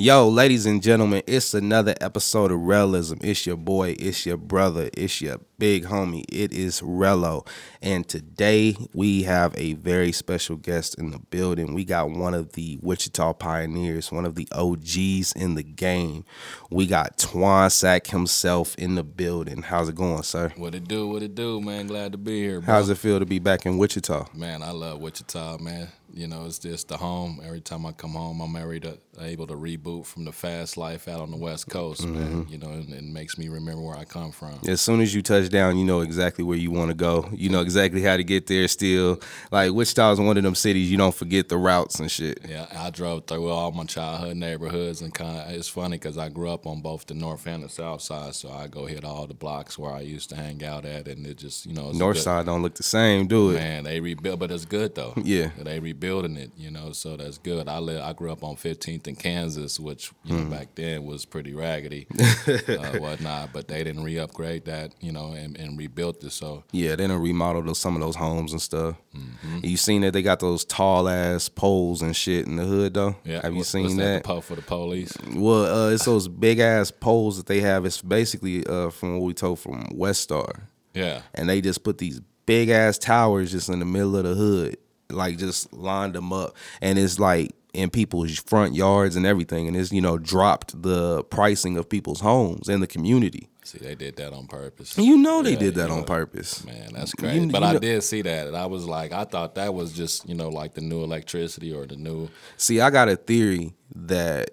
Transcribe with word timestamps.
Yo, 0.00 0.26
ladies 0.26 0.64
and 0.64 0.82
gentlemen, 0.82 1.22
it's 1.26 1.52
another 1.52 1.94
episode 2.00 2.50
of 2.50 2.58
Realism. 2.58 3.18
It's 3.20 3.44
your 3.44 3.58
boy, 3.58 3.94
it's 3.98 4.24
your 4.24 4.38
brother, 4.38 4.88
it's 4.94 5.20
your 5.20 5.36
big 5.58 5.84
homie. 5.84 6.24
It 6.32 6.54
is 6.54 6.80
Rello. 6.80 7.46
And 7.82 8.08
today 8.08 8.78
we 8.94 9.24
have 9.24 9.54
a 9.58 9.74
very 9.74 10.10
special 10.12 10.56
guest 10.56 10.94
in 10.94 11.10
the 11.10 11.18
building. 11.18 11.74
We 11.74 11.84
got 11.84 12.08
one 12.08 12.32
of 12.32 12.52
the 12.52 12.78
Wichita 12.80 13.34
pioneers, 13.34 14.10
one 14.10 14.24
of 14.24 14.36
the 14.36 14.48
OGs 14.52 15.32
in 15.32 15.54
the 15.54 15.62
game. 15.62 16.24
We 16.70 16.86
got 16.86 17.18
Twan 17.18 17.70
Sack 17.70 18.06
himself 18.06 18.74
in 18.76 18.94
the 18.94 19.04
building. 19.04 19.60
How's 19.60 19.90
it 19.90 19.96
going, 19.96 20.22
sir? 20.22 20.50
What 20.56 20.74
it 20.74 20.88
do? 20.88 21.08
What 21.08 21.22
it 21.22 21.34
do, 21.34 21.60
man? 21.60 21.88
Glad 21.88 22.12
to 22.12 22.18
be 22.18 22.40
here. 22.40 22.62
Bro. 22.62 22.72
How's 22.72 22.88
it 22.88 22.96
feel 22.96 23.18
to 23.18 23.26
be 23.26 23.38
back 23.38 23.66
in 23.66 23.76
Wichita? 23.76 24.28
Man, 24.32 24.62
I 24.62 24.70
love 24.70 24.98
Wichita, 25.02 25.58
man. 25.58 25.88
You 26.12 26.26
know, 26.26 26.46
it's 26.46 26.58
just 26.58 26.88
the 26.88 26.96
home. 26.96 27.40
Every 27.44 27.60
time 27.60 27.86
I 27.86 27.92
come 27.92 28.12
home, 28.12 28.40
I'm 28.40 28.56
able 28.56 28.80
to 28.80 28.98
able 29.20 29.46
to 29.46 29.54
reboot 29.54 30.06
from 30.06 30.24
the 30.24 30.32
fast 30.32 30.76
life 30.76 31.08
out 31.08 31.20
on 31.20 31.30
the 31.30 31.36
West 31.36 31.68
Coast, 31.68 32.02
mm-hmm. 32.02 32.14
man. 32.14 32.46
You 32.48 32.58
know, 32.58 32.70
and 32.70 32.92
it 32.92 33.04
makes 33.04 33.38
me 33.38 33.48
remember 33.48 33.82
where 33.82 33.96
I 33.96 34.04
come 34.04 34.32
from. 34.32 34.58
As 34.66 34.80
soon 34.80 35.00
as 35.00 35.14
you 35.14 35.22
touch 35.22 35.48
down, 35.50 35.76
you 35.76 35.84
know 35.84 36.00
exactly 36.00 36.44
where 36.44 36.56
you 36.56 36.70
want 36.70 36.88
to 36.88 36.94
go. 36.94 37.28
You 37.32 37.48
know 37.48 37.60
exactly 37.60 38.02
how 38.02 38.16
to 38.16 38.24
get 38.24 38.46
there. 38.46 38.66
Still, 38.68 39.20
like 39.50 39.72
Wichita 39.72 40.12
is 40.12 40.20
one 40.20 40.36
of 40.36 40.42
them 40.42 40.54
cities 40.54 40.90
you 40.90 40.96
don't 40.96 41.14
forget 41.14 41.48
the 41.48 41.56
routes 41.56 42.00
and 42.00 42.10
shit. 42.10 42.40
Yeah, 42.48 42.66
I 42.74 42.90
drove 42.90 43.26
through 43.26 43.48
all 43.48 43.72
my 43.72 43.84
childhood 43.84 44.36
neighborhoods, 44.36 45.02
and 45.02 45.12
kind 45.12 45.38
of 45.38 45.54
it's 45.54 45.68
funny 45.68 45.96
because 45.96 46.18
I 46.18 46.28
grew 46.28 46.50
up 46.50 46.66
on 46.66 46.80
both 46.80 47.06
the 47.06 47.14
north 47.14 47.46
and 47.46 47.62
the 47.62 47.68
south 47.68 48.02
side, 48.02 48.34
so 48.34 48.50
I 48.50 48.66
go 48.66 48.86
hit 48.86 49.04
all 49.04 49.26
the 49.26 49.34
blocks 49.34 49.78
where 49.78 49.92
I 49.92 50.00
used 50.00 50.30
to 50.30 50.36
hang 50.36 50.64
out 50.64 50.84
at, 50.84 51.08
and 51.08 51.26
it 51.26 51.38
just 51.38 51.66
you 51.66 51.74
know 51.74 51.92
north 51.92 52.16
good, 52.16 52.22
side 52.22 52.46
don't 52.46 52.62
look 52.62 52.74
the 52.74 52.82
same, 52.82 53.26
do 53.26 53.50
it? 53.50 53.54
Man, 53.54 53.84
they 53.84 54.00
rebuild, 54.00 54.40
but 54.40 54.50
it's 54.50 54.64
good 54.64 54.94
though. 54.94 55.14
Yeah, 55.22 55.50
they 55.58 55.80
rebuilding 56.00 56.36
it, 56.36 56.50
you 56.56 56.70
know, 56.70 56.92
so 56.92 57.16
that's 57.16 57.38
good. 57.38 57.68
I 57.68 57.78
live, 57.78 58.02
I 58.02 58.12
grew 58.14 58.32
up 58.32 58.42
on 58.42 58.56
15th 58.56 59.06
in 59.06 59.16
Kansas, 59.16 59.78
which 59.78 60.10
you 60.24 60.36
know 60.36 60.44
mm. 60.44 60.50
back 60.50 60.68
then 60.74 61.04
was 61.04 61.26
pretty 61.26 61.54
raggedy, 61.54 62.06
uh, 62.18 62.98
whatnot. 62.98 63.52
But 63.52 63.68
they 63.68 63.84
didn't 63.84 64.02
re-upgrade 64.02 64.64
that, 64.64 64.94
you 65.00 65.12
know, 65.12 65.32
and, 65.32 65.58
and 65.58 65.78
rebuilt 65.78 66.24
it. 66.24 66.30
So 66.30 66.64
yeah, 66.72 66.90
they 66.90 67.04
didn't 67.04 67.20
remodel 67.20 67.62
those, 67.62 67.78
some 67.78 67.94
of 67.94 68.00
those 68.00 68.16
homes 68.16 68.52
and 68.52 68.62
stuff. 68.62 68.96
Mm-hmm. 69.14 69.58
You 69.62 69.76
seen 69.76 70.00
that 70.02 70.12
they 70.12 70.22
got 70.22 70.40
those 70.40 70.64
tall 70.64 71.08
ass 71.08 71.48
poles 71.48 72.00
and 72.00 72.16
shit 72.16 72.46
in 72.46 72.56
the 72.56 72.64
hood 72.64 72.94
though? 72.94 73.16
Yeah, 73.24 73.42
have 73.42 73.52
you 73.52 73.58
what, 73.58 73.66
seen 73.66 73.96
that? 73.98 74.24
that? 74.24 74.44
for 74.44 74.54
the 74.54 74.62
police. 74.62 75.12
Well, 75.34 75.88
uh, 75.88 75.90
it's 75.90 76.06
those 76.06 76.28
big 76.28 76.60
ass 76.60 76.90
poles 76.90 77.36
that 77.36 77.46
they 77.46 77.60
have. 77.60 77.84
It's 77.84 78.00
basically 78.00 78.66
uh, 78.66 78.90
from 78.90 79.18
what 79.18 79.26
we 79.26 79.34
told 79.34 79.58
from 79.58 79.84
Westar. 79.88 80.62
Yeah, 80.94 81.22
and 81.34 81.48
they 81.48 81.60
just 81.60 81.84
put 81.84 81.98
these 81.98 82.20
big 82.46 82.68
ass 82.68 82.98
towers 82.98 83.52
just 83.52 83.68
in 83.68 83.78
the 83.78 83.84
middle 83.84 84.16
of 84.16 84.24
the 84.24 84.34
hood, 84.34 84.76
like 85.10 85.38
just 85.38 85.72
lined 85.72 86.14
them 86.14 86.32
up, 86.32 86.56
and 86.80 86.98
it's 86.98 87.18
like 87.18 87.52
in 87.72 87.90
people's 87.90 88.38
front 88.38 88.74
yards 88.74 89.16
and 89.16 89.26
everything, 89.26 89.68
and 89.68 89.76
it's 89.76 89.92
you 89.92 90.00
know 90.00 90.18
dropped 90.18 90.80
the 90.82 91.24
pricing 91.24 91.76
of 91.76 91.88
people's 91.88 92.20
homes 92.20 92.68
in 92.68 92.80
the 92.80 92.86
community. 92.86 93.48
See, 93.64 93.78
they 93.78 93.94
did 93.94 94.16
that 94.16 94.32
on 94.32 94.46
purpose. 94.46 94.96
You 94.98 95.16
know 95.16 95.42
they 95.42 95.52
yeah, 95.52 95.58
did 95.58 95.74
that 95.76 95.90
on 95.90 95.98
know, 96.00 96.04
purpose. 96.04 96.64
Man, 96.64 96.90
that's 96.92 97.12
crazy. 97.12 97.40
You, 97.40 97.52
but 97.52 97.60
you 97.62 97.68
I 97.68 97.72
know, 97.74 97.78
did 97.78 98.02
see 98.02 98.22
that, 98.22 98.48
and 98.48 98.56
I 98.56 98.66
was 98.66 98.84
like, 98.86 99.12
I 99.12 99.24
thought 99.24 99.54
that 99.56 99.74
was 99.74 99.92
just 99.92 100.28
you 100.28 100.34
know 100.34 100.48
like 100.48 100.74
the 100.74 100.80
new 100.80 101.04
electricity 101.04 101.72
or 101.72 101.86
the 101.86 101.96
new. 101.96 102.28
See, 102.56 102.80
I 102.80 102.90
got 102.90 103.08
a 103.08 103.16
theory 103.16 103.74
that 103.94 104.50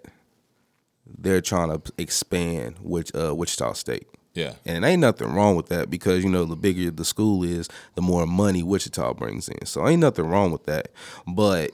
they're 1.17 1.41
trying 1.41 1.69
to 1.69 1.93
expand 1.97 2.77
which 2.81 3.13
uh, 3.15 3.33
Wichita 3.33 3.73
State. 3.73 4.07
Yeah. 4.37 4.53
And 4.67 4.85
ain't 4.85 5.01
nothing 5.01 5.33
wrong 5.33 5.55
with 5.55 5.65
that 5.69 5.89
because, 5.89 6.23
you 6.23 6.29
know, 6.29 6.45
the 6.45 6.55
bigger 6.55 6.91
the 6.91 7.03
school 7.03 7.43
is, 7.43 7.67
the 7.95 8.03
more 8.03 8.27
money 8.27 8.61
Wichita 8.61 9.15
brings 9.15 9.49
in. 9.49 9.65
So 9.65 9.87
ain't 9.87 9.99
nothing 9.99 10.27
wrong 10.27 10.51
with 10.51 10.65
that. 10.65 10.89
But 11.25 11.71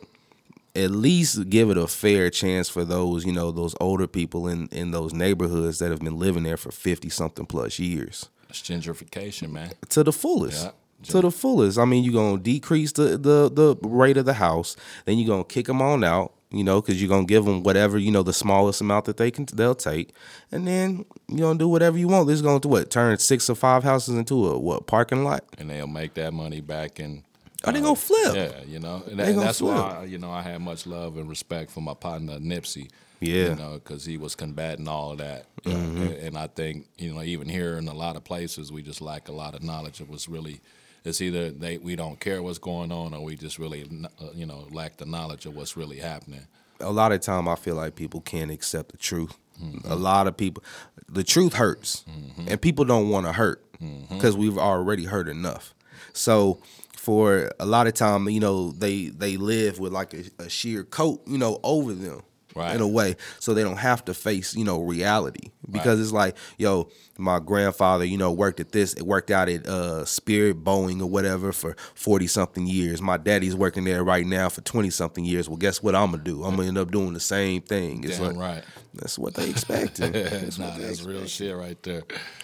at 0.73 0.91
least 0.91 1.49
give 1.49 1.69
it 1.69 1.77
a 1.77 1.87
fair 1.87 2.29
chance 2.29 2.69
for 2.69 2.85
those, 2.85 3.25
you 3.25 3.33
know, 3.33 3.51
those 3.51 3.75
older 3.81 4.07
people 4.07 4.47
in 4.47 4.69
in 4.71 4.91
those 4.91 5.13
neighborhoods 5.13 5.79
that 5.79 5.91
have 5.91 5.99
been 5.99 6.17
living 6.17 6.43
there 6.43 6.55
for 6.55 6.71
50 6.71 7.09
something 7.09 7.45
plus 7.45 7.79
years. 7.79 8.29
It's 8.49 8.61
gentrification, 8.61 9.51
man. 9.51 9.73
To 9.89 10.01
the 10.01 10.13
fullest. 10.13 10.63
Yeah. 10.63 10.71
To 11.09 11.19
the 11.19 11.31
fullest. 11.31 11.77
I 11.77 11.83
mean, 11.83 12.05
you're 12.05 12.13
going 12.13 12.37
to 12.37 12.41
decrease 12.43 12.93
the, 12.93 13.17
the 13.17 13.51
the 13.51 13.75
rate 13.81 14.15
of 14.15 14.23
the 14.23 14.35
house, 14.35 14.77
then 15.03 15.17
you're 15.17 15.27
going 15.27 15.43
to 15.43 15.53
kick 15.53 15.65
them 15.65 15.81
on 15.81 16.01
out, 16.05 16.31
you 16.53 16.63
know, 16.63 16.79
because 16.79 17.01
you're 17.01 17.09
going 17.09 17.25
to 17.25 17.31
give 17.31 17.45
them 17.45 17.63
whatever, 17.63 17.97
you 17.97 18.11
know, 18.11 18.21
the 18.23 18.31
smallest 18.31 18.79
amount 18.79 19.05
that 19.05 19.17
they 19.17 19.31
can 19.31 19.45
they'll 19.53 19.73
take. 19.73 20.13
And 20.51 20.67
then 20.67 21.03
you're 21.27 21.39
going 21.39 21.57
to 21.57 21.63
do 21.63 21.67
whatever 21.67 21.97
you 21.97 22.07
want. 22.07 22.27
This 22.27 22.35
is 22.35 22.41
going 22.43 22.61
to 22.61 22.67
what? 22.67 22.91
Turn 22.91 23.17
six 23.17 23.49
or 23.49 23.55
five 23.55 23.83
houses 23.83 24.15
into 24.15 24.47
a 24.47 24.57
what? 24.57 24.85
Parking 24.85 25.23
lot? 25.23 25.43
And 25.57 25.69
they'll 25.69 25.87
make 25.87 26.13
that 26.13 26.33
money 26.33 26.61
back 26.61 26.99
and. 26.99 27.23
are 27.65 27.73
they 27.73 27.81
gonna 27.81 27.95
flip? 27.95 28.35
Yeah, 28.35 28.63
you 28.67 28.79
know, 28.79 29.03
and, 29.09 29.19
and 29.19 29.39
that's 29.39 29.59
flip. 29.59 29.75
why 29.75 30.03
you 30.03 30.17
know 30.17 30.29
I 30.29 30.41
had 30.41 30.59
much 30.61 30.85
love 30.85 31.17
and 31.17 31.29
respect 31.29 31.71
for 31.71 31.81
my 31.81 31.93
partner 31.93 32.37
Nipsey. 32.37 32.89
Yeah, 33.21 33.49
you 33.49 33.55
know, 33.55 33.73
because 33.75 34.05
he 34.05 34.17
was 34.17 34.35
combating 34.35 34.87
all 34.87 35.13
of 35.13 35.19
that, 35.19 35.45
mm-hmm. 35.63 36.01
and, 36.01 36.13
and, 36.13 36.37
I 36.37 36.47
think 36.47 36.87
you 36.97 37.13
know 37.13 37.23
even 37.23 37.47
here 37.47 37.77
in 37.77 37.87
a 37.87 37.93
lot 37.93 38.17
of 38.17 38.25
places 38.25 38.69
we 38.69 38.81
just 38.81 38.99
lack 38.99 39.29
a 39.29 39.31
lot 39.31 39.55
of 39.55 39.63
knowledge 39.63 40.01
of 40.01 40.09
what's 40.09 40.27
really. 40.27 40.59
It's 41.03 41.21
either 41.21 41.51
they 41.51 41.77
we 41.77 41.95
don't 41.95 42.19
care 42.19 42.41
what's 42.41 42.59
going 42.59 42.91
on, 42.91 43.13
or 43.13 43.21
we 43.23 43.35
just 43.35 43.59
really 43.59 43.89
uh, 44.21 44.27
you 44.33 44.45
know 44.45 44.67
lack 44.71 44.97
the 44.97 45.05
knowledge 45.05 45.45
of 45.45 45.55
what's 45.55 45.75
really 45.75 45.97
happening. 45.97 46.47
A 46.79 46.91
lot 46.91 47.11
of 47.11 47.21
time, 47.21 47.47
I 47.47 47.55
feel 47.55 47.75
like 47.75 47.95
people 47.95 48.21
can't 48.21 48.51
accept 48.51 48.91
the 48.91 48.97
truth. 48.97 49.37
Mm-hmm. 49.61 49.89
A 49.91 49.95
lot 49.95 50.27
of 50.27 50.35
people, 50.35 50.63
the 51.07 51.23
truth 51.23 51.53
hurts, 51.53 52.03
mm-hmm. 52.09 52.47
and 52.47 52.61
people 52.61 52.85
don't 52.85 53.09
want 53.09 53.25
to 53.25 53.33
hurt 53.33 53.63
because 54.09 54.33
mm-hmm. 54.33 54.41
we've 54.41 54.57
already 54.57 55.05
hurt 55.05 55.27
enough. 55.27 55.73
So 56.13 56.59
for 56.97 57.51
a 57.59 57.65
lot 57.65 57.87
of 57.87 57.93
time, 57.93 58.29
you 58.29 58.39
know, 58.39 58.71
they 58.71 59.07
they 59.09 59.35
live 59.37 59.79
with 59.79 59.91
like 59.91 60.13
a, 60.13 60.23
a 60.39 60.49
sheer 60.49 60.83
coat, 60.83 61.21
you 61.27 61.37
know, 61.37 61.59
over 61.63 61.93
them. 61.93 62.21
Right. 62.55 62.75
in 62.75 62.81
a 62.81 62.87
way 62.87 63.15
so 63.39 63.53
they 63.53 63.63
don't 63.63 63.77
have 63.77 64.05
to 64.05 64.13
face 64.13 64.55
you 64.55 64.63
know 64.63 64.81
reality. 64.81 65.51
Because 65.69 65.97
right. 65.97 66.03
it's 66.03 66.11
like 66.11 66.37
yo 66.57 66.89
my 67.17 67.39
grandfather 67.39 68.05
you 68.05 68.17
know 68.17 68.31
worked 68.31 68.59
at 68.59 68.71
this 68.71 68.93
it 68.93 69.03
worked 69.03 69.31
out 69.31 69.49
at 69.49 69.65
uh 69.67 70.05
spirit 70.05 70.63
boeing 70.63 71.01
or 71.01 71.07
whatever 71.07 71.51
for 71.51 71.75
40 71.95 72.27
something 72.27 72.67
years. 72.67 73.01
My 73.01 73.17
daddy's 73.17 73.55
working 73.55 73.83
there 73.85 74.03
right 74.03 74.25
now 74.25 74.49
for 74.49 74.61
20 74.61 74.89
something 74.89 75.25
years. 75.25 75.49
Well 75.49 75.57
guess 75.57 75.81
what 75.81 75.95
i'm 75.95 76.11
gonna 76.11 76.23
do? 76.23 76.43
I'm 76.43 76.55
gonna 76.55 76.67
end 76.67 76.77
up 76.77 76.91
doing 76.91 77.13
the 77.13 77.19
same 77.19 77.61
thing. 77.61 78.03
It's 78.03 78.17
Damn 78.17 78.35
like, 78.35 78.53
right. 78.53 78.63
that's 78.93 79.17
what 79.17 79.33
they 79.33 79.49
expected. 79.49 80.13
That's, 80.13 80.59
nah, 80.59 80.77
that's 80.77 81.03
real 81.03 81.25
shit 81.25 81.55
right 81.55 81.81
there. 81.83 82.03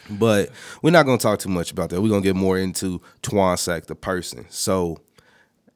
But 0.09 0.50
we're 0.81 0.91
not 0.91 1.06
gonna 1.06 1.18
talk 1.18 1.40
too 1.40 1.50
much 1.50 1.72
about 1.72 1.90
that. 1.90 2.02
We're 2.02 2.09
gonna 2.09 2.22
get 2.22 2.36
more 2.36 2.58
into 2.58 3.02
Twan 3.22 3.58
Sack 3.58 3.86
the 3.86 3.96
person. 3.96 4.46
So 4.50 4.97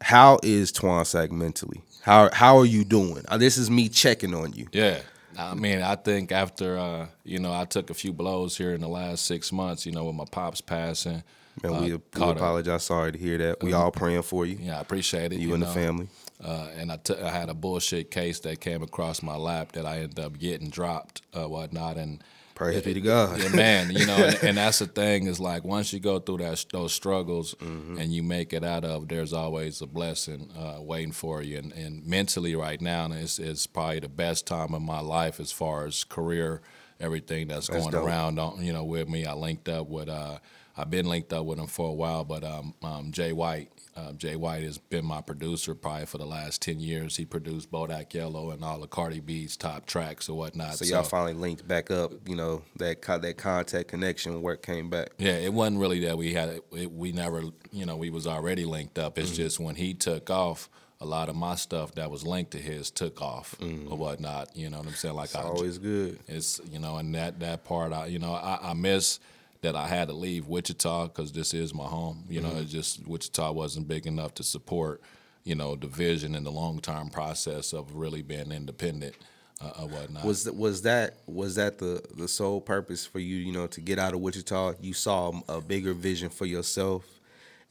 how 0.01 0.39
is 0.43 0.71
Twan 0.71 1.05
Sack 1.05 1.31
mentally 1.31 1.81
how 2.03 2.29
how 2.33 2.57
are 2.57 2.65
you 2.65 2.83
doing? 2.83 3.23
Uh, 3.27 3.37
this 3.37 3.57
is 3.57 3.71
me 3.71 3.89
checking 3.89 4.33
on 4.33 4.51
you. 4.53 4.67
Yeah. 4.73 4.99
I 5.37 5.55
mean, 5.55 5.81
I 5.81 5.95
think 5.95 6.31
after 6.31 6.77
uh, 6.77 7.07
you 7.23 7.39
know, 7.39 7.53
I 7.53 7.65
took 7.65 7.89
a 7.89 7.93
few 7.93 8.13
blows 8.13 8.57
here 8.57 8.73
in 8.73 8.81
the 8.81 8.89
last 8.89 9.25
six 9.25 9.51
months. 9.51 9.85
You 9.85 9.93
know, 9.93 10.05
with 10.05 10.15
my 10.15 10.25
pops 10.29 10.61
passing. 10.61 11.23
And 11.63 11.71
we, 11.71 11.93
uh, 11.93 11.97
we 12.15 12.31
apologize. 12.31 12.83
Sorry 12.83 13.11
to 13.11 13.17
hear 13.17 13.37
that. 13.37 13.63
We 13.63 13.73
uh, 13.73 13.79
all 13.79 13.91
praying 13.91 14.23
for 14.23 14.45
you. 14.45 14.57
Yeah, 14.59 14.77
I 14.79 14.81
appreciate 14.81 15.31
it. 15.31 15.39
You, 15.39 15.49
you 15.49 15.53
and 15.53 15.61
know. 15.61 15.67
the 15.67 15.73
family. 15.73 16.07
Uh, 16.43 16.67
and 16.75 16.91
I, 16.91 16.97
t- 16.97 17.15
I 17.15 17.29
had 17.29 17.49
a 17.49 17.53
bullshit 17.53 18.11
case 18.11 18.39
that 18.41 18.59
came 18.59 18.83
across 18.83 19.21
my 19.21 19.37
lap 19.37 19.73
that 19.73 19.85
I 19.85 19.99
ended 19.99 20.19
up 20.19 20.37
getting 20.37 20.69
dropped, 20.69 21.21
uh, 21.33 21.47
whatnot, 21.47 21.95
and 21.97 22.21
Praise 22.55 22.83
be 22.83 22.93
to 22.93 23.01
God. 23.01 23.39
Yeah, 23.39 23.49
man. 23.49 23.91
You 23.91 24.05
know, 24.05 24.15
and, 24.15 24.35
and, 24.43 24.57
that's 24.57 24.79
the 24.79 24.85
thing 24.85 25.27
is 25.27 25.39
like 25.39 25.63
once 25.63 25.91
you 25.91 25.99
go 25.99 26.19
through 26.19 26.37
that 26.37 26.65
those 26.71 26.93
struggles 26.93 27.55
mm-hmm. 27.55 27.97
and 27.97 28.13
you 28.13 28.21
make 28.23 28.53
it 28.53 28.63
out 28.63 28.85
of, 28.85 29.07
there's 29.07 29.33
always 29.33 29.81
a 29.81 29.87
blessing 29.87 30.51
uh, 30.57 30.81
waiting 30.81 31.11
for 31.11 31.41
you. 31.41 31.57
And, 31.57 31.71
and 31.73 32.05
mentally, 32.05 32.55
right 32.55 32.79
now, 32.79 33.09
it's, 33.11 33.39
it's 33.39 33.65
probably 33.65 33.99
the 34.01 34.09
best 34.09 34.45
time 34.45 34.73
of 34.73 34.81
my 34.81 34.99
life 34.99 35.39
as 35.39 35.51
far 35.51 35.85
as 35.85 36.03
career, 36.03 36.61
everything 36.99 37.47
that's, 37.47 37.67
that's 37.67 37.79
going 37.79 37.91
dope. 37.91 38.05
around. 38.05 38.39
On, 38.39 38.63
you 38.63 38.73
know, 38.73 38.83
with 38.83 39.09
me, 39.09 39.25
I 39.25 39.33
linked 39.33 39.69
up 39.69 39.87
with. 39.87 40.09
Uh, 40.09 40.37
I've 40.75 40.89
been 40.89 41.05
linked 41.05 41.31
up 41.33 41.45
with 41.45 41.59
him 41.59 41.67
for 41.67 41.89
a 41.89 41.93
while, 41.93 42.23
but 42.23 42.43
um, 42.43 42.73
um, 42.81 43.11
Jay 43.11 43.31
White, 43.31 43.71
uh, 43.95 44.13
Jay 44.13 44.35
White 44.35 44.63
has 44.63 44.77
been 44.77 45.05
my 45.05 45.21
producer 45.21 45.75
probably 45.75 46.05
for 46.05 46.17
the 46.17 46.25
last 46.25 46.61
ten 46.61 46.79
years. 46.79 47.17
He 47.17 47.25
produced 47.25 47.71
Bodak 47.71 48.13
Yellow 48.13 48.51
and 48.51 48.63
all 48.63 48.79
the 48.79 48.87
Cardi 48.87 49.19
B's 49.19 49.55
top 49.55 49.85
tracks 49.85 50.29
or 50.29 50.37
whatnot. 50.37 50.75
So, 50.75 50.85
so 50.85 50.95
y'all 50.95 51.03
finally 51.03 51.33
linked 51.33 51.67
back 51.67 51.91
up. 51.91 52.11
You 52.27 52.35
know 52.35 52.63
that 52.77 53.01
that 53.01 53.37
contact 53.37 53.87
connection 53.89 54.41
work 54.41 54.63
came 54.63 54.89
back. 54.89 55.09
Yeah, 55.17 55.37
it 55.37 55.53
wasn't 55.53 55.79
really 55.79 55.99
that 56.01 56.17
we 56.17 56.33
had 56.33 56.61
it, 56.71 56.91
we 56.91 57.11
never 57.11 57.43
you 57.71 57.85
know 57.85 57.95
we 57.95 58.09
was 58.09 58.27
already 58.27 58.65
linked 58.65 58.97
up. 58.97 59.17
It's 59.17 59.29
mm-hmm. 59.29 59.37
just 59.37 59.59
when 59.59 59.75
he 59.75 59.93
took 59.93 60.29
off 60.29 60.69
a 61.03 61.05
lot 61.05 61.27
of 61.27 61.35
my 61.35 61.53
stuff 61.55 61.93
that 61.95 62.09
was 62.09 62.25
linked 62.25 62.51
to 62.51 62.57
his 62.57 62.89
took 62.89 63.21
off 63.21 63.55
mm-hmm. 63.59 63.91
or 63.91 63.97
whatnot. 63.97 64.55
You 64.55 64.69
know 64.69 64.77
what 64.77 64.87
I'm 64.87 64.93
saying? 64.93 65.15
Like 65.15 65.25
it's 65.25 65.35
I, 65.35 65.43
always 65.43 65.77
good. 65.77 66.19
It's 66.27 66.61
you 66.71 66.79
know, 66.79 66.97
and 66.97 67.13
that 67.13 67.41
that 67.41 67.65
part, 67.65 67.91
I 67.91 68.07
you 68.07 68.19
know, 68.19 68.33
I, 68.33 68.59
I 68.61 68.73
miss 68.73 69.19
that 69.63 69.75
I 69.75 69.87
had 69.87 70.09
to 70.09 70.13
leave 70.13 70.47
Wichita 70.47 71.07
because 71.07 71.31
this 71.31 71.53
is 71.53 71.73
my 71.73 71.85
home. 71.85 72.25
You 72.29 72.41
know, 72.41 72.49
mm-hmm. 72.49 72.59
it 72.59 72.67
just 72.67 73.07
Wichita 73.07 73.51
wasn't 73.51 73.87
big 73.87 74.05
enough 74.05 74.33
to 74.35 74.43
support, 74.43 75.01
you 75.43 75.55
know, 75.55 75.75
the 75.75 75.87
vision 75.87 76.35
and 76.35 76.45
the 76.45 76.51
long 76.51 76.79
term 76.79 77.09
process 77.09 77.73
of 77.73 77.95
really 77.95 78.21
being 78.21 78.51
independent. 78.51 79.15
Uh. 79.61 79.87
Was 80.25 80.43
that 80.43 80.55
was 80.55 80.81
that 80.81 81.19
was 81.25 81.55
that 81.55 81.77
the 81.77 82.03
the 82.15 82.27
sole 82.27 82.59
purpose 82.59 83.05
for 83.05 83.19
you? 83.19 83.37
You 83.37 83.53
know, 83.53 83.67
to 83.67 83.79
get 83.79 83.97
out 83.97 84.13
of 84.13 84.19
Wichita, 84.19 84.73
you 84.81 84.93
saw 84.93 85.31
a 85.47 85.61
bigger 85.61 85.93
vision 85.93 86.29
for 86.29 86.45
yourself, 86.45 87.05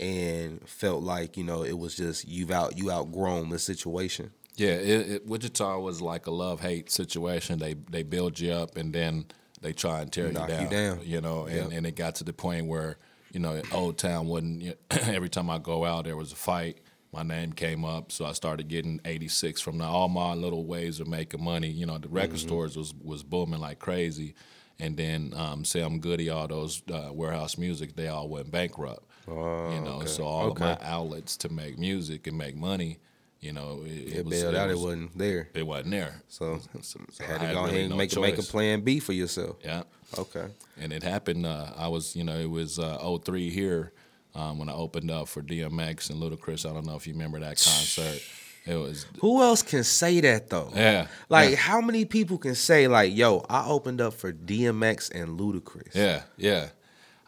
and 0.01 0.67
felt 0.67 1.03
like 1.03 1.37
you 1.37 1.45
know 1.45 1.63
it 1.63 1.79
was 1.79 1.95
just 1.95 2.27
you've 2.27 2.51
out 2.51 2.79
you 2.79 2.91
outgrown 2.91 3.51
the 3.51 3.59
situation. 3.59 4.31
Yeah, 4.57 4.71
it, 4.71 5.11
it, 5.11 5.27
Wichita 5.27 5.81
was 5.81 6.01
like 6.01 6.27
a 6.27 6.31
love 6.31 6.61
hate 6.61 6.91
situation. 6.91 7.59
They 7.59 7.75
they 7.75 8.03
build 8.03 8.41
you 8.41 8.53
up 8.53 8.79
and 8.79 8.95
then 8.95 9.27
they 9.63 9.73
try 9.73 10.01
and 10.03 10.13
tear 10.13 10.31
Knock 10.33 10.49
you 10.51 10.55
you 10.57 10.69
down. 10.69 10.97
down. 10.97 11.01
You 11.05 11.21
know, 11.21 11.45
and, 11.47 11.57
Yep. 11.57 11.73
and 11.73 11.87
it 11.87 11.97
got 11.97 12.17
to 12.17 12.25
the 12.25 12.33
point 12.33 12.67
where 12.67 12.99
you 13.33 13.41
know 13.41 13.63
Old 13.73 13.97
Town 13.99 14.29
wouldn't. 14.29 14.77
every 14.91 15.29
time 15.31 15.49
I 15.49 15.59
go 15.59 15.85
out, 15.85 16.05
there 16.05 16.17
was 16.17 16.33
a 16.33 16.37
fight. 16.37 16.79
My 17.15 17.23
name 17.23 17.53
came 17.53 17.85
up, 17.85 18.11
so 18.11 18.25
I 18.25 18.33
started 18.33 18.69
getting 18.69 18.99
86 19.05 19.61
from 19.61 19.77
the, 19.79 19.85
all 19.85 20.09
my 20.09 20.33
little 20.33 20.65
ways 20.65 20.99
of 20.99 21.07
making 21.09 21.45
money. 21.45 21.69
You 21.69 21.85
know, 21.87 21.99
the 21.99 22.09
record 22.09 22.37
Mm-hmm. 22.37 22.47
stores 22.49 22.77
was 22.77 22.95
was 23.03 23.23
booming 23.23 23.61
like 23.61 23.79
crazy, 23.79 24.35
and 24.81 24.97
then 24.97 25.33
um, 25.37 25.65
Sam 25.65 25.99
Goody, 26.01 26.31
all 26.31 26.49
those 26.49 26.83
uh, 26.91 27.09
Wherehouse 27.09 27.59
Music, 27.59 27.97
they 27.97 28.09
all 28.09 28.29
went 28.29 28.51
bankrupt. 28.51 29.05
Oh, 29.29 29.71
you 29.73 29.81
know, 29.81 29.97
okay. 29.99 30.07
so 30.07 30.25
all 30.25 30.47
Okay. 30.51 30.65
of 30.65 30.81
my 30.81 30.87
outlets 30.87 31.37
to 31.39 31.49
make 31.51 31.79
music 31.79 32.27
and 32.27 32.37
make 32.37 32.57
money, 32.57 32.99
you 33.43 33.53
know, 33.53 33.83
it, 33.85 34.17
It 34.19 34.25
was, 34.25 34.41
bailed 34.41 34.55
out. 34.55 34.71
It 34.71 34.75
was- 34.75 34.83
wasn't 34.85 35.19
there. 35.19 35.49
it 35.53 35.67
wasn't 35.67 35.91
there. 35.91 36.23
So, 36.29 36.61
So 36.81 37.01
had 37.21 37.41
to 37.41 37.53
go 37.53 37.65
really 37.65 37.69
ahead 37.71 37.81
and 37.83 37.91
no 37.91 37.97
make 37.97 38.17
make 38.19 38.39
a 38.39 38.43
plan 38.43 38.81
B 38.81 39.01
for 39.01 39.13
yourself. 39.13 39.57
Yeah, 39.63 39.83
Okay. 40.17 40.47
and 40.81 40.93
it 40.93 41.03
happened. 41.03 41.45
Uh, 41.45 41.73
I 41.77 41.89
was, 41.89 42.17
you 42.17 42.25
know, 42.25 42.39
it 42.39 42.49
was 42.51 42.79
uh, 42.79 43.19
03 43.25 43.51
here 43.51 43.93
um, 44.35 44.59
when 44.59 44.69
I 44.71 44.73
opened 44.73 45.11
up 45.11 45.29
for 45.29 45.43
DMX 45.43 46.09
and 46.09 46.19
Ludacris. 46.23 46.65
I 46.69 46.73
don't 46.73 46.87
know 46.87 46.97
if 46.97 47.07
you 47.07 47.13
remember 47.13 47.39
that 47.41 47.59
concert. 47.63 48.23
It 48.65 48.77
was, 48.77 49.07
Who 49.21 49.43
else 49.43 49.61
can 49.63 49.83
say 49.83 50.21
that 50.21 50.49
though? 50.49 50.71
yeah, 50.73 51.09
Like, 51.29 51.51
yeah, 51.51 51.57
how 51.57 51.81
many 51.81 52.05
people 52.05 52.39
can 52.39 52.55
say 52.55 52.87
like, 52.87 53.13
"Yo, 53.13 53.45
I 53.51 53.67
opened 53.67 54.01
up 54.01 54.15
for 54.15 54.33
DMX 54.33 55.11
and 55.11 55.37
Ludacris"? 55.39 55.93
yeah, 55.97 56.23
yeah. 56.37 56.69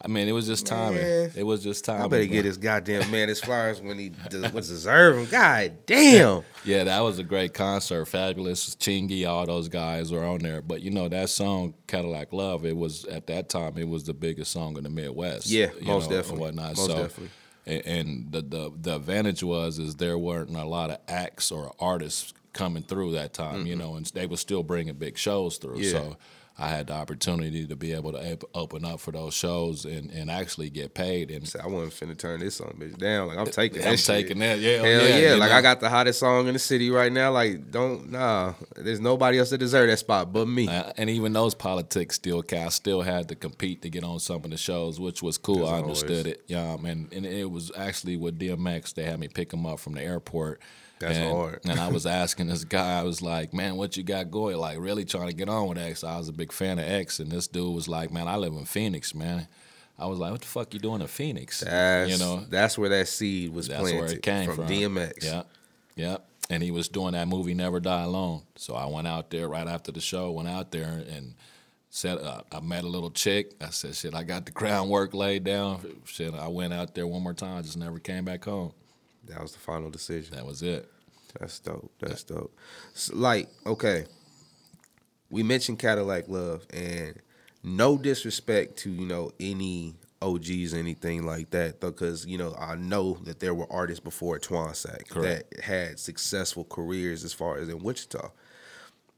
I 0.04 0.08
mean, 0.08 0.28
it 0.28 0.32
was 0.32 0.46
just 0.46 0.66
timing. 0.66 1.00
Man. 1.00 1.30
It 1.34 1.44
was 1.44 1.62
just 1.62 1.84
timing. 1.84 2.02
I 2.02 2.08
better 2.08 2.26
get 2.26 2.42
this 2.42 2.58
goddamn 2.58 3.10
man 3.10 3.30
as 3.30 3.40
far 3.40 3.70
as 3.70 3.80
when 3.80 3.98
he 3.98 4.10
does, 4.10 4.52
was 4.52 4.68
deserving. 4.68 5.26
God 5.26 5.78
damn. 5.86 6.42
Yeah, 6.64 6.84
that 6.84 7.00
was 7.00 7.18
a 7.18 7.22
great 7.24 7.54
concert. 7.54 8.04
Fabolous, 8.06 8.76
Chingy, 8.76 9.26
all 9.26 9.46
those 9.46 9.68
guys 9.68 10.12
were 10.12 10.22
on 10.24 10.40
there. 10.40 10.60
But 10.60 10.82
you 10.82 10.90
know 10.90 11.08
that 11.08 11.30
song 11.30 11.72
Cadillac 11.86 12.32
Love, 12.34 12.66
it 12.66 12.76
was 12.76 13.06
at 13.06 13.26
that 13.28 13.48
time 13.48 13.78
it 13.78 13.88
was 13.88 14.04
the 14.04 14.12
biggest 14.14 14.50
song 14.52 14.76
in 14.76 14.84
the 14.84 14.90
Midwest. 14.90 15.46
Yeah, 15.46 15.70
most 15.82 16.10
know, 16.10 16.16
definitely. 16.16 16.48
And 16.48 16.56
whatnot. 16.58 16.76
Most 16.76 16.86
so, 16.86 16.96
definitely. 17.02 17.30
a- 17.66 17.88
And 17.88 18.30
the, 18.30 18.42
the 18.42 18.72
the 18.78 18.96
advantage 18.96 19.42
was 19.42 19.78
is 19.78 19.96
there 19.96 20.18
weren't 20.18 20.50
a 20.54 20.64
lot 20.64 20.90
of 20.90 20.98
acts 21.08 21.50
or 21.50 21.72
artists 21.80 22.34
coming 22.52 22.82
through 22.82 23.12
that 23.12 23.32
time, 23.32 23.66
you 23.66 23.74
know, 23.74 23.96
and 23.96 24.04
they 24.06 24.26
were 24.26 24.36
still 24.36 24.62
bringing 24.62 24.94
big 24.94 25.16
shows 25.18 25.56
through. 25.56 25.78
Yeah. 25.78 25.90
So 25.92 26.16
I 26.56 26.68
had 26.68 26.86
the 26.86 26.92
opportunity 26.92 27.66
to 27.66 27.74
be 27.74 27.92
able 27.92 28.12
to 28.12 28.24
ap- 28.32 28.44
open 28.54 28.84
up 28.84 29.00
for 29.00 29.10
those 29.10 29.34
shows 29.34 29.84
and, 29.84 30.08
and 30.12 30.30
actually 30.30 30.70
get 30.70 30.94
paid. 30.94 31.32
And 31.32 31.48
So 31.48 31.58
I 31.58 31.66
wasn't 31.66 32.10
finna 32.10 32.16
turn 32.16 32.38
this 32.38 32.56
song 32.56 32.76
bitch 32.78 32.96
down. 32.96 33.26
Like 33.26 33.38
I'm 33.38 33.46
taking 33.46 33.80
that 33.82 33.88
I'm 33.88 33.96
shit. 33.96 34.06
taking 34.06 34.38
that. 34.38 34.60
Yeah, 34.60 34.76
Hell 34.76 35.08
yeah. 35.08 35.16
yeah, 35.18 35.34
like 35.34 35.50
know. 35.50 35.56
I 35.56 35.62
got 35.62 35.80
the 35.80 35.88
hottest 35.88 36.20
song 36.20 36.46
in 36.46 36.52
the 36.52 36.60
city 36.60 36.90
right 36.90 37.10
now. 37.10 37.32
Like, 37.32 37.72
don't 37.72 38.10
nah. 38.12 38.54
There's 38.76 39.00
nobody 39.00 39.40
else 39.40 39.50
that 39.50 39.58
deserve 39.58 39.88
that 39.90 39.96
spot 39.98 40.32
but 40.32 40.46
me. 40.46 40.68
Uh, 40.68 40.92
and 40.96 41.10
even 41.10 41.32
those 41.32 41.56
politics 41.56 42.14
still 42.14 42.42
count. 42.44 42.66
I 42.66 42.68
still 42.68 43.02
had 43.02 43.28
to 43.30 43.34
compete 43.34 43.82
to 43.82 43.90
get 43.90 44.04
on 44.04 44.20
some 44.20 44.44
of 44.44 44.50
the 44.50 44.56
shows, 44.56 45.00
which 45.00 45.22
was 45.24 45.38
cool. 45.38 45.64
As 45.64 45.72
I 45.72 45.76
always. 45.78 46.02
understood 46.02 46.26
it. 46.28 46.44
Yeah, 46.46 46.74
um, 46.74 46.84
and, 46.84 47.12
and 47.12 47.26
it 47.26 47.50
was 47.50 47.72
actually 47.76 48.16
with 48.16 48.38
DMX. 48.38 48.94
They 48.94 49.02
had 49.02 49.18
me 49.18 49.26
pick 49.26 49.52
him 49.52 49.66
up 49.66 49.80
from 49.80 49.94
the 49.94 50.02
airport. 50.02 50.60
That's 50.98 51.18
and, 51.18 51.30
hard. 51.30 51.60
and 51.64 51.80
I 51.80 51.88
was 51.88 52.06
asking 52.22 52.46
this 52.46 52.64
guy, 52.64 52.98
I 52.98 53.02
was 53.02 53.20
like, 53.20 53.52
man, 53.52 53.76
what 53.76 53.96
you 53.96 54.02
got 54.02 54.30
going? 54.30 54.56
Like, 54.56 54.78
really 54.78 55.04
trying 55.04 55.28
to 55.28 55.34
get 55.34 55.48
on 55.48 55.68
with 55.68 55.78
X. 55.78 56.04
I 56.04 56.18
was 56.18 56.28
a 56.28 56.32
big 56.32 56.52
fan 56.52 56.78
of 56.78 56.86
X. 56.86 57.18
And 57.18 57.30
this 57.30 57.46
dude 57.46 57.74
was 57.74 57.88
like, 57.88 58.12
man, 58.12 58.28
I 58.28 58.36
live 58.36 58.52
in 58.52 58.64
Phoenix, 58.64 59.14
man. 59.14 59.48
I 59.98 60.06
was 60.06 60.18
like, 60.18 60.32
what 60.32 60.40
the 60.40 60.46
fuck 60.46 60.74
you 60.74 60.80
doing 60.80 61.00
in 61.00 61.06
Phoenix? 61.06 61.60
That's 61.60 62.10
you 62.10 62.18
know, 62.18 62.44
that's 62.48 62.76
where 62.76 62.88
that 62.88 63.08
seed 63.08 63.52
was 63.52 63.68
that's 63.68 63.80
planted 63.80 64.00
where 64.00 64.12
it 64.12 64.22
came 64.22 64.46
from, 64.46 64.56
from. 64.56 64.66
DMX. 64.66 65.24
Yeah, 65.24 65.42
yeah. 65.94 66.16
And 66.50 66.62
he 66.62 66.70
was 66.70 66.88
doing 66.88 67.12
that 67.12 67.28
movie 67.28 67.54
Never 67.54 67.80
Die 67.80 68.02
Alone. 68.02 68.42
So 68.56 68.74
I 68.74 68.86
went 68.86 69.06
out 69.06 69.30
there 69.30 69.48
right 69.48 69.66
after 69.66 69.92
the 69.92 70.00
show. 70.00 70.32
Went 70.32 70.48
out 70.48 70.72
there 70.72 71.04
and 71.08 71.34
said 71.90 72.18
uh, 72.18 72.42
I 72.50 72.60
met 72.60 72.84
a 72.84 72.88
little 72.88 73.10
chick. 73.10 73.52
I 73.60 73.70
said, 73.70 73.94
"Shit, 73.94 74.14
I 74.14 74.24
got 74.24 74.46
the 74.46 74.52
groundwork 74.52 75.14
laid 75.14 75.44
down." 75.44 76.02
Shit, 76.06 76.34
I 76.34 76.48
went 76.48 76.74
out 76.74 76.94
there 76.94 77.06
one 77.06 77.22
more 77.22 77.32
time. 77.32 77.62
Just 77.62 77.78
never 77.78 78.00
came 78.00 78.24
back 78.24 78.44
home. 78.44 78.72
That 79.26 79.40
was 79.40 79.52
the 79.52 79.58
final 79.58 79.90
decision. 79.90 80.34
That 80.34 80.46
was 80.46 80.62
it. 80.62 80.88
That's 81.38 81.58
dope. 81.58 81.92
That's 82.00 82.22
dope. 82.22 82.56
S 82.94 83.10
like, 83.12 83.48
okay, 83.66 84.06
we 85.30 85.42
mentioned 85.42 85.78
Cadillac 85.78 86.28
Love, 86.28 86.66
and 86.72 87.20
no 87.62 87.98
disrespect 87.98 88.78
to 88.78 88.90
you 88.90 89.06
know 89.06 89.32
any 89.40 89.96
OGs 90.22 90.74
or 90.74 90.78
anything 90.78 91.26
like 91.26 91.50
that, 91.50 91.80
because 91.80 92.26
you 92.26 92.38
know 92.38 92.54
I 92.58 92.76
know 92.76 93.14
that 93.24 93.40
there 93.40 93.54
were 93.54 93.70
artists 93.70 94.02
before 94.02 94.38
Twansack 94.38 95.08
Correct. 95.08 95.50
that 95.50 95.64
had 95.64 95.98
successful 95.98 96.64
careers 96.64 97.24
as 97.24 97.32
far 97.32 97.58
as 97.58 97.68
in 97.68 97.82
Wichita. 97.82 98.30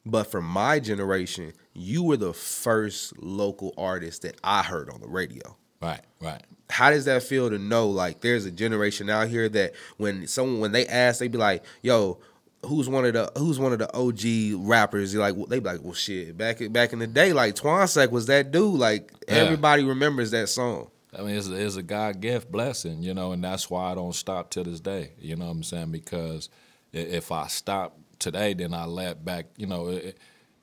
But 0.09 0.31
for 0.31 0.41
my 0.41 0.79
generation, 0.79 1.52
you 1.75 2.05
were 2.05 2.17
the 2.17 2.32
first 2.32 3.19
local 3.19 3.75
artist 3.76 4.23
that 4.23 4.38
I 4.44 4.62
heard 4.62 4.88
on 4.88 5.00
the 5.00 5.09
radio 5.09 5.56
Right, 5.81 6.00
right. 6.20 6.43
How 6.71 6.91
does 6.91 7.05
that 7.05 7.23
feel 7.23 7.49
to 7.51 7.59
know 7.59 7.89
like 7.89 8.21
there's 8.21 8.45
a 8.45 8.51
generation 8.51 9.09
out 9.09 9.29
here 9.29 9.49
that 9.49 9.73
when 9.99 10.27
someone 10.27 10.61
when 10.61 10.73
they 10.73 10.87
ask 10.87 11.21
they 11.21 11.29
be 11.29 11.39
like 11.39 11.65
yo 11.83 12.19
who's 12.65 12.89
one 12.89 13.05
of 13.05 13.13
the 13.13 13.31
who's 13.39 13.59
one 13.59 13.73
of 13.73 13.79
the 13.79 13.93
OG 13.97 14.67
rappers 14.67 15.15
You're 15.15 15.23
like 15.23 15.37
they 15.49 15.61
be 15.61 15.65
like 15.67 15.83
well 15.85 15.95
shit 15.95 16.37
back 16.37 16.59
back 16.73 16.93
in 16.93 16.99
the 16.99 17.07
day 17.07 17.33
like 17.33 17.55
Twansack 17.55 18.11
was 18.11 18.27
that 18.27 18.51
dude 18.51 18.79
like 18.79 19.13
Yeah. 19.29 19.35
everybody 19.37 19.85
remembers 19.85 20.31
that 20.33 20.49
song 20.49 20.91
I 21.19 21.23
mean, 21.23 21.37
it's, 21.37 21.47
it's 21.47 21.77
a 21.77 21.83
God 21.83 22.21
gift 22.21 22.53
blessing, 22.53 23.03
you 23.03 23.15
know, 23.15 23.33
and 23.33 23.43
that's 23.43 23.71
why 23.71 23.91
I 23.91 23.95
don't 23.95 24.15
stop 24.15 24.51
to 24.51 24.62
this 24.62 24.81
day. 24.81 25.12
You 25.19 25.35
know 25.35 25.47
what 25.47 25.53
I'm 25.53 25.62
saying? 25.62 25.91
Because 25.91 26.51
if 26.93 27.33
I 27.33 27.47
stop 27.47 27.97
today, 28.19 28.53
then 28.53 28.75
I 28.75 28.85
let 28.85 29.25
back. 29.25 29.47
You 29.57 29.67
know, 29.67 29.89
it, 29.89 30.19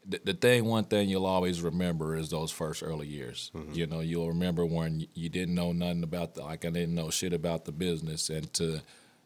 the, 0.08 0.20
the 0.24 0.34
thing, 0.34 0.66
one 0.66 0.84
thing 0.84 1.10
you'll 1.10 1.26
always 1.26 1.62
remember 1.62 2.16
is 2.16 2.30
those 2.30 2.52
first 2.52 2.84
early 2.84 3.08
years. 3.08 3.52
Mm-hmm. 3.56 3.74
You 3.74 3.88
know, 3.88 4.00
you'll 4.02 4.30
remember 4.30 4.66
when 4.66 5.08
you 5.14 5.30
didn't 5.30 5.56
know 5.56 5.72
nothing 5.72 6.04
about 6.04 6.36
the, 6.36 6.42
like 6.44 6.66
I 6.66 6.70
didn't 6.70 6.96
know 6.96 7.10
shit 7.10 7.34
about 7.34 7.66
the 7.66 7.72
business, 7.72 8.30
and 8.30 8.52
to 8.54 8.82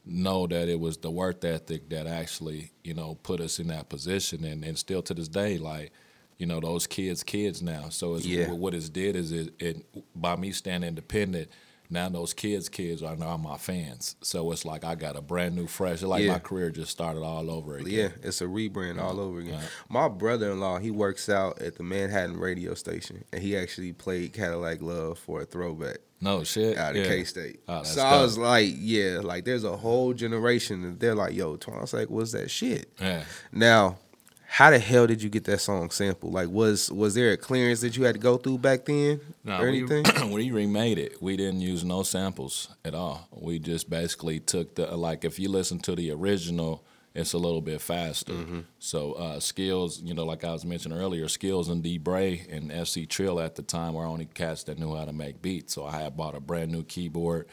know 0.06 0.48
that 0.48 0.70
it 0.70 0.80
was 0.80 0.98
the 0.98 1.12
work 1.12 1.44
ethic 1.44 1.90
that 1.90 2.08
actually, 2.08 2.72
you 2.84 2.94
know, 2.94 3.18
put 3.24 3.42
us 3.42 3.60
in 3.60 3.68
that 3.68 3.90
position, 3.90 4.46
and, 4.46 4.64
and 4.64 4.78
still 4.78 5.02
to 5.04 5.14
this 5.14 5.28
day, 5.28 5.58
like. 5.58 5.92
You 6.40 6.46
know 6.46 6.60
those 6.60 6.86
kids, 6.86 7.24
kids 7.24 7.64
now. 7.64 7.90
So 7.90 8.14
it's, 8.14 8.24
Yeah. 8.24 8.52
what 8.52 8.76
it's 8.76 8.90
did 8.90 9.16
is 9.16 9.32
it, 9.32 9.56
it 9.60 9.84
by 10.16 10.36
me 10.36 10.52
staying 10.52 10.84
independent. 10.84 11.50
Now 11.90 12.10
those 12.10 12.34
kids, 12.34 12.70
kids 12.70 13.02
are 13.02 13.16
now 13.16 13.38
my 13.38 13.58
fans. 13.58 14.16
So 14.22 14.52
it's 14.52 14.66
like 14.66 14.84
I 14.84 14.96
got 14.96 15.16
a 15.16 15.22
brand 15.22 15.56
new, 15.56 15.68
fresh. 15.68 16.02
Like 16.02 16.24
Yeah. 16.24 16.34
my 16.34 16.40
career 16.40 16.70
just 16.70 16.92
started 16.92 17.22
all 17.24 17.50
over 17.50 17.78
again. 17.78 17.94
yeah 17.94 18.10
it's 18.24 18.42
a 18.42 18.46
rebrand 18.46 19.02
all 19.02 19.12
uh-huh. 19.12 19.22
over 19.22 19.40
again 19.40 19.56
Right. 19.60 19.70
my 19.90 20.08
brother-in-law 20.08 20.80
he 20.80 20.92
works 20.92 21.30
out 21.30 21.62
at 21.62 21.76
the 21.76 21.84
Manhattan 21.84 22.38
radio 22.38 22.74
station 22.74 23.24
and 23.32 23.42
he 23.42 23.56
actually 23.58 23.94
played 23.94 24.34
Cadillac 24.34 24.82
Love 24.82 25.18
for 25.20 25.42
a 25.42 25.46
throwback 25.46 25.98
No 26.22 26.44
shit. 26.44 26.78
out 26.78 26.96
of 26.96 27.04
yeah. 27.04 27.08
K 27.08 27.24
State. 27.24 27.60
Oh, 27.68 27.84
so 27.84 28.02
I 28.02 28.22
was 28.22 28.38
like, 28.38 28.74
yeah, 28.78 29.20
like 29.24 29.46
there's 29.46 29.64
a 29.64 29.78
whole 29.78 30.14
generation 30.14 30.82
that 30.84 31.00
they're 31.00 31.16
like, 31.16 31.34
yo, 31.34 31.58
Twansack 31.58 32.10
was 32.10 32.32
that 32.34 32.50
shit. 32.52 32.92
Yeah. 33.00 33.24
Now, 33.52 33.98
how 34.50 34.72
the 34.72 34.80
hell 34.80 35.06
did 35.06 35.22
you 35.22 35.30
get 35.30 35.44
that 35.44 35.60
song 35.60 35.90
sample? 35.90 36.32
Like, 36.32 36.50
was 36.50 36.90
was 36.92 37.16
there 37.16 37.32
a 37.32 37.38
clearance 37.38 37.82
that 37.82 37.98
you 37.98 38.06
had 38.06 38.16
to 38.16 38.20
go 38.20 38.38
through 38.38 38.60
back 38.60 38.86
then 38.86 39.20
No, 39.44 39.60
or 39.60 39.70
we, 39.70 39.80
anything? 39.80 40.32
we 40.32 40.52
remade 40.52 40.98
it. 40.98 41.22
We 41.22 41.36
didn't 41.36 41.62
use 41.62 41.84
no 41.84 42.04
samples 42.04 42.70
at 42.86 42.96
all. 42.96 43.28
We 43.32 43.60
just 43.60 43.90
basically 43.90 44.40
took 44.40 44.76
the 44.76 44.96
like 44.96 45.26
if 45.26 45.38
you 45.38 45.50
listen 45.50 45.80
to 45.80 45.96
the 45.96 46.12
original, 46.12 46.84
it's 47.14 47.34
a 47.34 47.38
little 47.38 47.62
bit 47.62 47.82
faster. 47.82 48.34
Mm-hmm. 48.34 48.60
So 48.80 49.14
uh, 49.14 49.40
skills, 49.42 50.02
you 50.02 50.14
know, 50.14 50.24
like 50.24 50.44
I 50.44 50.54
was 50.54 50.64
mentioning 50.66 50.98
earlier, 50.98 51.28
skills 51.28 51.68
and 51.68 51.84
D 51.84 51.98
Bray 51.98 52.48
and 52.50 52.88
SC 52.88 53.08
Trill 53.10 53.42
at 53.42 53.56
the 53.56 53.64
time 53.64 53.96
were 53.96 54.06
only 54.06 54.26
cats 54.26 54.64
that 54.64 54.80
knew 54.80 54.96
how 54.96 55.06
to 55.06 55.14
make 55.14 55.42
beats. 55.42 55.74
So 55.74 55.86
I 55.86 56.00
had 56.00 56.16
bought 56.16 56.36
a 56.36 56.40
brand 56.40 56.72
new 56.72 56.84
keyboard. 56.84 57.48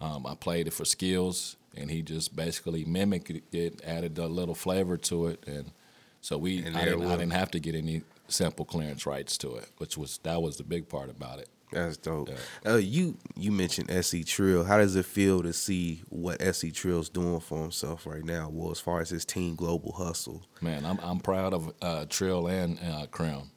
Um, 0.00 0.26
I 0.26 0.34
played 0.34 0.66
it 0.66 0.72
for 0.72 0.84
skills, 0.84 1.56
and 1.76 1.90
he 1.90 2.02
just 2.02 2.34
basically 2.34 2.84
mimicked 2.84 3.30
it, 3.54 3.82
added 3.84 4.18
a 4.18 4.26
little 4.26 4.54
flavor 4.54 4.96
to 4.96 5.26
it, 5.26 5.44
and 5.46 5.70
so 6.20 6.38
we 6.38 6.58
I 6.60 6.84
didn't, 6.84 7.06
I 7.06 7.16
didn't 7.16 7.32
have 7.32 7.50
to 7.52 7.60
get 7.60 7.74
any 7.74 8.02
sample 8.28 8.64
clearance 8.64 9.06
rights 9.06 9.36
to 9.38 9.56
it, 9.56 9.68
which 9.78 9.96
was 9.96 10.18
that 10.22 10.40
was 10.42 10.56
the 10.56 10.64
big 10.64 10.88
part 10.88 11.10
about 11.10 11.38
it. 11.38 11.48
That's 11.72 11.96
dope. 11.96 12.30
Uh, 12.66 12.76
you 12.76 13.16
you 13.36 13.52
mentioned 13.52 13.90
SC 14.04 14.24
Trill. 14.26 14.64
How 14.64 14.78
does 14.78 14.96
it 14.96 15.06
feel 15.06 15.42
to 15.42 15.52
see 15.52 16.02
what 16.08 16.42
SC 16.42 16.72
Trill's 16.72 17.08
doing 17.08 17.38
for 17.40 17.62
himself 17.62 18.06
right 18.06 18.24
now? 18.24 18.48
Well, 18.50 18.72
as 18.72 18.80
far 18.80 19.00
as 19.00 19.10
his 19.10 19.24
team 19.24 19.54
global 19.54 19.92
hustle. 19.92 20.42
Man, 20.60 20.84
I'm 20.84 20.98
I'm 21.00 21.20
proud 21.20 21.54
of 21.54 21.72
uh, 21.80 22.06
Trill 22.08 22.48
and 22.48 22.78
uh, 22.80 23.06
Krim. 23.10 23.50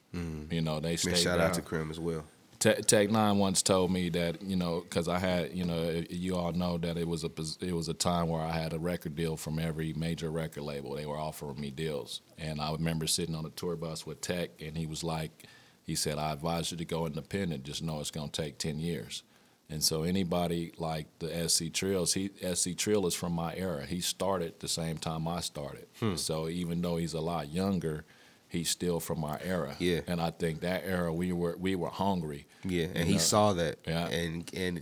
You 0.51 0.61
know, 0.61 0.79
they 0.79 0.95
stayed 0.95 1.17
shout 1.17 1.39
down. 1.39 1.47
out 1.47 1.53
to 1.55 1.63
Krim 1.63 1.89
as 1.89 1.99
well. 1.99 2.23
Te- 2.63 2.81
Tech 2.83 3.09
N9ne 3.09 3.35
once 3.35 3.61
told 3.61 3.91
me 3.91 4.07
that 4.07 4.41
you 4.41 4.55
know 4.55 4.79
because 4.79 5.09
I 5.09 5.19
had 5.19 5.53
you 5.53 5.65
know 5.65 6.01
you 6.09 6.37
all 6.37 6.53
know 6.53 6.77
that 6.77 6.97
it 6.97 7.05
was 7.05 7.25
a 7.25 7.31
it 7.59 7.73
was 7.73 7.89
a 7.89 7.93
time 7.93 8.29
where 8.29 8.41
I 8.41 8.53
had 8.53 8.71
a 8.71 8.79
record 8.79 9.17
deal 9.17 9.35
from 9.35 9.59
every 9.59 9.91
major 9.91 10.31
record 10.31 10.63
label. 10.63 10.95
They 10.95 11.05
were 11.05 11.17
offering 11.17 11.59
me 11.59 11.71
deals, 11.71 12.21
and 12.37 12.61
I 12.61 12.71
remember 12.71 13.05
sitting 13.05 13.35
on 13.35 13.45
a 13.45 13.49
tour 13.49 13.75
bus 13.75 14.05
with 14.05 14.21
Tech, 14.21 14.51
and 14.61 14.77
he 14.77 14.85
was 14.85 15.03
like, 15.03 15.43
he 15.81 15.93
said, 15.93 16.17
"I 16.17 16.31
advise 16.31 16.71
you 16.71 16.77
to 16.77 16.85
go 16.85 17.05
independent. 17.05 17.65
Just 17.65 17.83
know 17.83 17.99
it's 17.99 18.11
gonna 18.11 18.29
take 18.29 18.59
ten 18.59 18.79
years." 18.79 19.23
And 19.69 19.83
so 19.83 20.03
anybody 20.03 20.71
like 20.77 21.07
the 21.19 21.49
SC 21.49 21.73
Trills, 21.73 22.13
he 22.13 22.29
SC 22.53 22.77
Trill 22.77 23.05
is 23.07 23.13
from 23.13 23.33
my 23.33 23.53
era. 23.57 23.85
He 23.85 23.99
started 23.99 24.61
the 24.61 24.69
same 24.69 24.97
time 24.97 25.27
I 25.27 25.41
started. 25.41 25.87
Hmm. 25.99 26.15
So 26.15 26.47
even 26.47 26.81
though 26.81 26.95
he's 26.95 27.13
a 27.13 27.19
lot 27.19 27.51
younger, 27.51 28.05
he's 28.53 28.69
still 28.69 29.01
from 29.01 29.23
our 29.25 29.39
era. 29.43 29.75
Yeah. 29.79 30.01
And 30.07 30.21
I 30.21 30.29
think 30.29 30.61
that 30.61 30.83
era 30.85 31.11
we 31.11 31.33
were 31.33 31.57
we 31.59 31.75
were 31.75 31.89
hungry. 31.89 32.45
Yeah, 32.63 32.87
and 32.95 33.05
he 33.05 33.13
know? 33.13 33.19
saw 33.19 33.53
that. 33.53 33.79
Yeah. 33.85 34.07
And 34.07 34.49
and 34.55 34.81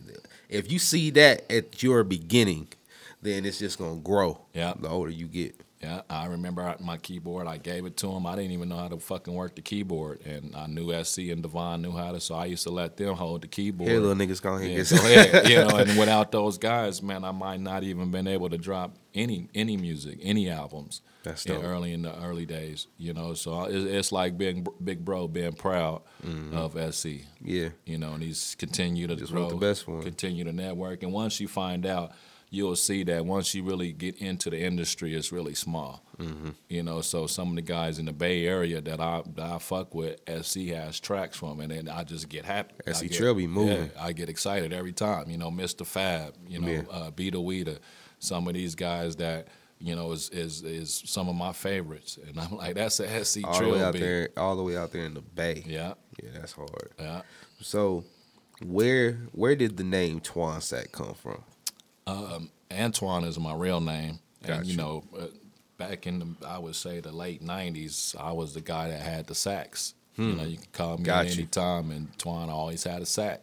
if 0.49 0.71
you 0.71 0.77
see 0.77 1.09
that 1.11 1.51
at 1.51 1.81
your 1.81 2.03
beginning, 2.03 2.67
then 3.21 3.45
it's 3.45 3.57
just 3.57 3.79
gonna 3.79 3.99
grow. 3.99 4.39
Yeah. 4.53 4.73
The 4.79 4.89
older 4.89 5.09
you 5.09 5.27
get. 5.27 5.55
Yeah, 5.83 6.01
I 6.09 6.27
remember 6.27 6.75
my 6.79 6.97
keyboard. 6.97 7.47
I 7.47 7.57
gave 7.57 7.85
it 7.85 7.97
to 7.97 8.11
him. 8.11 8.27
I 8.27 8.35
didn't 8.35 8.51
even 8.51 8.69
know 8.69 8.77
how 8.77 8.87
to 8.89 8.99
fucking 8.99 9.33
work 9.33 9.55
the 9.55 9.63
keyboard, 9.63 10.21
and 10.25 10.55
I 10.55 10.67
knew 10.67 10.91
SC 11.03 11.19
and 11.29 11.41
Devon 11.41 11.81
knew 11.81 11.91
how 11.91 12.11
to, 12.11 12.19
so 12.19 12.35
I 12.35 12.45
used 12.45 12.63
to 12.63 12.69
let 12.69 12.97
them 12.97 13.15
hold 13.15 13.41
the 13.41 13.47
keyboard. 13.47 13.89
Here, 13.89 13.99
little 13.99 14.15
niggas, 14.15 14.41
go 14.41 14.55
ahead. 14.55 14.69
Yeah, 14.69 14.79
and 14.79 15.43
go. 15.43 15.49
You 15.51 15.55
know, 15.57 15.77
and 15.77 15.97
without 15.97 16.31
those 16.31 16.57
guys, 16.59 17.01
man, 17.01 17.23
I 17.23 17.31
might 17.31 17.59
not 17.59 17.83
even 17.83 18.11
been 18.11 18.27
able 18.27 18.49
to 18.49 18.57
drop 18.57 18.95
any 19.15 19.49
any 19.55 19.75
music, 19.75 20.19
any 20.21 20.49
albums. 20.49 21.01
That's 21.23 21.45
in 21.45 21.55
dope. 21.55 21.63
early 21.63 21.93
in 21.93 22.03
the 22.03 22.15
early 22.23 22.45
days. 22.45 22.87
You 22.97 23.13
know, 23.13 23.33
so 23.33 23.63
it's, 23.63 23.91
it's 23.91 24.11
like 24.11 24.37
being 24.37 24.65
big 24.83 25.03
bro 25.03 25.27
being 25.27 25.53
proud 25.53 26.01
mm-hmm. 26.25 26.55
of 26.55 26.93
SC. 26.93 27.25
Yeah. 27.41 27.69
You 27.85 27.97
know, 27.97 28.13
and 28.13 28.23
he's 28.23 28.55
continue 28.55 29.07
to 29.07 29.15
Just 29.15 29.31
grow, 29.31 29.49
the 29.49 29.55
best 29.55 29.85
him. 29.85 30.01
continue 30.03 30.43
to 30.43 30.53
network, 30.53 31.03
and 31.03 31.11
once 31.11 31.39
you 31.39 31.47
find 31.47 31.85
out, 31.85 32.11
you'll 32.53 32.75
see 32.75 33.01
that 33.05 33.25
once 33.25 33.55
you 33.55 33.63
really 33.63 33.93
get 33.93 34.17
into 34.17 34.49
the 34.49 34.59
industry, 34.59 35.15
it's 35.15 35.31
really 35.31 35.55
small. 35.55 36.03
Mm-hmm. 36.19 36.49
You 36.69 36.83
know, 36.83 36.99
so 37.01 37.25
some 37.25 37.49
of 37.49 37.55
the 37.55 37.61
guys 37.63 37.97
in 37.97 38.05
the 38.05 38.11
Bay 38.13 38.45
Area 38.45 38.81
that 38.81 38.99
I 38.99 39.23
that 39.35 39.45
I 39.53 39.57
fuck 39.57 39.95
with, 39.95 40.19
SC 40.43 40.67
has 40.67 40.99
tracks 40.99 41.37
from, 41.37 41.59
and 41.61 41.71
then 41.71 41.87
I 41.89 42.03
just 42.03 42.29
get 42.29 42.45
happy. 42.45 42.73
SC 42.93 43.09
be 43.19 43.47
moving. 43.47 43.89
yeah, 43.95 44.03
I 44.03 44.11
get 44.13 44.29
excited 44.29 44.73
every 44.73 44.91
time. 44.93 45.29
You 45.31 45.37
know, 45.39 45.49
Mr. 45.49 45.85
Fab, 45.85 46.35
you 46.47 46.59
know, 46.59 46.67
Yeah. 46.67 46.81
uh, 46.91 47.09
Beeda 47.11 47.35
Weeda, 47.35 47.79
some 48.19 48.47
of 48.47 48.53
these 48.53 48.75
guys 48.75 49.15
that 49.15 49.47
you 49.79 49.95
know 49.95 50.11
is 50.11 50.29
is 50.29 50.61
is 50.61 51.01
some 51.07 51.27
of 51.29 51.35
my 51.35 51.53
favorites, 51.53 52.19
and 52.27 52.37
I'm 52.39 52.55
like, 52.57 52.75
that's 52.75 52.99
a 52.99 53.23
SC 53.25 53.39
all 53.45 53.59
the 53.59 53.69
way 53.69 53.81
out 53.81 53.93
there, 53.93 54.29
all 54.37 54.55
the 54.57 54.63
way 54.63 54.75
out 54.77 54.91
there 54.91 55.05
in 55.05 55.13
the 55.15 55.21
bay. 55.21 55.63
Yeah, 55.65 55.93
Yeah, 56.21 56.29
that's 56.33 56.51
hard. 56.51 56.91
yeah. 56.99 57.21
So, 57.61 58.03
where 58.63 59.13
where 59.31 59.55
did 59.55 59.77
the 59.77 59.83
name 59.83 60.19
Twan 60.19 60.61
Sack 60.61 60.91
come 60.91 61.13
from? 61.15 61.43
Antoine 62.07 63.23
is 63.23 63.39
my 63.39 63.53
real 63.53 63.81
name, 63.81 64.19
and 64.43 64.65
you 64.65 64.77
know, 64.77 65.03
uh, 65.17 65.25
back 65.77 66.07
in 66.07 66.19
the 66.19 66.47
I 66.47 66.57
would 66.57 66.75
say 66.75 66.99
the 66.99 67.11
late 67.11 67.43
'90s, 67.43 68.15
I 68.19 68.31
was 68.31 68.53
the 68.53 68.61
guy 68.61 68.89
that 68.89 69.01
had 69.01 69.27
the 69.27 69.35
sax. 69.35 69.93
You 70.17 70.33
know, 70.33 70.43
you 70.43 70.57
can 70.57 70.67
call 70.71 70.97
me 70.97 71.05
Got 71.05 71.25
at 71.25 71.31
any 71.33 71.45
time, 71.47 71.89
and 71.89 72.15
Twan 72.17 72.49
always 72.49 72.83
had 72.83 73.01
a 73.01 73.05
sack. 73.07 73.41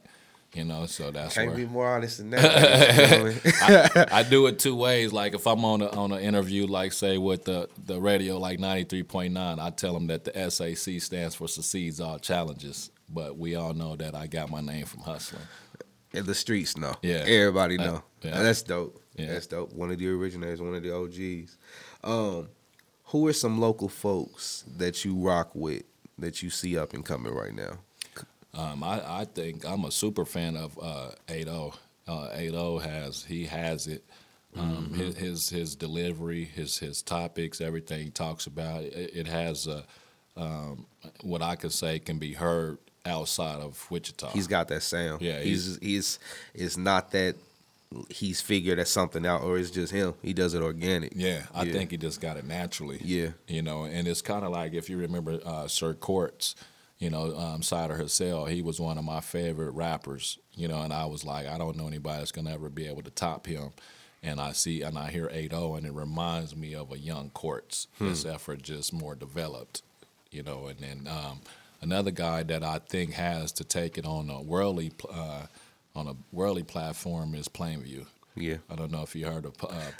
You 0.54 0.64
know, 0.64 0.86
so 0.86 1.10
that's 1.10 1.34
Can't 1.34 1.48
where 1.48 1.56
be 1.56 1.66
more 1.66 1.88
honest 1.88 2.18
than 2.18 2.30
that. 2.30 4.08
I 4.12 4.22
do 4.22 4.46
it 4.46 4.58
two 4.58 4.74
ways. 4.76 5.12
Like 5.12 5.34
if 5.34 5.46
I'm 5.46 5.64
on 5.64 5.82
a, 5.82 5.88
on 5.90 6.12
an 6.12 6.20
interview, 6.20 6.66
like 6.66 6.92
say 6.92 7.18
with 7.18 7.44
the 7.44 7.68
the 7.84 8.00
radio, 8.00 8.38
like 8.38 8.58
ninety 8.58 8.84
three 8.84 9.02
point 9.02 9.34
nine, 9.34 9.58
I 9.58 9.70
tell 9.70 9.92
them 9.92 10.06
that 10.06 10.24
the 10.24 10.50
SAC 10.50 11.00
stands 11.02 11.34
for 11.34 11.48
succeeds 11.48 12.00
all 12.00 12.18
challenges. 12.18 12.90
But 13.10 13.36
we 13.36 13.56
all 13.56 13.74
know 13.74 13.96
that 13.96 14.14
I 14.14 14.26
got 14.26 14.50
my 14.50 14.60
name 14.60 14.86
from 14.86 15.00
hustling. 15.00 15.42
In 16.12 16.24
the 16.26 16.34
streets 16.34 16.76
know. 16.76 16.94
Yeah. 17.02 17.24
Everybody 17.26 17.78
Uh, 17.78 17.84
know. 17.84 18.02
Yeah. 18.22 18.42
That's 18.42 18.62
dope. 18.62 19.00
Yeah. 19.16 19.26
That's 19.26 19.46
dope. 19.46 19.72
One 19.72 19.90
of 19.90 19.98
the 19.98 20.08
originators, 20.08 20.60
one 20.60 20.75
of 20.75 20.82
the 20.82 20.94
OGs. 20.94 21.56
Um, 22.04 22.48
who 23.04 23.26
are 23.26 23.32
some 23.32 23.60
local 23.60 23.88
folks 23.88 24.64
that 24.76 25.04
you 25.04 25.14
rock 25.14 25.50
with 25.54 25.82
that 26.18 26.42
you 26.42 26.50
see 26.50 26.76
up 26.76 26.92
and 26.92 27.04
coming 27.04 27.34
right 27.34 27.54
now? 27.54 27.78
Um, 28.54 28.82
I, 28.82 29.20
I 29.20 29.25
think 29.25 29.64
I'm 29.64 29.84
a 29.84 29.90
super 29.90 30.25
fan 30.25 30.56
of 30.56 30.78
uh, 30.80 31.10
8-0. 31.28 31.75
Uh, 32.06 32.28
8-0 32.34 32.82
has 32.82 33.25
he 33.25 33.46
has 33.46 33.87
it. 33.87 34.04
Um, 34.56 34.92
his, 34.94 35.16
his 35.16 35.50
his 35.50 35.76
delivery, 35.76 36.44
his 36.44 36.78
his 36.78 37.02
topics, 37.02 37.60
everything 37.60 38.04
he 38.04 38.10
talks 38.10 38.46
about, 38.46 38.82
it, 38.82 39.10
it 39.14 39.26
has 39.26 39.66
a, 39.66 39.84
um, 40.37 40.87
what 41.20 41.42
I 41.42 41.54
could 41.54 41.70
say 41.72 41.98
can 41.98 42.18
be 42.18 42.32
heard 42.32 42.78
outside 43.04 43.60
of 43.60 43.87
Wichita. 43.90 44.30
He's 44.30 44.46
got 44.46 44.68
that 44.68 44.82
sound. 44.82 45.20
Yeah, 45.20 45.40
He's 45.40 45.78
he's 45.80 46.18
it's 46.54 46.76
not 46.76 47.10
that 47.12 47.37
he's 48.11 48.40
figured 48.40 48.78
that 48.78 48.88
something 48.88 49.25
out 49.25 49.42
or 49.42 49.59
it's 49.59 49.71
just 49.71 49.92
him. 49.92 50.14
He 50.23 50.33
does 50.35 50.54
it 50.54 50.62
organic. 50.62 51.12
Yeah, 51.16 51.47
I 51.54 51.64
Yeah. 51.64 51.73
think 51.73 51.90
he 51.90 51.97
just 51.97 52.21
got 52.21 52.37
it 52.37 52.45
naturally. 52.45 53.00
Yeah. 53.02 53.30
You 53.47 53.62
know, 53.62 53.85
and 53.85 54.07
it's 54.07 54.23
kind 54.23 54.45
of 54.45 54.50
like 54.52 54.75
if 54.75 54.90
you 54.90 54.99
remember 54.99 55.40
uh, 55.45 55.68
Sir 55.68 55.95
Courts, 55.95 56.54
you 56.99 57.09
know, 57.11 57.37
um, 57.37 57.62
Cider 57.62 57.95
Hussein, 57.97 58.47
he 58.49 58.61
was 58.61 58.80
one 58.80 58.99
of 58.99 59.04
my 59.04 59.21
favorite 59.21 59.71
rappers, 59.71 60.38
you 60.54 60.68
know, 60.68 60.83
and 60.83 60.92
I 60.92 61.07
was 61.07 61.25
like, 61.25 61.47
I 61.47 61.57
don't 61.57 61.76
know 61.76 61.87
anybody 61.87 62.18
that's 62.18 62.33
going 62.33 62.47
to 62.47 62.52
ever 62.52 62.68
be 62.68 62.87
able 62.87 63.02
to 63.02 63.11
top 63.11 63.47
him. 63.47 63.71
And 64.23 64.40
I 64.40 64.50
see, 64.52 64.83
and 64.83 64.99
I 64.99 65.11
hear 65.11 65.30
8 65.33 65.52
and 65.52 65.87
it 65.87 65.92
reminds 65.92 66.57
me 66.57 66.75
of 66.75 66.90
a 66.92 66.99
young 66.99 67.30
Courts. 67.30 67.87
His 68.00 68.26
effort 68.26 68.62
just 68.62 68.92
more 68.92 69.14
developed, 69.14 69.83
you 70.33 70.42
know, 70.42 70.66
and 70.66 70.80
then 70.80 71.07
um, 71.09 71.40
another 71.80 72.11
guy 72.11 72.42
that 72.42 72.64
I 72.64 72.80
think 72.80 73.12
has 73.12 73.52
to 73.52 73.64
take 73.64 73.97
it 73.97 74.04
on 74.04 74.28
a 74.28 74.42
worldly, 74.42 74.90
uh, 75.09 75.47
on 75.98 76.08
a 76.08 76.16
worldly 76.32 76.62
platform 76.62 77.34
is 77.34 77.48
Plainview. 77.48 78.06
Yeah. 78.36 78.58
I 78.70 78.76
don't 78.76 78.92
know 78.92 79.02
if 79.02 79.14
you 79.16 79.26
heard 79.26 79.44
of 79.44 79.54
uh, 79.62 79.90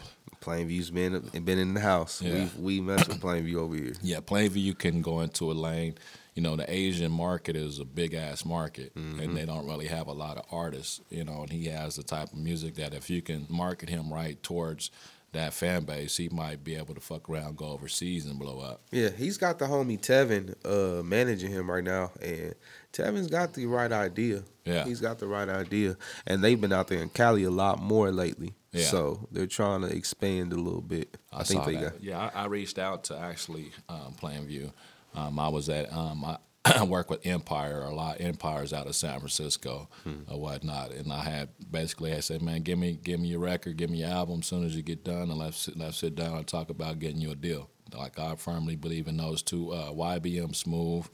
Plainview's 0.41 0.91
been 0.91 1.21
been 1.45 1.59
in 1.59 1.75
the 1.75 1.81
house. 1.81 2.23
Yeah. 2.23 2.47
We 2.57 2.79
we 2.79 2.81
mess 2.81 3.07
with 3.09 3.21
Plainview 3.21 3.57
over 3.57 3.75
here. 3.75 3.93
Yeah, 4.03 4.21
Plainview 4.21 4.79
can 4.79 5.03
go 5.03 5.21
into 5.21 5.51
a 5.51 5.55
lane. 5.55 5.97
You 6.35 6.43
know, 6.43 6.55
the 6.55 6.73
Asian 6.73 7.11
market 7.11 7.57
is 7.57 7.81
a 7.81 7.85
big 7.85 8.15
ass 8.15 8.45
market, 8.45 8.95
and 8.95 9.37
they 9.37 9.45
don't 9.45 9.67
really 9.67 9.89
have 9.89 10.07
a 10.07 10.13
lot 10.13 10.37
of 10.37 10.45
artists. 10.53 11.01
You 11.11 11.25
know, 11.25 11.43
and 11.43 11.51
he 11.51 11.67
has 11.67 11.97
the 11.97 12.05
type 12.05 12.33
of 12.33 12.39
music 12.39 12.77
that 12.77 12.95
if 12.95 13.11
you 13.11 13.23
can 13.23 13.47
market 13.49 13.89
him 13.89 14.13
right 14.13 14.41
towards 14.41 14.93
that 15.33 15.53
fan 15.53 15.85
base, 15.85 16.17
he 16.17 16.29
might 16.31 16.65
be 16.65 16.75
able 16.75 16.95
to 16.95 17.01
fuck 17.01 17.29
around, 17.29 17.57
go 17.57 17.67
overseas, 17.67 18.27
and 18.27 18.39
blow 18.39 18.61
up. 18.61 18.81
Yeah, 18.91 19.11
he's 19.11 19.37
got 19.37 19.59
the 19.59 19.67
homie 19.67 20.01
Tevin 20.01 20.55
uh, 20.65 21.03
managing 21.03 21.51
him 21.51 21.71
right 21.71 21.85
now, 21.85 22.13
and 22.23 22.55
Tevin's 22.93 23.29
got 23.29 23.53
the 23.53 23.67
right 23.67 23.93
idea. 23.93 24.43
Yeah. 24.65 24.85
he's 24.85 25.01
got 25.01 25.19
the 25.19 25.27
right 25.27 25.49
idea, 25.49 25.97
and 26.27 26.43
they've 26.43 26.61
been 26.61 26.73
out 26.73 26.89
there 26.89 27.03
in 27.03 27.11
Cali 27.11 27.45
a 27.45 27.51
lot 27.51 27.81
more 27.81 28.11
lately. 28.11 28.55
Yeah. 28.73 28.85
So 28.85 29.29
they're 29.31 29.47
trying 29.47 29.83
to 29.83 29.89
expand 29.89 30.53
a 30.53 30.57
little 30.57 30.83
bit. 30.83 31.17
I, 31.33 31.43
think 31.43 31.61
saw 31.61 31.67
they 31.67 31.77
that. 31.77 31.93
got. 31.95 32.03
Yeah, 32.03 32.31
I, 32.35 32.43
I 32.43 32.47
reached 32.47 32.79
out 32.79 33.05
to 33.05 33.19
actually 33.19 33.71
um, 33.89 34.15
Plainview. 34.21 34.71
Um, 35.15 35.39
I 35.39 35.49
was 35.49 35.69
at 35.69 35.93
um, 35.93 36.25
I, 36.25 36.33
I 36.33 36.39
work 36.89 37.11
with 37.11 37.27
Empire 37.27 37.83
a 37.83 37.95
lot. 37.95 38.21
of 38.21 38.27
Empire's 38.27 38.73
out 38.73 38.87
of 38.87 38.95
San 38.97 39.19
Francisco 39.19 39.89
Hmm. 40.05 40.23
or 40.31 40.41
whatnot, 40.41 40.93
and 40.93 41.13
I 41.13 41.21
had 41.25 41.49
basically 41.71 42.13
I 42.15 42.21
said, 42.21 42.43
man, 42.43 42.63
give 42.63 42.79
me 42.79 42.99
give 43.03 43.21
me 43.21 43.29
your 43.29 43.41
record, 43.41 43.77
give 43.77 43.91
me 43.91 43.99
your 43.99 44.09
album. 44.11 44.41
As 44.41 44.47
soon 44.47 44.65
as 44.65 44.75
you 44.77 44.83
get 44.83 45.05
done, 45.05 45.31
and 45.31 45.39
let's 45.39 45.59
sit, 45.59 45.77
let's 45.77 45.99
sit 45.99 46.15
down 46.15 46.37
and 46.37 46.47
talk 46.47 46.71
about 46.71 46.99
getting 46.99 47.21
you 47.21 47.31
a 47.31 47.35
deal. 47.37 47.71
Like 47.97 48.19
I 48.19 48.35
firmly 48.37 48.77
believe 48.77 49.09
in 49.09 49.17
those 49.17 49.43
two. 49.43 49.73
Uh, 49.73 49.91
YBM 49.93 50.55
Smooth. 50.55 51.07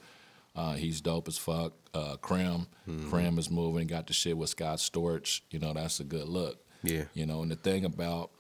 Uh, 0.57 0.75
he's 0.75 1.01
dope 1.01 1.27
as 1.29 1.37
fuck. 1.39 1.73
Uh, 1.93 2.17
Krim, 2.17 2.67
Mm-hmm. 2.89 3.11
Krim 3.11 3.39
is 3.39 3.51
moving. 3.51 3.87
Got 3.89 4.07
the 4.07 4.13
shit 4.13 4.37
with 4.37 4.51
Scott 4.51 4.79
Storch. 4.79 5.41
You 5.51 5.59
know 5.59 5.73
that's 5.73 6.01
a 6.01 6.05
good 6.05 6.29
look. 6.29 6.59
Yeah. 6.83 7.05
You 7.15 7.27
know, 7.27 7.43
and 7.43 7.51
the 7.51 7.57
thing 7.57 7.85
about 7.85 8.31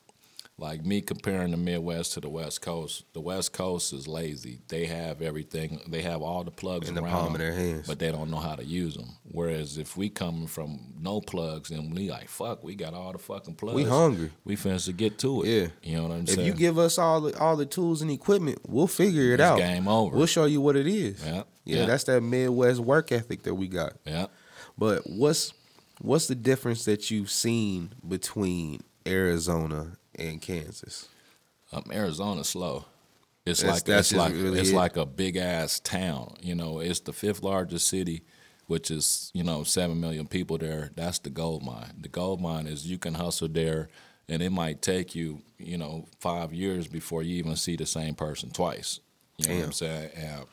like 0.57 0.85
me 0.85 1.01
comparing 1.01 1.51
the 1.51 1.57
Midwest 1.57 2.13
to 2.13 2.21
the 2.21 2.29
West 2.29 2.63
Coast, 2.63 3.05
the 3.13 3.21
West 3.21 3.53
Coast 3.53 3.93
is 3.93 4.07
lazy. 4.07 4.61
They 4.69 4.87
have 4.87 5.21
everything. 5.21 5.81
They 5.89 6.03
have 6.03 6.23
all 6.23 6.45
the 6.45 6.53
plugs 6.53 6.89
In 6.89 6.95
the 6.95 7.03
around 7.03 7.13
palm 7.13 7.33
of 7.35 7.41
their 7.41 7.53
hands. 7.53 7.89
but 7.89 7.99
they 7.99 8.13
don't 8.13 8.31
know 8.31 8.37
how 8.39 8.55
to 8.55 8.65
use 8.65 8.95
them. 8.95 9.17
Whereas 9.25 9.79
if 9.79 9.97
we 9.97 10.09
come 10.11 10.47
from 10.47 10.79
no 11.01 11.21
plugs 11.21 11.73
and 11.73 11.93
we 11.93 12.09
like 12.09 12.29
fuck, 12.29 12.63
we 12.63 12.77
got 12.77 12.95
all 12.95 13.11
the 13.11 13.19
fucking 13.19 13.57
plugs. 13.57 13.75
We 13.75 13.83
hungry. 13.85 14.31
We 14.45 14.55
finna 14.55 14.85
to 14.85 14.93
get 14.93 15.19
to 15.21 15.43
it. 15.43 15.49
Yeah. 15.49 15.67
you 15.83 15.97
know 15.97 16.05
what 16.05 16.13
I'm 16.13 16.27
saying. 16.29 16.39
If 16.41 16.47
you 16.47 16.53
give 16.53 16.79
us 16.79 16.99
all 16.99 17.21
the 17.23 17.37
all 17.39 17.57
the 17.57 17.67
tools 17.67 18.01
and 18.01 18.11
equipment, 18.11 18.59
we'll 18.69 18.87
figure 18.87 19.33
it 19.33 19.35
It's 19.35 19.43
out. 19.43 19.59
game 19.59 19.89
over. 19.89 20.17
We'll 20.17 20.27
show 20.27 20.45
you 20.45 20.61
what 20.61 20.77
it 20.77 20.87
is. 20.87 21.21
Yeah, 21.25 21.43
yeah, 21.65 21.79
yeah. 21.81 21.87
that's 21.87 22.05
that 22.05 22.21
Midwest 22.21 22.79
work 22.79 23.11
ethic 23.11 23.43
that 23.43 23.55
we 23.57 23.67
got. 23.67 23.95
yeah. 24.05 24.27
But 24.79 25.03
what's 25.11 25.53
what's 26.01 26.29
the 26.29 26.35
difference 26.37 26.85
that 26.85 27.11
you've 27.11 27.31
seen 27.31 27.93
between 28.07 28.83
Arizona 29.05 29.97
and 30.19 30.41
Kansas? 30.41 31.09
Um, 31.73 31.85
Arizona's 31.93 32.49
slow. 32.49 32.85
It's 33.47 33.61
That's- 33.61 33.77
like 33.81 33.85
that's 33.85 34.11
it's 34.13 34.19
like 34.19 34.33
really 34.33 34.59
it's 34.61 34.71
it. 34.71 34.75
like 34.75 34.97
a 34.97 35.05
big 35.07 35.37
ass 35.37 35.79
town. 35.81 36.37
You 36.41 36.55
know, 36.55 36.81
it's 36.81 37.01
the 37.01 37.13
fifth 37.13 37.43
largest 37.43 37.89
city, 37.89 38.23
which 38.69 38.91
is 38.91 39.31
you 39.35 39.43
know 39.45 39.65
seven 39.65 40.01
million 40.01 40.27
people 40.27 40.57
there. 40.57 40.91
That's 40.97 41.19
the 41.19 41.31
gold 41.31 41.63
mine. 41.63 41.93
The 42.01 42.09
gold 42.09 42.41
mine 42.41 42.67
is 42.67 42.87
you 42.87 42.97
can 42.99 43.15
hustle 43.15 43.49
there, 43.49 43.89
and 44.29 44.41
it 44.41 44.51
might 44.51 44.81
take 44.81 45.15
you 45.15 45.43
you 45.59 45.77
know 45.77 46.07
five 46.21 46.55
years 46.55 46.89
before 46.89 47.23
you 47.23 47.37
even 47.37 47.57
see 47.57 47.77
the 47.77 47.85
same 47.87 48.15
person 48.15 48.51
twice. 48.51 49.01
You 49.37 49.49
know 49.49 49.57
what 49.57 49.65
I'm 49.67 49.73
saying? 49.73 50.11
And 50.17 50.45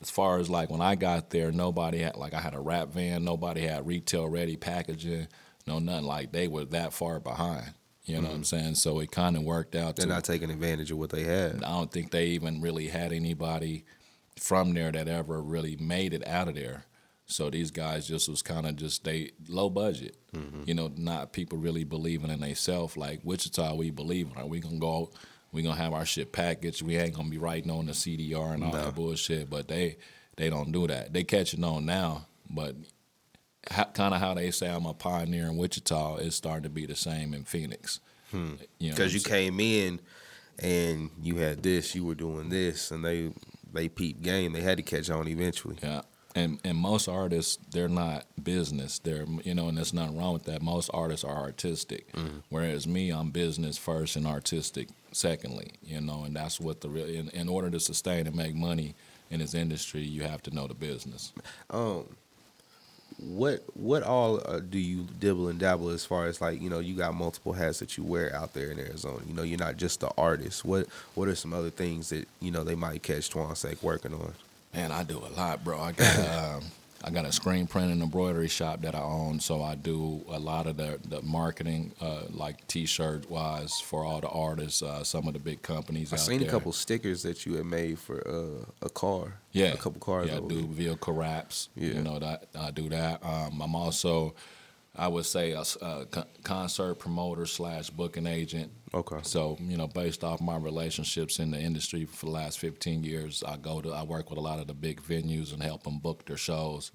as 0.00 0.10
far 0.10 0.38
as 0.38 0.50
like 0.50 0.70
when 0.70 0.80
I 0.80 0.96
got 0.96 1.30
there, 1.30 1.52
nobody 1.52 1.98
had 1.98 2.16
like 2.16 2.34
I 2.34 2.40
had 2.40 2.54
a 2.54 2.60
rap 2.60 2.88
van. 2.88 3.22
Nobody 3.22 3.60
had 3.60 3.86
retail 3.86 4.28
ready 4.28 4.56
packaging. 4.56 5.28
No 5.68 5.78
nothing 5.78 6.06
like 6.06 6.32
they 6.32 6.48
were 6.48 6.64
that 6.64 6.92
far 6.94 7.20
behind. 7.20 7.74
You 8.10 8.22
know 8.22 8.28
what 8.28 8.36
I'm 8.36 8.44
saying? 8.44 8.74
So 8.76 9.00
it 9.00 9.10
kind 9.10 9.36
of 9.36 9.42
worked 9.42 9.74
out. 9.74 9.94
Mm-hmm. 9.94 9.96
They're 9.96 10.06
to, 10.06 10.12
not 10.12 10.24
taking 10.24 10.50
advantage 10.50 10.90
of 10.90 10.98
what 10.98 11.10
they 11.10 11.24
had. 11.24 11.62
I 11.64 11.70
don't 11.70 11.90
think 11.90 12.10
they 12.10 12.26
even 12.28 12.60
really 12.60 12.88
had 12.88 13.12
anybody 13.12 13.84
from 14.36 14.72
there 14.74 14.90
that 14.90 15.08
ever 15.08 15.40
really 15.40 15.76
made 15.76 16.14
it 16.14 16.26
out 16.26 16.48
of 16.48 16.54
there. 16.54 16.84
So 17.26 17.48
these 17.48 17.70
guys 17.70 18.08
just 18.08 18.28
was 18.28 18.42
kind 18.42 18.66
of 18.66 18.74
just 18.76 19.04
they 19.04 19.30
low 19.48 19.70
budget, 19.70 20.16
you 20.64 20.74
know, 20.74 20.90
not 20.96 21.32
people 21.32 21.58
really 21.58 21.84
believing 21.84 22.30
in 22.30 22.40
themselves. 22.40 22.96
Like 22.96 23.20
Wichita, 23.22 23.74
we 23.74 23.90
believe 23.90 24.26
in. 24.26 24.36
Are 24.36 24.46
we 24.46 24.58
gonna 24.58 24.78
go? 24.78 25.10
We 25.52 25.62
gonna 25.62 25.76
have 25.76 25.92
our 25.92 26.04
shit 26.04 26.32
packaged. 26.32 26.82
We 26.82 26.96
ain't 26.96 27.14
gonna 27.14 27.28
be 27.28 27.38
writing 27.38 27.70
on 27.70 27.86
the 27.86 27.92
CDR 27.92 28.54
and 28.54 28.64
all 28.64 28.72
that 28.72 28.96
bullshit. 28.96 29.48
But 29.48 29.68
they 29.68 29.98
they 30.36 30.50
don't 30.50 30.72
do 30.72 30.88
that. 30.88 31.12
They 31.12 31.22
catching 31.22 31.62
on 31.62 31.86
now, 31.86 32.26
but 32.48 32.74
kind 33.68 34.14
of 34.14 34.20
how 34.20 34.34
they 34.34 34.50
say 34.50 34.68
I'm 34.68 34.86
a 34.86 34.94
pioneer 34.94 35.46
in 35.46 35.56
Wichita 35.56 36.16
is 36.16 36.34
starting 36.34 36.62
to 36.64 36.68
be 36.68 36.86
the 36.86 36.96
same 36.96 37.34
in 37.34 37.44
Phoenix. 37.44 38.00
Hmm. 38.30 38.54
You 38.78 38.90
know 38.90 38.96
because 38.96 39.14
you 39.14 39.20
came 39.20 39.60
in 39.60 40.00
and 40.58 41.10
you 41.22 41.36
had 41.36 41.62
this, 41.62 41.94
you 41.94 42.04
were 42.04 42.14
doing 42.14 42.48
this, 42.48 42.90
and 42.90 43.04
they 43.04 43.32
they 43.72 43.88
peep 43.88 44.22
game. 44.22 44.52
They 44.52 44.60
had 44.60 44.76
to 44.76 44.82
catch 44.82 45.10
on 45.10 45.28
eventually. 45.28 45.76
Yeah. 45.82 46.02
And 46.34 46.60
and 46.64 46.78
most 46.78 47.08
artists 47.08 47.58
they're 47.72 47.88
not 47.88 48.24
business. 48.42 48.98
They're 49.00 49.26
you 49.42 49.54
know, 49.54 49.68
and 49.68 49.76
there's 49.76 49.92
nothing 49.92 50.16
wrong 50.16 50.32
with 50.32 50.44
that. 50.44 50.62
Most 50.62 50.90
artists 50.94 51.24
are 51.24 51.36
artistic. 51.36 52.12
Mm-hmm. 52.12 52.38
Whereas 52.50 52.86
me, 52.86 53.10
I'm 53.10 53.30
business 53.30 53.76
first 53.78 54.16
and 54.16 54.26
artistic 54.26 54.88
secondly. 55.12 55.72
You 55.82 56.00
know, 56.00 56.24
and 56.24 56.36
that's 56.36 56.60
what 56.60 56.82
the 56.82 56.88
real 56.88 57.06
in, 57.06 57.30
in 57.30 57.48
order 57.48 57.70
to 57.70 57.80
sustain 57.80 58.26
and 58.26 58.36
make 58.36 58.54
money 58.54 58.94
in 59.30 59.40
this 59.40 59.54
industry, 59.54 60.02
you 60.02 60.22
have 60.22 60.42
to 60.42 60.50
know 60.50 60.66
the 60.66 60.74
business. 60.74 61.32
Um, 61.70 62.16
What 63.22 63.62
what 63.74 64.02
all 64.02 64.40
uh, 64.46 64.60
do 64.60 64.78
you 64.78 65.06
dibble 65.18 65.48
and 65.48 65.58
dabble 65.58 65.90
as 65.90 66.04
far 66.04 66.26
as 66.26 66.40
like 66.40 66.60
you 66.60 66.70
know 66.70 66.78
you 66.78 66.94
got 66.94 67.14
multiple 67.14 67.52
hats 67.52 67.78
that 67.80 67.96
you 67.96 68.04
wear 68.04 68.34
out 68.34 68.54
there 68.54 68.70
in 68.70 68.78
Arizona. 68.78 69.20
You 69.26 69.34
know 69.34 69.42
you're 69.42 69.58
not 69.58 69.76
just 69.76 70.00
the 70.00 70.10
artist. 70.16 70.64
What 70.64 70.86
what 71.14 71.28
are 71.28 71.34
some 71.34 71.52
other 71.52 71.70
things 71.70 72.08
that 72.10 72.26
you 72.40 72.50
know 72.50 72.64
they 72.64 72.74
might 72.74 73.02
catch 73.02 73.30
Twansack 73.30 73.82
working 73.82 74.14
on? 74.14 74.32
Man, 74.72 74.92
I 74.92 75.02
do 75.02 75.18
a 75.18 75.30
lot, 75.36 75.62
bro. 75.64 75.80
I 75.80 75.92
got 75.92 76.18
um, 76.56 76.64
I 77.02 77.10
got 77.10 77.24
a 77.24 77.32
screen 77.32 77.66
print 77.66 77.90
and 77.90 78.02
embroidery 78.02 78.48
shop 78.48 78.82
that 78.82 78.94
I 78.94 79.00
own, 79.00 79.40
so 79.40 79.62
I 79.62 79.74
do 79.74 80.22
a 80.28 80.38
lot 80.38 80.66
of 80.66 80.76
the 80.76 80.98
the 81.08 81.22
marketing, 81.22 81.92
uh, 82.00 82.24
like 82.30 82.66
T-shirt 82.66 83.30
wise, 83.30 83.80
for 83.80 84.04
all 84.04 84.20
the 84.20 84.28
artists. 84.28 84.82
Uh, 84.82 85.02
some 85.02 85.26
of 85.26 85.32
the 85.32 85.38
big 85.38 85.62
companies. 85.62 86.12
I 86.12 86.16
seen 86.16 86.40
there. 86.40 86.48
a 86.48 86.50
couple 86.50 86.72
stickers 86.72 87.22
that 87.22 87.46
you 87.46 87.54
had 87.54 87.66
made 87.66 87.98
for 87.98 88.26
uh, 88.28 88.86
a 88.86 88.90
car. 88.90 89.34
Yeah, 89.52 89.72
a 89.72 89.76
couple 89.76 90.00
cars. 90.00 90.28
Yeah, 90.28 90.38
I 90.38 90.40
do 90.40 90.66
vehicle 90.66 91.14
wraps. 91.14 91.70
Yeah. 91.74 91.94
you 91.94 92.02
know 92.02 92.18
that 92.18 92.48
I 92.58 92.70
do 92.70 92.88
that. 92.90 93.24
Um, 93.24 93.60
I'm 93.62 93.74
also, 93.74 94.34
I 94.96 95.06
would 95.08 95.24
say, 95.26 95.52
a, 95.52 95.64
con- 96.10 96.26
concert 96.42 96.96
promoter 96.96 97.46
slash 97.46 97.90
booking 97.90 98.26
agent. 98.26 98.72
Okay. 98.92 99.18
So 99.22 99.56
you 99.60 99.76
know, 99.76 99.86
based 99.86 100.24
off 100.24 100.40
my 100.40 100.56
relationships 100.56 101.38
in 101.38 101.50
the 101.52 101.60
industry 101.60 102.04
for 102.04 102.26
the 102.26 102.32
last 102.32 102.58
15 102.58 103.04
years, 103.04 103.42
I 103.46 103.56
go 103.56 103.80
to 103.80 103.92
I 103.92 104.02
work 104.02 104.30
with 104.30 104.38
a 104.38 104.42
lot 104.42 104.58
of 104.58 104.66
the 104.66 104.74
big 104.74 105.00
venues 105.02 105.52
and 105.52 105.62
help 105.62 105.84
them 105.84 105.98
book 105.98 106.26
their 106.26 106.36
shows. 106.36 106.90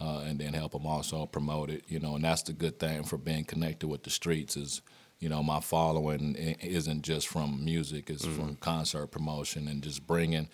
Uh, 0.00 0.24
and 0.26 0.40
then 0.40 0.52
help 0.52 0.72
them 0.72 0.84
also 0.84 1.26
promote 1.26 1.70
it, 1.70 1.84
you 1.86 2.00
know, 2.00 2.16
and 2.16 2.24
that's 2.24 2.42
the 2.42 2.52
good 2.52 2.80
thing 2.80 3.04
for 3.04 3.16
being 3.16 3.44
connected 3.44 3.86
with 3.86 4.02
the 4.02 4.10
streets 4.10 4.56
is, 4.56 4.82
you 5.20 5.28
know, 5.28 5.44
my 5.44 5.60
following 5.60 6.34
isn't 6.34 7.02
just 7.02 7.28
from 7.28 7.64
music; 7.64 8.10
it's 8.10 8.24
from 8.24 8.56
concert 8.56 9.08
promotion 9.12 9.68
and 9.68 9.80
just 9.80 10.04
bringing, 10.04 10.48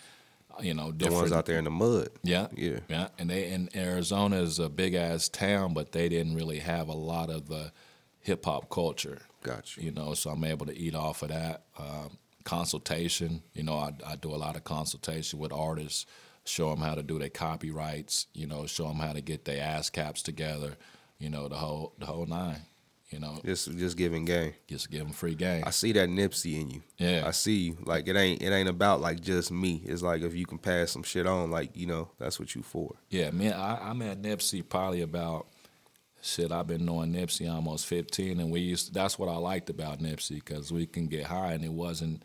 you 0.61 0.75
know, 0.75 0.89
The 0.91 0.99
different 0.99 1.21
ones 1.23 1.33
out 1.33 1.47
there 1.47 1.59
in 1.59 1.65
the 1.65 1.71
mud. 1.71 2.09
yeah, 2.23 2.49
Yeah. 2.55 2.81
yeah. 2.89 3.09
And 3.19 3.31
they 3.31 3.51
and 3.53 3.75
Arizona 3.77 4.41
is 4.43 4.59
a 4.59 4.69
big 4.69 4.95
ass 4.95 5.29
town, 5.29 5.75
but 5.75 5.93
they 5.93 6.09
didn't 6.09 6.35
really 6.35 6.59
have 6.61 6.89
a 6.89 6.95
lot 6.95 7.31
of 7.31 7.49
the 7.49 7.73
hip 8.21 8.45
hop 8.45 8.69
culture. 8.71 9.19
Gotcha. 9.43 9.81
you. 9.81 9.87
You 9.87 9.93
know, 9.93 10.15
so 10.15 10.31
I'm 10.31 10.45
able 10.45 10.67
to 10.67 10.77
eat 10.77 10.95
off 10.95 11.23
of 11.23 11.29
that. 11.29 11.63
Um, 11.79 12.19
consultation, 12.45 13.43
you 13.55 13.63
know, 13.63 13.75
I, 13.77 13.93
I 14.07 14.17
do 14.17 14.35
a 14.35 14.37
lot 14.37 14.57
of 14.57 14.65
consultation 14.65 15.39
with 15.39 15.53
artists, 15.53 16.07
show 16.45 16.71
them 16.71 16.81
how 16.81 16.95
to 16.95 17.03
do 17.03 17.19
their 17.19 17.29
copyrights. 17.29 18.27
You 18.35 18.47
know, 18.47 18.67
show 18.67 18.89
them 18.89 18.97
how 18.99 19.13
to 19.13 19.21
get 19.21 19.45
their 19.45 19.63
ass 19.63 19.91
caps 19.91 20.23
together. 20.23 20.77
You 21.19 21.31
know, 21.31 21.49
the 21.49 21.57
whole 21.57 21.93
the 21.99 22.07
whole 22.07 22.27
nine. 22.27 22.63
You 23.11 23.21
know, 23.21 23.41
Just 23.43 23.75
just 23.79 23.97
giving 23.97 24.27
game. 24.27 24.53
just 24.67 24.91
giving 24.91 25.15
free 25.15 25.35
game. 25.35 25.63
I 25.67 25.71
see 25.71 25.93
that 25.93 26.11
Nipsey 26.11 26.61
in 26.61 26.71
you. 26.71 26.83
Yeah. 26.99 27.23
I 27.27 27.31
see 27.31 27.57
you. 27.57 27.79
Like 27.85 28.07
it 28.07 28.17
ain't 28.17 28.43
it 28.43 28.51
ain't 28.53 28.69
about 28.69 29.01
like 29.01 29.21
just 29.21 29.51
me. 29.51 29.83
It's 29.87 30.03
like 30.03 30.21
if 30.21 30.35
you 30.35 30.45
can 30.45 30.59
pass 30.59 30.91
some 30.91 31.03
shit 31.03 31.27
on, 31.27 31.51
like 31.51 31.75
you 31.75 31.87
know 31.87 32.11
that's 32.19 32.39
what 32.39 32.55
you 32.55 32.63
for. 32.63 32.97
Yeah, 33.09 33.31
man, 33.31 33.55
I, 33.55 33.91
I 33.91 33.93
met 33.95 34.21
Nipsey 34.21 34.63
probably 34.69 35.01
about 35.01 35.47
shit. 36.21 36.53
I've 36.53 36.67
been 36.67 36.85
knowing 36.85 37.15
Nipsey 37.15 37.51
almost 37.51 37.87
fifteen, 37.87 38.41
and 38.41 38.51
we 38.51 38.61
used. 38.61 38.89
To, 38.89 38.93
that's 38.93 39.19
what 39.19 39.31
I 39.31 39.37
liked 39.37 39.71
about 39.71 40.01
Nipsey 40.01 40.35
because 40.45 40.71
we 40.71 40.85
can 40.85 41.07
get 41.07 41.25
high, 41.25 41.53
and 41.55 41.65
it 41.65 41.73
wasn't 41.73 42.23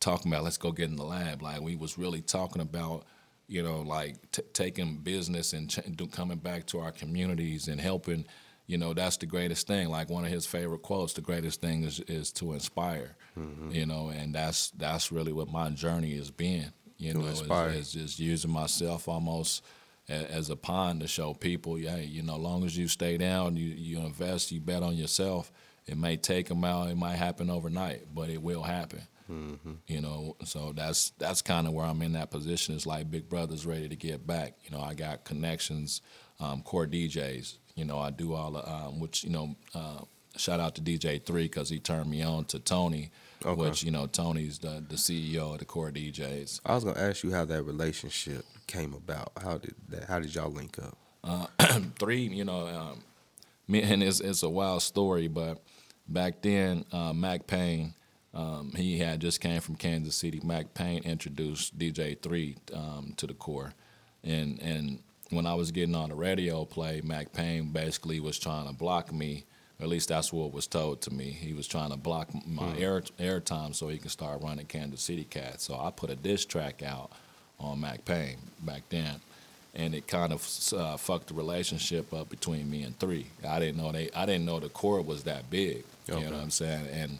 talking 0.00 0.32
about 0.32 0.44
let's 0.44 0.56
go 0.56 0.72
get 0.72 0.88
in 0.88 0.96
the 0.96 1.04
lab. 1.04 1.42
Like 1.42 1.60
we 1.60 1.76
was 1.76 1.98
really 1.98 2.22
talking 2.22 2.62
about, 2.62 3.04
you 3.48 3.62
know, 3.62 3.82
like 3.82 4.16
t- 4.32 4.42
taking 4.54 4.96
business 4.96 5.52
and 5.52 5.68
ch- 5.68 6.10
coming 6.10 6.38
back 6.38 6.64
to 6.68 6.80
our 6.80 6.90
communities 6.90 7.68
and 7.68 7.78
helping. 7.78 8.24
You 8.66 8.78
know, 8.78 8.94
that's 8.94 9.16
the 9.16 9.26
greatest 9.26 9.66
thing. 9.66 9.88
Like 9.88 10.08
one 10.08 10.24
of 10.24 10.30
his 10.30 10.46
favorite 10.46 10.82
quotes: 10.82 11.12
"The 11.12 11.20
greatest 11.20 11.60
thing 11.60 11.84
is 11.84 12.00
is 12.00 12.32
to 12.34 12.52
inspire." 12.52 13.16
You 13.70 13.86
know, 13.86 14.08
and 14.10 14.34
that's 14.34 14.70
that's 14.72 15.10
really 15.10 15.32
what 15.32 15.48
my 15.50 15.70
journey 15.70 16.14
has 16.16 16.30
been. 16.30 16.72
You 16.98 17.14
know, 17.14 17.20
is- 17.20 17.40
inspire. 17.40 17.68
is 17.70 17.92
just 17.92 18.18
using 18.18 18.50
myself 18.50 19.08
almost 19.08 19.62
a- 20.08 20.30
as 20.30 20.50
a 20.50 20.56
pond 20.56 21.00
to 21.00 21.08
show 21.08 21.32
people, 21.34 21.78
yeah, 21.78 21.96
you 21.96 22.22
know, 22.22 22.36
long 22.36 22.64
as 22.64 22.76
you 22.76 22.88
stay 22.88 23.16
down, 23.16 23.56
you 23.56 23.66
you 23.68 23.98
invest, 24.00 24.52
you 24.52 24.60
bet 24.60 24.82
on 24.82 24.96
yourself. 24.96 25.50
It 25.86 25.96
may 25.96 26.16
take 26.16 26.46
them 26.48 26.62
out, 26.64 26.90
it 26.90 26.96
might 26.96 27.16
happen 27.16 27.50
overnight, 27.50 28.14
but 28.14 28.30
it 28.30 28.40
will 28.42 28.62
happen. 28.62 29.02
You 29.86 30.00
know, 30.02 30.36
so 30.44 30.72
that's 30.74 31.10
that's 31.18 31.40
kind 31.40 31.66
of 31.66 31.72
where 31.72 31.86
I'm 31.86 32.02
in 32.02 32.12
that 32.12 32.30
position. 32.30 32.74
It's 32.74 32.86
like 32.86 33.10
Big 33.10 33.28
Brother's 33.30 33.64
ready 33.64 33.88
to 33.88 33.96
get 33.96 34.26
back. 34.26 34.54
You 34.64 34.70
know, 34.76 34.82
I 34.82 34.92
got 34.92 35.24
connections, 35.24 36.02
um, 36.38 36.62
core 36.62 36.86
DJs. 36.86 37.56
You 37.74 37.84
know, 37.84 37.98
I 37.98 38.10
do 38.10 38.34
all 38.34 38.52
the, 38.52 38.68
um, 38.70 39.00
which 39.00 39.24
you 39.24 39.30
know, 39.30 39.56
uh, 39.74 40.00
shout 40.36 40.60
out 40.60 40.74
to 40.76 40.80
DJ 40.82 41.24
Three 41.24 41.44
because 41.44 41.68
he 41.68 41.78
turned 41.78 42.10
me 42.10 42.22
on 42.22 42.44
to 42.46 42.58
Tony, 42.58 43.10
Okay. 43.44 43.60
which 43.60 43.82
you 43.82 43.90
know 43.90 44.06
Tony's 44.06 44.58
the 44.58 44.84
the 44.88 44.96
CEO 44.96 45.52
of 45.54 45.58
the 45.58 45.64
core 45.64 45.90
DJs. 45.90 46.60
I 46.66 46.74
was 46.74 46.84
gonna 46.84 47.00
ask 47.00 47.24
you 47.24 47.32
how 47.32 47.44
that 47.46 47.62
relationship 47.62 48.44
came 48.66 48.92
about. 48.94 49.32
How 49.42 49.58
did 49.58 49.74
that? 49.88 50.04
How 50.04 50.20
did 50.20 50.34
y'all 50.34 50.50
link 50.50 50.78
up? 50.78 50.98
three, 51.98 52.22
you 52.26 52.44
know, 52.44 52.66
um, 52.66 53.02
me 53.68 53.82
and 53.82 54.02
it's 54.02 54.20
it's 54.20 54.42
a 54.42 54.48
wild 54.50 54.82
story, 54.82 55.28
but 55.28 55.62
back 56.08 56.42
then, 56.42 56.84
uh, 56.92 57.12
Mac 57.12 57.46
Payne, 57.46 57.94
um, 58.34 58.72
he 58.76 58.98
had 58.98 59.20
just 59.20 59.40
came 59.40 59.60
from 59.60 59.76
Kansas 59.76 60.16
City. 60.16 60.40
Mac 60.44 60.74
Payne 60.74 61.02
introduced 61.04 61.78
DJ 61.78 62.20
Three 62.20 62.56
um, 62.74 63.14
to 63.16 63.26
the 63.26 63.34
core, 63.34 63.72
and 64.24 64.60
and 64.60 64.98
when 65.32 65.46
I 65.46 65.54
was 65.54 65.72
getting 65.72 65.94
on 65.94 66.10
the 66.10 66.14
radio 66.14 66.64
play, 66.64 67.00
Mac 67.02 67.32
Payne 67.32 67.70
basically 67.70 68.20
was 68.20 68.38
trying 68.38 68.68
to 68.68 68.74
block 68.74 69.12
me. 69.12 69.44
Or 69.80 69.84
at 69.84 69.88
least 69.88 70.10
that's 70.10 70.32
what 70.32 70.52
was 70.52 70.66
told 70.66 71.00
to 71.02 71.12
me. 71.12 71.30
He 71.30 71.54
was 71.54 71.66
trying 71.66 71.90
to 71.90 71.96
block 71.96 72.28
my 72.46 72.76
air 72.76 73.00
airtime 73.18 73.74
so 73.74 73.88
he 73.88 73.98
can 73.98 74.10
start 74.10 74.42
running 74.42 74.66
Kansas 74.66 75.00
City 75.00 75.24
Cats. 75.24 75.64
So 75.64 75.74
I 75.76 75.90
put 75.90 76.10
a 76.10 76.14
diss 76.16 76.44
track 76.44 76.82
out 76.82 77.10
on 77.58 77.80
Mac 77.80 78.04
Payne 78.04 78.38
back 78.64 78.82
then 78.90 79.20
and 79.74 79.94
it 79.94 80.06
kind 80.06 80.32
of 80.32 80.46
uh, 80.76 80.96
fucked 80.96 81.28
the 81.28 81.34
relationship 81.34 82.12
up 82.12 82.28
between 82.28 82.70
me 82.70 82.82
and 82.82 82.98
three. 82.98 83.26
I 83.46 83.58
didn't 83.58 83.78
know 83.78 83.90
they, 83.90 84.10
I 84.14 84.26
didn't 84.26 84.44
know 84.44 84.60
the 84.60 84.68
core 84.68 85.00
was 85.00 85.24
that 85.24 85.48
big. 85.50 85.84
You 86.06 86.14
know 86.14 86.20
what 86.20 86.34
I'm 86.34 86.50
saying? 86.50 86.88
And 86.92 87.18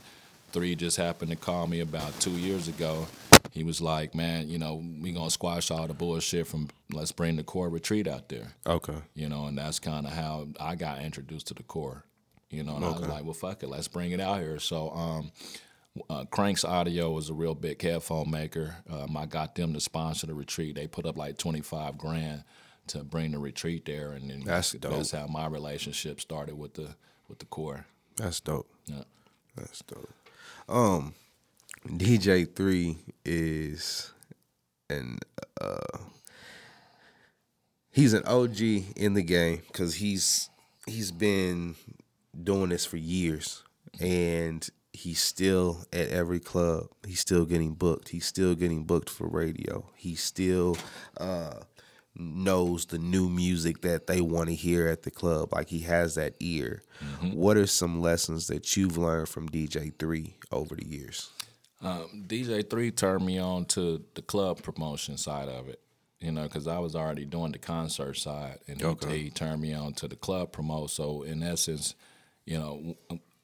three 0.53 0.75
just 0.75 0.97
happened 0.97 1.31
to 1.31 1.37
call 1.37 1.67
me 1.67 1.81
about 1.81 2.19
two 2.21 2.33
years 2.33 2.69
ago. 2.69 3.07
He 3.53 3.65
was 3.65 3.81
like, 3.81 4.15
"Man, 4.15 4.49
you 4.49 4.59
know, 4.59 4.83
we 5.01 5.13
gonna 5.13 5.31
squash 5.31 5.71
all 5.71 5.87
the 5.87 5.95
bullshit 5.95 6.47
from 6.47 6.69
let's 6.91 7.13
bring 7.13 7.37
the 7.37 7.45
core 7.45 7.69
retreat 7.69 8.09
out 8.09 8.29
there." 8.29 8.55
Okay. 8.67 8.97
You 9.15 9.29
know, 9.29 9.45
and 9.47 9.59
that's 9.59 9.79
kind 9.79 10.07
of 10.07 10.13
how 10.13 10.49
I 10.59 10.75
got 10.75 11.03
introduced 11.03 11.49
to 11.49 11.55
the 11.55 11.63
core. 11.63 12.05
You 12.51 12.63
know, 12.63 12.77
and 12.77 12.85
I 12.85 12.91
was 12.91 13.09
like, 13.09 13.25
"Well, 13.25 13.35
fuck 13.35 13.63
it, 13.63 13.69
let's 13.69 13.89
bring 13.89 14.13
it 14.13 14.21
out 14.21 14.41
here." 14.41 14.59
So, 14.59 14.91
um, 14.91 15.33
uh, 16.09 16.25
Cranks 16.31 16.65
Audio 16.65 17.11
was 17.11 17.29
a 17.29 17.35
real 17.35 17.55
big 17.55 17.81
headphone 17.81 18.31
maker. 18.31 18.77
Um, 18.91 19.17
I 19.17 19.27
got 19.27 19.55
them 19.55 19.75
to 19.75 19.81
sponsor 19.81 20.27
the 20.27 20.35
retreat. 20.35 20.75
They 20.75 20.87
put 20.87 21.07
up 21.07 21.17
like 21.17 21.37
twenty 21.37 21.61
five 21.61 21.99
grand 21.99 22.45
to 22.89 23.05
bring 23.05 23.33
the 23.33 23.39
retreat 23.39 23.85
there, 23.85 24.13
and 24.13 24.31
then 24.31 24.41
That's 24.45 24.73
that's 24.73 25.11
how 25.13 25.27
my 25.27 25.47
relationship 25.47 26.21
started 26.21 26.59
with 26.59 26.75
the 26.75 26.95
with 27.29 27.39
the 27.39 27.47
core. 27.47 27.87
That's 28.17 28.41
dope. 28.41 28.69
Yeah. 28.87 29.05
That's 29.57 29.83
dope. 29.83 30.11
Um, 30.69 31.15
DJ 31.87 32.55
Three 32.55 32.99
is 33.25 34.13
an 34.89 35.19
uh, 35.61 35.99
he's 37.91 38.13
an 38.13 38.25
OG 38.25 38.61
in 38.97 39.15
the 39.15 39.23
game 39.23 39.63
because 39.67 39.97
he's 39.97 40.49
he's 40.87 41.11
been 41.11 41.75
doing 42.41 42.69
this 42.69 42.85
for 42.87 42.97
years, 42.97 43.65
and 44.01 44.69
he's 44.93 45.21
still 45.21 45.85
at 45.93 46.09
every 46.09 46.41
club. 46.41 46.87
He's 47.07 47.21
still 47.21 47.45
getting 47.45 47.75
booked. 47.75 48.11
He's 48.11 48.27
still 48.27 48.55
getting 48.55 48.85
booked 48.85 49.11
for 49.11 49.27
radio. 49.27 49.91
He 49.97 50.15
still 50.15 50.77
uh, 51.19 51.61
knows 52.15 52.87
the 52.87 52.99
new 52.99 53.29
music 53.29 53.81
that 53.83 54.07
they 54.07 54.21
want 54.21 54.49
to 54.51 54.55
hear 54.55 54.87
at 54.87 55.03
the 55.03 55.11
club. 55.11 55.53
Like 55.53 55.69
he 55.69 55.81
has 55.81 56.15
that 56.15 56.35
ear. 56.41 56.83
What 57.33 57.57
are 57.57 57.67
some 57.67 58.01
lessons 58.01 58.47
that 58.47 58.77
you've 58.77 58.97
learned 58.97 59.29
from 59.29 59.49
DJ 59.49 59.93
Three 59.99 60.37
over 60.53 60.77
the 60.77 60.87
years? 60.87 61.31
Um, 61.83 62.25
DJ 62.27 62.69
Three 62.69 62.91
turned 62.91 63.27
me 63.27 63.39
on 63.39 63.65
to 63.67 64.03
the 64.15 64.23
club 64.23 64.63
promotion 64.63 65.17
side 65.17 65.49
of 65.49 65.69
it. 65.69 65.81
you 66.21 66.31
know, 66.31 66.45
because 66.45 66.69
I 66.69 66.79
was 66.79 66.95
already 66.95 67.25
doing 67.25 67.51
the 67.51 67.59
concert 67.59 68.15
side, 68.15 68.59
and 68.69 68.79
he, 68.79 68.85
Okay. 68.87 69.19
he 69.25 69.31
turned 69.31 69.61
me 69.61 69.75
on 69.75 69.93
to 69.95 70.07
the 70.07 70.15
club 70.15 70.53
promo. 70.53 70.89
So 70.89 71.23
in 71.23 71.43
essence, 71.43 71.97
you 72.47 72.57
know, 72.59 72.97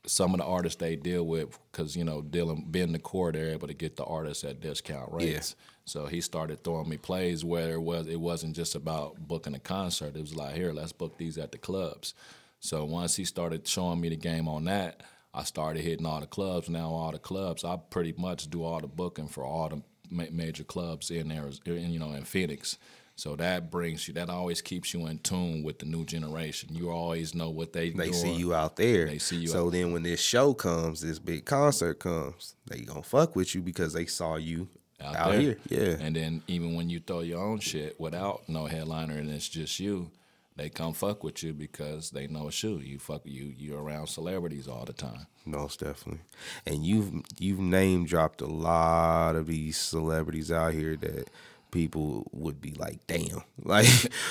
some 0.07 0.33
of 0.33 0.39
the 0.39 0.45
artists 0.47 0.79
they 0.79 0.95
deal 0.95 1.27
with, 1.27 1.59
because 1.73 1.97
you 1.97 2.05
know, 2.05 2.23
dealing 2.23 2.69
being 2.71 2.93
the 2.93 3.01
core, 3.01 3.33
they're 3.33 3.51
able 3.51 3.67
to 3.67 3.75
get 3.75 3.97
the 3.97 4.05
artists 4.05 4.45
at 4.45 4.61
discount 4.61 5.13
rates. 5.13 5.57
So 5.87 6.07
he 6.07 6.21
started 6.21 6.63
throwing 6.63 6.89
me 6.89 6.99
plays 6.99 7.45
where 7.45 7.73
it 7.73 7.81
was 7.83 8.07
it 8.07 8.21
wasn't 8.21 8.55
just 8.55 8.77
about 8.77 9.27
booking 9.27 9.55
a 9.57 9.59
concert. 9.59 10.15
It 10.15 10.21
was 10.21 10.37
like, 10.37 10.55
here, 10.55 10.73
let's 10.73 10.93
book 10.93 11.19
these 11.19 11.37
at 11.37 11.51
the 11.51 11.59
clubs. 11.59 12.15
So 12.61 12.85
once 12.85 13.17
he 13.17 13.25
started 13.25 13.67
showing 13.67 14.01
me 14.01 14.09
the 14.09 14.17
game 14.17 14.47
on 14.47 14.65
that, 14.67 15.03
I 15.39 15.45
started 15.45 15.83
hitting 15.83 16.05
all 16.05 16.19
the 16.21 16.27
clubs. 16.27 16.69
Now 16.69 16.89
all 16.91 17.13
the 17.13 17.19
clubs, 17.21 17.65
I 17.65 17.77
pretty 17.91 18.13
much 18.19 18.51
do 18.51 18.65
all 18.65 18.81
the 18.81 18.89
booking 18.89 19.29
for 19.29 19.45
all 19.45 19.69
the 19.69 19.83
ma- 20.11 20.25
major 20.33 20.65
clubs 20.65 21.13
in 21.13 21.31
Arizona, 21.31 21.77
in, 21.79 21.93
you 21.93 22.01
know, 22.01 22.13
in 22.13 22.25
Phoenix. 22.25 22.77
So 23.15 23.37
that 23.37 23.71
brings 23.71 24.09
you, 24.09 24.15
that 24.15 24.31
always 24.31 24.61
keeps 24.61 24.93
you 24.93 25.07
in 25.07 25.19
tune 25.21 25.63
with 25.63 25.79
the 25.79 25.87
new 25.87 26.05
generation. 26.05 26.75
You 26.75 26.91
always 26.91 27.35
know 27.37 27.51
what 27.51 27.73
they 27.73 27.91
They 27.91 28.11
doing. 28.11 28.13
see 28.15 28.35
you 28.35 28.53
out 28.53 28.75
there. 28.77 29.07
They 29.07 29.19
see 29.19 29.37
you 29.37 29.47
So 29.49 29.67
out- 29.67 29.73
then 29.73 29.93
when 29.93 30.03
this 30.03 30.21
show 30.21 30.55
comes, 30.55 31.01
this 31.03 31.19
big 31.21 31.45
concert 31.45 32.01
comes, 32.01 32.55
they 32.67 32.81
gonna 32.81 33.03
fuck 33.05 33.37
with 33.37 33.55
you 33.55 33.61
because 33.61 33.93
they 33.93 34.07
saw 34.07 34.37
you 34.37 34.69
out, 35.01 35.15
out, 35.17 35.31
there. 35.33 35.41
here. 35.41 35.59
Yeah. 35.69 35.97
And 36.05 36.17
then 36.17 36.43
even 36.49 36.75
when 36.75 36.91
you 36.91 36.99
throw 36.99 37.21
your 37.21 37.41
own 37.45 37.61
shit 37.61 37.99
without 38.01 38.49
no 38.49 38.67
headliner 38.67 39.15
and 39.15 39.31
it's 39.31 39.49
just 39.49 39.79
you, 39.79 40.11
they 40.59 40.69
come 40.69 40.93
fuck 40.93 41.23
with 41.23 41.43
you 41.43 41.55
because 41.55 42.11
they 42.11 42.27
know 42.27 42.49
it's 42.49 42.63
you. 42.63 42.79
You 42.79 42.99
fuck 42.99 43.23
you. 43.25 43.55
You're 43.57 43.81
around 43.81 44.09
celebrities 44.09 44.67
all 44.67 44.85
the 44.85 44.93
time. 44.93 45.29
Most 45.47 45.81
definitely. 45.81 46.21
And 46.67 46.85
you've 46.85 47.13
you've 47.39 47.61
name 47.61 48.05
dropped 48.05 48.43
a 48.43 48.47
lot 48.47 49.37
of 49.37 49.47
these 49.47 49.79
celebrities 49.79 50.51
out 50.51 50.75
here 50.75 50.97
that 50.97 51.31
people 51.71 52.29
would 52.33 52.61
be 52.61 52.73
like, 52.73 53.07
damn. 53.07 53.43
Like 53.63 53.87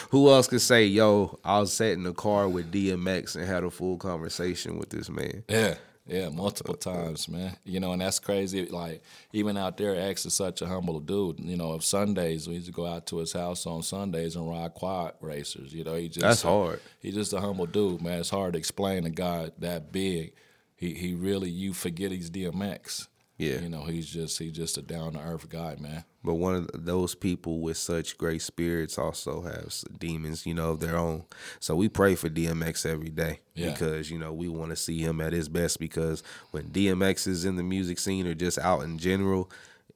who 0.09 0.29
else 0.29 0.47
could 0.47 0.61
say, 0.61 0.85
yo, 0.85 1.39
I 1.45 1.59
was 1.59 1.71
sat 1.71 1.93
in 1.93 2.03
the 2.03 2.13
car 2.13 2.49
with 2.49 2.71
DMX 2.71 3.35
and 3.35 3.45
had 3.45 3.63
a 3.63 3.71
full 3.71 3.97
conversation 3.97 4.77
with 4.77 4.89
this 4.89 5.09
man. 5.09 5.43
Yeah, 5.47 5.75
yeah, 6.07 6.29
multiple 6.29 6.75
times, 6.75 7.27
man. 7.27 7.55
You 7.65 7.79
know, 7.79 7.91
and 7.91 8.01
that's 8.01 8.19
crazy. 8.19 8.65
Like 8.65 9.01
even 9.33 9.57
out 9.57 9.77
there, 9.77 9.95
X 9.95 10.25
is 10.25 10.33
such 10.33 10.61
a 10.61 10.67
humble 10.67 10.99
dude. 10.99 11.39
You 11.39 11.57
know, 11.57 11.71
of 11.71 11.83
Sundays 11.83 12.47
we 12.47 12.55
used 12.55 12.67
to 12.67 12.71
go 12.71 12.85
out 12.85 13.05
to 13.07 13.17
his 13.17 13.33
house 13.33 13.65
on 13.65 13.83
Sundays 13.83 14.35
and 14.35 14.49
ride 14.49 14.73
quad 14.73 15.13
racers. 15.21 15.73
You 15.73 15.83
know, 15.83 15.95
he 15.95 16.07
just 16.07 16.21
That's 16.21 16.41
hard. 16.41 16.79
He's 17.01 17.15
just 17.15 17.33
a 17.33 17.41
humble 17.41 17.65
dude, 17.65 18.01
man. 18.01 18.19
It's 18.19 18.29
hard 18.29 18.53
to 18.53 18.59
explain 18.59 19.05
a 19.05 19.09
guy 19.09 19.51
that 19.59 19.91
big. 19.91 20.33
He 20.75 20.93
he 20.93 21.13
really 21.13 21.49
you 21.49 21.73
forget 21.73 22.11
he's 22.11 22.29
DMX. 22.29 23.07
Yeah. 23.37 23.59
You 23.59 23.69
know, 23.69 23.83
he's 23.83 24.07
just 24.07 24.39
he's 24.39 24.53
just 24.53 24.77
a 24.77 24.81
down 24.81 25.13
to 25.13 25.19
earth 25.19 25.47
guy, 25.49 25.75
man. 25.79 26.03
But 26.23 26.35
one 26.35 26.55
of 26.55 26.69
those 26.73 27.13
people 27.15 27.61
with 27.61 27.77
such 27.77 28.17
great 28.17 28.41
spirits 28.41 28.97
also 28.97 29.41
has 29.43 29.85
demons, 29.97 30.45
you 30.45 30.53
know, 30.53 30.71
of 30.71 30.79
their 30.79 30.97
own. 30.97 31.23
So 31.59 31.75
we 31.75 31.87
pray 31.87 32.15
for 32.15 32.29
DMX 32.29 32.85
every 32.85 33.09
day 33.09 33.39
Yeah. 33.55 33.71
because, 33.71 34.09
you 34.11 34.17
know, 34.17 34.33
we 34.33 34.47
want 34.49 34.71
to 34.71 34.75
see 34.75 34.99
him 34.99 35.21
at 35.21 35.33
his 35.33 35.47
best 35.49 35.79
because 35.79 36.23
when 36.51 36.69
DMX 36.69 37.27
is 37.27 37.45
in 37.45 37.55
the 37.55 37.63
music 37.63 37.99
scene 37.99 38.25
or 38.27 38.33
just 38.33 38.57
out 38.59 38.81
in 38.83 38.97
general, 38.97 39.49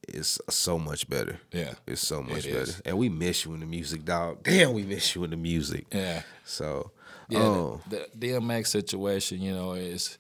it's 0.08 0.40
so 0.50 0.80
much 0.80 1.10
better. 1.10 1.40
Yeah. 1.52 1.74
It's 1.88 2.06
so 2.06 2.22
much 2.22 2.46
It 2.46 2.52
better. 2.54 2.64
is. 2.64 2.82
And 2.86 2.98
we 2.98 3.10
miss 3.10 3.44
you 3.46 3.54
in 3.54 3.60
the 3.60 3.66
music, 3.66 4.06
dog. 4.06 4.44
Damn, 4.44 4.74
we 4.74 4.84
miss 4.84 5.16
you 5.16 5.24
in 5.24 5.32
the 5.32 5.38
music. 5.38 5.88
Yeah. 5.92 6.22
So, 6.46 6.92
Yeah, 7.28 7.40
oh, 7.40 7.82
the, 7.90 8.04
um, 8.04 8.10
the 8.16 8.28
DMX 8.28 8.68
situation, 8.68 9.42
you 9.42 9.54
know, 9.54 9.74
is 9.74 10.18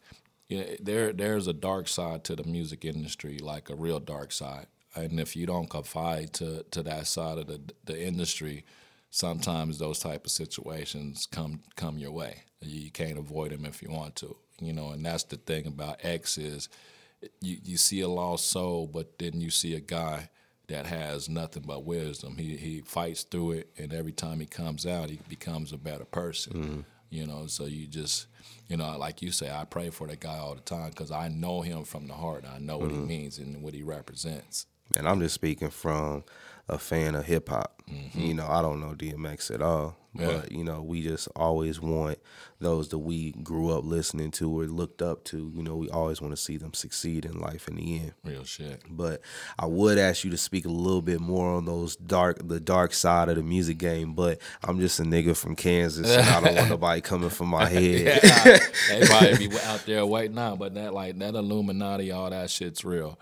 know, 0.59 0.65
there 0.79 1.13
there's 1.13 1.47
a 1.47 1.53
dark 1.53 1.87
side 1.87 2.23
to 2.25 2.35
the 2.35 2.43
music 2.43 2.85
industry, 2.85 3.37
like 3.37 3.69
a 3.69 3.75
real 3.75 3.99
dark 3.99 4.31
side. 4.31 4.67
And 4.95 5.19
if 5.19 5.35
you 5.35 5.45
don't 5.45 5.69
confide 5.69 6.33
to 6.33 6.63
to 6.71 6.83
that 6.83 7.07
side 7.07 7.37
of 7.37 7.47
the 7.47 7.61
the 7.85 8.01
industry, 8.01 8.65
sometimes 9.09 9.77
those 9.77 9.99
type 9.99 10.25
of 10.25 10.31
situations 10.31 11.27
come 11.31 11.61
come 11.75 11.97
your 11.97 12.11
way. 12.11 12.43
You, 12.63 12.91
can't 12.91 13.17
avoid 13.17 13.51
them 13.51 13.65
if 13.65 13.81
you 13.81 13.89
want 13.89 14.15
to, 14.17 14.35
you 14.59 14.71
know. 14.71 14.89
And 14.89 15.03
that's 15.03 15.23
the 15.23 15.37
thing 15.37 15.65
about 15.65 16.03
X 16.03 16.37
is 16.37 16.69
you 17.39 17.57
you 17.63 17.77
see 17.77 18.01
a 18.01 18.07
lost 18.07 18.47
soul, 18.47 18.87
but 18.87 19.17
then 19.19 19.41
you 19.41 19.49
see 19.49 19.73
a 19.75 19.79
guy 19.79 20.29
that 20.67 20.85
has 20.85 21.27
nothing 21.27 21.63
but 21.65 21.85
wisdom. 21.85 22.37
He 22.37 22.55
he 22.57 22.81
fights 22.81 23.23
through 23.23 23.51
it, 23.51 23.69
and 23.77 23.93
every 23.93 24.11
time 24.11 24.39
he 24.39 24.45
comes 24.45 24.85
out, 24.85 25.09
he 25.09 25.19
becomes 25.27 25.71
a 25.71 25.77
better 25.77 26.05
person. 26.05 26.53
Mm-hmm. 26.53 26.79
You 27.11 27.27
know, 27.27 27.45
so 27.47 27.65
you 27.65 27.87
just, 27.87 28.27
you 28.69 28.77
know, 28.77 28.97
like 28.97 29.21
you 29.21 29.31
say, 29.31 29.51
I 29.51 29.65
pray 29.65 29.89
for 29.89 30.07
that 30.07 30.21
guy 30.21 30.37
all 30.37 30.55
the 30.55 30.61
time 30.61 30.89
because 30.89 31.11
I 31.11 31.27
know 31.27 31.61
him 31.61 31.83
from 31.83 32.07
the 32.07 32.13
heart. 32.13 32.45
I 32.51 32.57
know 32.57 32.77
what 32.77 32.89
he 32.89 32.97
mm-hmm. 32.97 33.07
means 33.07 33.37
and 33.37 33.61
what 33.61 33.73
he 33.73 33.83
represents. 33.83 34.65
And 34.95 35.07
I'm 35.07 35.19
just 35.19 35.35
speaking 35.35 35.69
from 35.69 36.23
a 36.69 36.77
fan 36.77 37.15
of 37.15 37.25
hip 37.25 37.49
hop. 37.49 37.81
You 38.13 38.33
know, 38.33 38.47
I 38.47 38.61
don't 38.61 38.79
know 38.79 38.93
DMX 38.95 39.53
at 39.53 39.61
all, 39.61 39.97
Mm-hmm. 40.15 40.29
Yeah. 40.29 40.37
but 40.41 40.51
you 40.51 40.63
know, 40.65 40.81
we 40.81 41.01
just 41.01 41.29
always 41.37 41.79
want 41.81 42.17
those 42.59 42.89
that 42.89 42.99
we 42.99 43.31
grew 43.43 43.69
up 43.71 43.85
listening 43.85 44.31
to 44.31 44.59
or 44.59 44.65
looked 44.65 45.01
up 45.01 45.23
to. 45.25 45.51
You 45.55 45.63
know, 45.63 45.75
we 45.77 45.89
always 45.89 46.21
want 46.21 46.33
to 46.33 46.37
see 46.41 46.57
them 46.57 46.73
succeed 46.73 47.23
in 47.25 47.39
life 47.39 47.67
in 47.69 47.75
the 47.75 47.97
end. 47.99 48.13
Real 48.23 48.43
shit. 48.43 48.81
But 48.89 49.21
I 49.57 49.65
would 49.67 49.97
ask 49.97 50.23
you 50.25 50.31
to 50.31 50.37
speak 50.37 50.65
a 50.65 50.69
little 50.69 51.01
bit 51.01 51.19
more 51.21 51.49
on 51.53 51.63
those 51.65 51.95
dark, 51.97 52.45
the 52.45 52.59
dark 52.59 52.93
side 52.93 53.29
of 53.29 53.35
the 53.37 53.43
music 53.43 53.77
game. 53.77 54.13
But 54.13 54.39
I'm 54.63 54.79
just 54.81 54.99
a 54.99 55.03
nigga 55.03 55.35
from 55.35 55.55
Kansas, 55.55 56.09
and 56.09 56.27
I 56.27 56.41
don't 56.41 56.55
want 56.55 56.69
nobody 56.71 56.99
coming 57.01 57.29
from 57.29 57.47
my 57.47 57.67
head. 57.67 58.21
they 58.89 59.05
probably 59.05 59.47
be 59.47 59.59
out 59.61 59.85
there 59.85 60.05
waiting 60.05 60.37
out, 60.37 60.59
but 60.59 60.73
that 60.75 60.93
like 60.93 61.17
that 61.19 61.35
Illuminati, 61.35 62.11
all 62.11 62.29
that 62.29 62.49
shit's 62.49 62.83
real. 62.85 63.17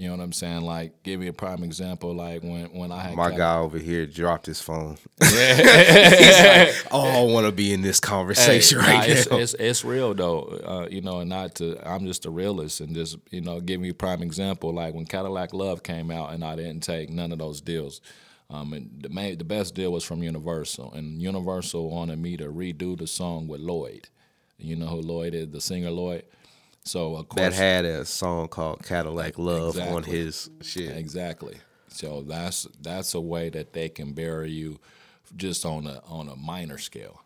You 0.00 0.08
know 0.08 0.16
what 0.16 0.22
I'm 0.24 0.32
saying? 0.32 0.62
Like, 0.62 1.02
give 1.02 1.20
me 1.20 1.26
a 1.26 1.32
prime 1.34 1.62
example. 1.62 2.14
Like 2.14 2.42
when 2.42 2.66
when 2.72 2.90
I 2.90 3.02
had 3.02 3.14
My 3.16 3.28
got- 3.28 3.36
guy 3.38 3.56
over 3.58 3.76
here 3.78 4.06
dropped 4.06 4.46
his 4.46 4.60
phone. 4.60 4.96
Yeah. 5.20 6.72
Oh, 6.90 7.28
I 7.28 7.32
want 7.32 7.46
to 7.46 7.52
be 7.52 7.72
in 7.72 7.82
this 7.82 8.00
conversation 8.00 8.80
Hey, 8.80 8.86
right 8.98 9.08
nah, 9.08 9.14
it's, 9.14 9.30
now. 9.30 9.36
it's 9.36 9.54
it's 9.54 9.84
real 9.84 10.14
though, 10.14 10.40
uh, 10.64 10.88
you 10.90 11.00
know, 11.02 11.20
and 11.20 11.28
not 11.28 11.54
to. 11.56 11.76
I'm 11.86 12.06
just 12.06 12.24
a 12.26 12.30
realist, 12.30 12.80
and 12.80 12.94
just 12.94 13.18
you 13.30 13.40
know, 13.42 13.60
give 13.60 13.80
me 13.80 13.90
a 13.90 13.94
prime 13.94 14.22
example. 14.22 14.72
Like 14.72 14.94
when 14.94 15.04
Cadillac 15.04 15.52
Love 15.52 15.82
came 15.82 16.10
out, 16.10 16.32
and 16.32 16.42
I 16.44 16.56
didn't 16.56 16.80
take 16.80 17.10
none 17.10 17.30
of 17.32 17.38
those 17.38 17.60
deals. 17.60 18.00
Um, 18.48 18.72
and 18.72 18.90
the 19.02 19.08
main, 19.10 19.38
the 19.38 19.44
best 19.44 19.74
deal 19.74 19.92
was 19.92 20.02
from 20.02 20.22
Universal, 20.22 20.92
and 20.94 21.20
Universal 21.22 21.90
wanted 21.90 22.18
me 22.18 22.36
to 22.38 22.46
redo 22.46 22.96
the 22.98 23.06
song 23.06 23.46
with 23.48 23.60
Lloyd. 23.60 24.08
You 24.58 24.76
know 24.76 24.86
who 24.86 25.00
Lloyd 25.02 25.34
is, 25.34 25.48
the 25.50 25.60
singer 25.60 25.90
Lloyd. 25.90 26.24
So 26.84 27.16
of 27.16 27.28
course, 27.28 27.40
that 27.40 27.52
had 27.52 27.84
a 27.84 28.04
song 28.04 28.48
called 28.48 28.82
Cadillac 28.84 29.38
Love 29.38 29.78
on 29.78 30.02
his 30.02 30.50
shit. 30.62 30.96
Exactly. 30.96 31.56
So 31.88 32.22
that's 32.22 32.66
that's 32.80 33.14
a 33.14 33.20
way 33.20 33.50
that 33.50 33.72
they 33.72 33.88
can 33.88 34.12
bury 34.12 34.50
you 34.50 34.78
just 35.36 35.64
on 35.64 35.86
a 35.86 36.02
on 36.08 36.28
a 36.28 36.36
minor 36.36 36.78
scale. 36.78 37.20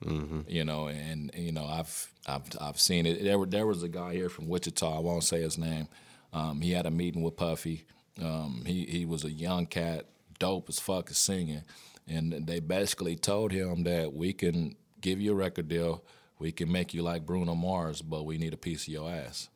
You 0.49 0.65
know, 0.65 0.89
and 0.89 1.31
you 1.35 1.53
know 1.53 1.67
I've 1.67 2.13
I've 2.27 2.43
I've 2.61 2.81
seen 2.81 3.07
it. 3.07 3.23
There 3.23 3.45
there 3.47 3.67
was 3.67 3.83
a 3.83 3.89
guy 3.89 4.15
here 4.15 4.29
from 4.29 4.49
Wichita. 4.49 4.97
I 4.97 5.01
won't 5.01 5.25
say 5.25 5.43
his 5.43 5.59
name. 5.59 5.89
Um, 6.33 6.61
he 6.61 6.73
had 6.73 6.87
a 6.87 6.91
meeting 6.91 7.23
with 7.23 7.37
Puffy. 7.37 7.85
Um, 8.21 8.65
he 8.67 8.85
he 8.87 9.05
was 9.05 9.25
a 9.25 9.31
young 9.31 9.67
cat, 9.67 10.07
dope 10.39 10.69
as 10.69 10.81
fuck 10.81 11.11
at 11.11 11.17
singing, 11.17 11.63
and 12.09 12.47
they 12.47 12.61
basically 12.61 13.17
told 13.17 13.53
him 13.53 13.85
that 13.85 14.13
we 14.13 14.33
can 14.33 14.77
give 15.01 15.21
you 15.21 15.33
a 15.33 15.37
record 15.37 15.69
deal. 15.69 16.03
We 16.45 16.53
can 16.53 16.71
make 16.71 16.93
you 16.93 17.03
like 17.03 17.25
Bruno 17.25 17.55
Mars, 17.55 18.03
but 18.03 18.27
we 18.27 18.37
need 18.37 18.53
a 18.53 18.59
piece 18.59 18.83
of 18.87 18.93
your 18.93 19.11
ass. 19.11 19.49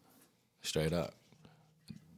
Straight 0.62 0.94
up 0.94 1.12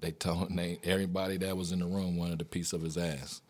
they 0.01 0.13
told 0.13 0.57
they 0.57 0.79
everybody 0.85 1.39
that 1.39 1.57
was 1.57 1.73
in 1.73 1.81
the 1.81 1.87
room 1.87 2.17
wanted 2.17 2.41
a 2.41 2.45
piece 2.45 2.73
of 2.73 2.83
his 2.83 2.97
ass. 2.97 3.43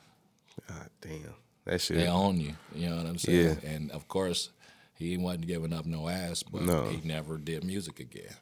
God 0.66 0.88
damn. 1.02 1.34
That 1.66 1.82
shit. 1.82 1.98
They 1.98 2.08
own 2.08 2.40
you. 2.40 2.54
You 2.74 2.88
know 2.88 2.96
what 2.96 3.04
I'm 3.06 3.18
saying? 3.18 3.58
Yeah. 3.62 3.70
And 3.70 3.90
of 3.90 4.08
course, 4.08 4.48
he 4.94 5.18
wasn't 5.18 5.46
giving 5.46 5.74
up 5.74 5.84
no 5.84 6.08
ass, 6.08 6.42
but 6.42 6.62
No. 6.62 6.88
he 6.88 7.06
never 7.06 7.36
did 7.36 7.64
music 7.64 8.00
again. 8.00 8.34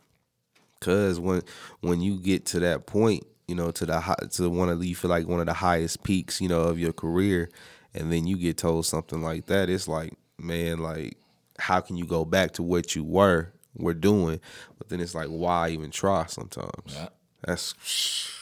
Cause 0.80 1.18
when 1.18 1.42
when 1.80 2.00
you 2.00 2.20
get 2.20 2.46
to 2.46 2.60
that 2.60 2.86
point, 2.86 3.24
you 3.48 3.56
know, 3.56 3.72
to 3.72 3.86
the 3.86 3.98
high, 3.98 4.14
to 4.34 4.48
one 4.48 4.68
of 4.68 4.78
the, 4.78 4.86
you 4.86 4.94
feel 4.94 5.10
like 5.10 5.26
one 5.26 5.40
of 5.40 5.46
the 5.46 5.52
highest 5.54 6.04
peaks, 6.04 6.40
you 6.40 6.48
know, 6.48 6.60
of 6.62 6.78
your 6.78 6.92
career, 6.92 7.50
and 7.92 8.12
then 8.12 8.28
you 8.28 8.36
get 8.36 8.56
told 8.56 8.86
something 8.86 9.20
like 9.20 9.46
that, 9.46 9.68
it's 9.68 9.88
like, 9.88 10.12
man, 10.38 10.78
like, 10.78 11.16
how 11.58 11.80
can 11.80 11.96
you 11.96 12.06
go 12.06 12.24
back 12.24 12.52
to 12.52 12.62
what 12.62 12.94
you 12.94 13.04
were 13.04 13.52
were 13.76 13.94
doing? 13.94 14.40
But 14.78 14.88
then 14.88 15.00
it's 15.00 15.14
like, 15.14 15.28
why 15.28 15.70
even 15.70 15.90
try? 15.90 16.26
Sometimes 16.26 16.94
Yeah. 16.94 17.08
that's 17.44 17.74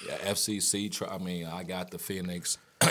Yeah, 0.07 0.33
FCC. 0.33 0.91
Try, 0.91 1.09
I 1.09 1.19
mean, 1.19 1.47
I 1.47 1.63
got 1.63 1.91
the 1.91 1.99
Phoenix. 1.99 2.59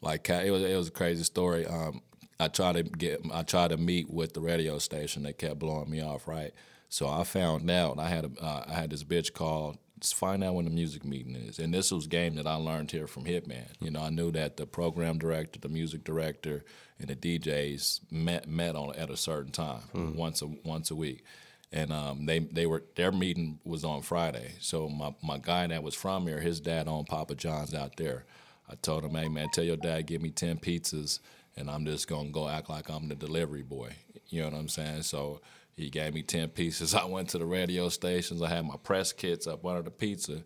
like 0.00 0.28
it 0.28 0.50
was, 0.50 0.62
it 0.62 0.76
was 0.76 0.88
a 0.88 0.92
crazy 0.92 1.24
story. 1.24 1.66
Um, 1.66 2.02
I 2.38 2.48
tried 2.48 2.76
to 2.76 2.82
get, 2.82 3.20
I 3.32 3.42
tried 3.42 3.68
to 3.70 3.76
meet 3.76 4.10
with 4.10 4.32
the 4.32 4.40
radio 4.40 4.78
station. 4.78 5.22
They 5.22 5.32
kept 5.32 5.58
blowing 5.58 5.90
me 5.90 6.00
off. 6.02 6.26
Right, 6.26 6.52
so 6.88 7.08
I 7.08 7.24
found 7.24 7.70
out. 7.70 7.98
I 7.98 8.08
had 8.08 8.24
a, 8.24 8.42
uh, 8.44 8.64
I 8.66 8.74
had 8.74 8.90
this 8.90 9.04
bitch 9.04 9.32
called. 9.32 9.78
Just 10.00 10.14
find 10.14 10.42
out 10.42 10.54
when 10.54 10.64
the 10.64 10.70
music 10.70 11.04
meeting 11.04 11.36
is. 11.36 11.58
And 11.58 11.74
this 11.74 11.92
was 11.92 12.06
game 12.06 12.36
that 12.36 12.46
I 12.46 12.54
learned 12.54 12.90
here 12.90 13.06
from 13.06 13.24
Hitman. 13.24 13.68
You 13.80 13.90
know, 13.90 14.00
I 14.00 14.10
knew 14.10 14.30
that 14.32 14.56
the 14.56 14.66
program 14.66 15.18
director, 15.18 15.60
the 15.60 15.68
music 15.68 16.04
director, 16.04 16.64
and 16.98 17.08
the 17.08 17.16
DJs 17.16 18.00
met 18.10 18.48
met 18.48 18.76
on 18.76 18.94
at 18.96 19.10
a 19.10 19.16
certain 19.16 19.52
time, 19.52 20.14
once 20.16 20.42
a 20.42 20.46
once 20.64 20.90
a 20.90 20.94
week 20.94 21.24
and 21.72 21.92
um, 21.92 22.26
they 22.26 22.40
they 22.40 22.66
were 22.66 22.82
their 22.96 23.12
meeting 23.12 23.60
was 23.64 23.84
on 23.84 24.02
Friday. 24.02 24.54
So 24.60 24.88
my 24.88 25.14
my 25.22 25.38
guy 25.38 25.66
that 25.66 25.82
was 25.82 25.94
from 25.94 26.26
here, 26.26 26.40
his 26.40 26.60
dad 26.60 26.88
owned 26.88 27.06
Papa 27.06 27.34
John's 27.34 27.74
out 27.74 27.96
there. 27.96 28.24
I 28.68 28.74
told 28.76 29.04
him, 29.04 29.14
hey 29.14 29.28
man, 29.28 29.48
tell 29.52 29.64
your 29.64 29.76
dad 29.76 30.06
give 30.06 30.22
me 30.22 30.30
ten 30.30 30.58
pizzas 30.58 31.20
and 31.56 31.70
I'm 31.70 31.84
just 31.84 32.08
gonna 32.08 32.30
go 32.30 32.48
act 32.48 32.68
like 32.70 32.88
I'm 32.88 33.08
the 33.08 33.14
delivery 33.14 33.62
boy. 33.62 33.94
You 34.28 34.42
know 34.42 34.48
what 34.50 34.58
I'm 34.58 34.68
saying? 34.68 35.02
So 35.02 35.40
he 35.80 35.90
gave 35.90 36.14
me 36.14 36.22
ten 36.22 36.48
pieces. 36.48 36.94
I 37.04 37.04
went 37.04 37.28
to 37.30 37.38
the 37.38 37.46
radio 37.46 37.88
stations. 37.88 38.42
I 38.42 38.48
had 38.48 38.64
my 38.66 38.76
press 38.82 39.12
kits 39.12 39.46
up 39.46 39.64
under 39.64 39.82
the 39.82 39.90
pizza. 39.90 40.42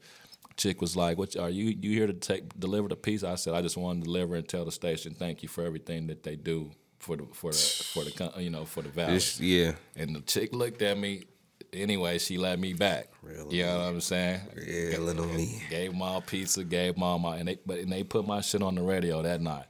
Chick 0.56 0.80
was 0.80 0.96
like, 0.96 1.18
"What 1.18 1.36
are 1.36 1.50
you? 1.50 1.76
You 1.80 1.90
here 1.90 2.06
to 2.06 2.12
take 2.12 2.58
deliver 2.58 2.88
the 2.88 2.96
pizza?" 2.96 3.28
I 3.28 3.34
said, 3.34 3.54
"I 3.54 3.62
just 3.62 3.76
want 3.76 4.00
to 4.00 4.04
deliver 4.04 4.36
and 4.36 4.48
tell 4.48 4.64
the 4.64 4.72
station 4.72 5.14
thank 5.14 5.42
you 5.42 5.48
for 5.48 5.64
everything 5.64 6.06
that 6.06 6.22
they 6.22 6.36
do 6.36 6.70
for 7.00 7.16
the 7.16 7.26
for 7.32 7.50
the 7.50 7.58
for 7.58 8.04
the 8.04 8.42
you 8.42 8.50
know 8.50 8.64
for 8.64 8.82
the 8.82 8.88
valley." 8.88 9.16
It's- 9.16 9.40
yeah. 9.40 9.72
And 9.96 10.14
the 10.14 10.20
chick 10.20 10.54
looked 10.54 10.80
at 10.82 10.96
me. 10.96 11.24
Anyway, 11.72 12.18
she 12.18 12.38
let 12.38 12.60
me 12.60 12.72
back. 12.72 13.08
Really? 13.20 13.56
You 13.56 13.64
know 13.64 13.78
what 13.78 13.84
I'm 13.88 14.00
saying? 14.00 14.40
Yeah, 14.64 14.98
little 14.98 15.26
me. 15.26 15.60
Gave 15.70 16.00
all 16.00 16.20
pizza, 16.20 16.62
gave 16.62 17.02
all 17.02 17.18
my, 17.18 17.38
and 17.38 17.48
they 17.48 17.58
but 17.66 17.78
and 17.78 17.90
they 17.90 18.04
put 18.04 18.24
my 18.24 18.40
shit 18.40 18.62
on 18.62 18.76
the 18.76 18.82
radio 18.82 19.22
that 19.22 19.40
night. 19.40 19.66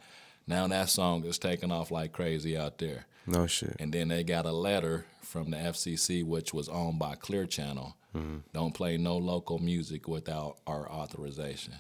Now 0.47 0.67
that 0.69 0.89
song 0.89 1.25
is 1.25 1.39
taking 1.39 1.71
off 1.73 1.91
like 1.91 2.13
crazy 2.13 2.57
out 2.57 2.79
there. 2.79 3.07
No 3.27 3.47
shit. 3.47 3.77
And 3.79 3.93
then 3.93 4.09
they 4.09 4.23
got 4.25 4.45
a 4.47 4.53
letter 4.53 5.07
from 5.23 5.51
the 5.51 5.57
FCC, 5.57 6.25
which 6.25 6.53
was 6.53 6.69
owned 6.69 6.99
by 6.99 7.15
Clear 7.15 7.47
Channel. 7.47 7.97
Mm-hmm. 8.15 8.37
Don't 8.53 8.75
play 8.75 8.97
no 8.99 9.17
local 9.17 9.59
music 9.59 10.07
without 10.07 10.59
our 10.67 10.89
authorization. 10.91 11.75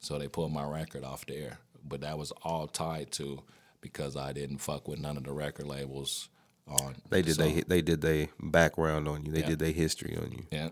So 0.00 0.18
they 0.18 0.28
pulled 0.28 0.52
my 0.52 0.64
record 0.64 1.04
off 1.04 1.24
the 1.26 1.36
air. 1.36 1.58
But 1.84 2.00
that 2.02 2.18
was 2.18 2.32
all 2.42 2.66
tied 2.66 3.12
to 3.12 3.42
because 3.80 4.16
I 4.16 4.32
didn't 4.32 4.58
fuck 4.58 4.88
with 4.88 4.98
none 4.98 5.16
of 5.16 5.24
the 5.24 5.32
record 5.32 5.66
labels 5.66 6.28
on. 6.66 6.96
They 7.08 7.22
did 7.22 7.36
song. 7.36 7.54
they 7.54 7.62
they 7.62 7.80
did 7.82 8.00
their 8.00 8.28
background 8.42 9.06
on 9.08 9.24
you. 9.24 9.32
They 9.32 9.40
Yeah. 9.40 9.46
did 9.50 9.58
their 9.60 9.72
history 9.72 10.16
on 10.16 10.32
you. 10.32 10.44
Yeah. 10.50 10.70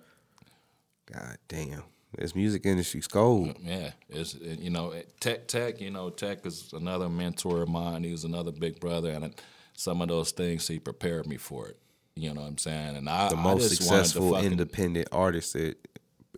God 1.11 1.39
damn. 1.49 1.85
This 2.17 2.35
music 2.35 2.65
industry's 2.65 3.07
cold. 3.07 3.57
Yeah, 3.63 3.91
it's 4.09 4.35
it- 4.35 4.61
you 4.61 4.71
know 4.71 4.95
Tech 5.21 5.47
Tech. 5.47 5.81
You 5.81 5.91
know 5.91 6.09
Tech 6.11 6.45
is 6.47 6.73
another 6.73 7.09
mentor 7.09 7.63
of 7.63 7.69
mine. 7.69 8.03
He 8.05 8.11
was 8.13 8.25
another 8.25 8.51
big 8.53 8.81
brother, 8.81 9.11
and 9.11 9.25
it- 9.27 9.41
some 9.75 10.01
of 10.03 10.09
those 10.09 10.33
things 10.33 10.67
he 10.67 10.79
prepared 10.79 11.27
me 11.27 11.37
for 11.37 11.69
it. 11.69 11.77
You 12.17 12.35
know 12.35 12.41
what 12.41 12.49
I'm 12.49 12.59
saying? 12.59 12.97
And 12.97 13.09
I 13.09 13.29
The 13.29 13.37
I 13.37 13.43
most 13.43 13.69
just 13.69 13.77
successful 13.83 14.33
fucking- 14.33 14.51
independent 14.53 15.09
artist 15.13 15.53
that, 15.53 15.77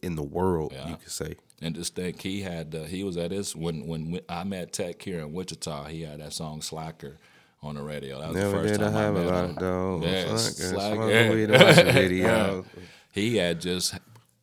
in 0.03 0.15
the 0.17 0.23
world, 0.23 0.73
Yeah. 0.75 0.91
you 0.91 0.97
could 0.97 1.11
say. 1.11 1.37
And 1.63 1.75
just 1.75 1.95
think 1.95 2.21
he 2.21 2.43
had 2.43 2.75
uh, 2.75 2.85
he 2.85 3.05
was 3.05 3.17
at 3.17 3.31
his 3.31 3.55
when 3.57 3.87
when 3.87 4.21
I 4.29 4.45
met 4.45 4.73
Tech 4.73 5.01
here 5.01 5.21
in 5.21 5.33
Wichita. 5.33 5.85
He 5.89 6.03
had 6.03 6.21
that 6.21 6.33
song 6.33 6.61
Slacker 6.63 7.17
on 7.63 7.77
the 7.77 7.83
radio. 7.83 8.19
That 8.19 8.29
was 8.29 8.37
Never 8.37 8.51
the 8.51 8.69
first 8.69 8.73
did 8.81 8.83
I 8.83 8.91
time 8.91 8.95
have 8.95 9.17
I 9.17 9.21
a 9.21 9.25
met 9.25 9.33
lot 9.33 9.45
him. 9.45 9.51
of 9.51 9.57
dough. 9.59 10.01
Yeah, 10.03 10.37
Slacker, 10.37 10.75
Slacker. 10.75 11.93
video. 11.93 12.65
he 13.13 13.37
had 13.37 13.61
just 13.61 13.95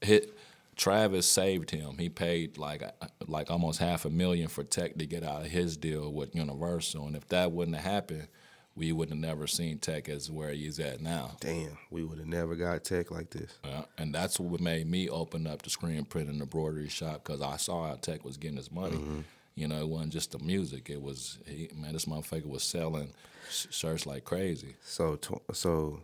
hit 0.01 0.36
Travis 0.77 1.27
saved 1.27 1.71
him. 1.71 1.97
He 1.97 2.07
paid 2.07 2.57
like 2.57 2.83
uh, 2.83 3.07
like 3.27 3.49
almost 3.49 3.79
half 3.79 4.05
a 4.05 4.09
million 4.09 4.47
for 4.47 4.63
Tech 4.63 4.95
to 4.97 5.05
get 5.05 5.23
out 5.23 5.41
of 5.41 5.47
his 5.47 5.75
deal 5.75 6.13
with 6.13 6.35
Universal, 6.35 7.07
and 7.07 7.15
if 7.15 7.27
that 7.29 7.51
wouldn't 7.51 7.75
have 7.75 7.91
happened, 7.91 8.27
we 8.75 8.91
would 8.91 9.09
have 9.09 9.17
never 9.17 9.47
seen 9.47 9.79
Tech 9.79 10.07
as 10.07 10.29
where 10.29 10.51
he's 10.51 10.79
at 10.79 11.01
now. 11.01 11.35
Damn, 11.39 11.77
we 11.89 12.03
would 12.03 12.19
have 12.19 12.27
never 12.27 12.55
got 12.55 12.83
tech 12.83 13.09
like 13.09 13.31
this. 13.31 13.57
Yeah, 13.65 13.85
and 13.97 14.13
that's 14.13 14.39
what 14.39 14.61
made 14.61 14.87
me 14.87 15.09
open 15.09 15.47
up 15.47 15.63
the 15.63 15.71
screen 15.71 16.05
print 16.05 16.29
and 16.29 16.39
embroidery 16.39 16.89
shop 16.89 17.23
because 17.23 17.41
I 17.41 17.57
saw 17.57 17.87
how 17.87 17.95
Tech 17.95 18.23
was 18.23 18.37
getting 18.37 18.57
his 18.57 18.71
money. 18.71 18.97
Mm-hmm. 18.97 19.21
You 19.55 19.67
know, 19.67 19.79
it 19.79 19.89
wasn't 19.89 20.13
just 20.13 20.31
the 20.31 20.39
music; 20.39 20.91
it 20.91 21.01
was 21.01 21.39
he, 21.47 21.71
man. 21.75 21.93
This 21.93 22.05
motherfucker 22.05 22.45
was 22.45 22.61
selling 22.61 23.13
sh- 23.49 23.65
shirts 23.71 24.05
like 24.05 24.25
crazy. 24.25 24.75
So, 24.83 25.17
so 25.53 26.01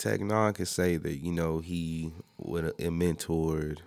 Tech 0.00 0.20
N9ne 0.20 0.54
could 0.54 0.66
say 0.66 0.96
that 0.96 1.18
you 1.18 1.30
know 1.30 1.58
he 1.58 2.10
would 2.38 2.64
have 2.64 2.76
mentored 2.78 3.80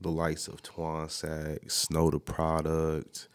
the 0.00 0.08
likes 0.08 0.48
of 0.48 0.62
Twan 0.62 1.10
Sack, 1.10 1.70
Snow 1.70 2.10
Tha 2.10 2.18
Product, 2.18 3.28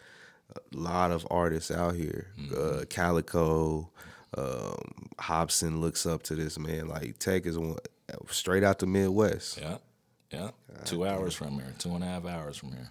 a 0.56 0.60
lot 0.76 1.12
of 1.12 1.28
artists 1.30 1.70
out 1.70 1.94
here. 1.94 2.30
Uh, 2.52 2.86
Kaliko, 2.90 3.90
um, 4.36 5.10
Hopsin 5.20 5.80
looks 5.80 6.08
up 6.08 6.24
to 6.24 6.36
this 6.36 6.58
man. 6.58 6.88
Like 6.88 7.20
Tech 7.20 7.46
is 7.46 7.56
one 7.60 7.76
straight 8.32 8.64
out 8.64 8.80
the 8.80 8.88
Midwest. 8.88 9.60
Yeah, 9.62 9.78
yeah. 10.32 10.50
Two 10.86 11.06
hours 11.06 11.36
from 11.36 11.54
here, 11.54 11.76
two 11.78 11.94
and 11.94 12.04
a 12.04 12.08
half 12.08 12.26
hours 12.26 12.58
from 12.58 12.72
here. 12.72 12.90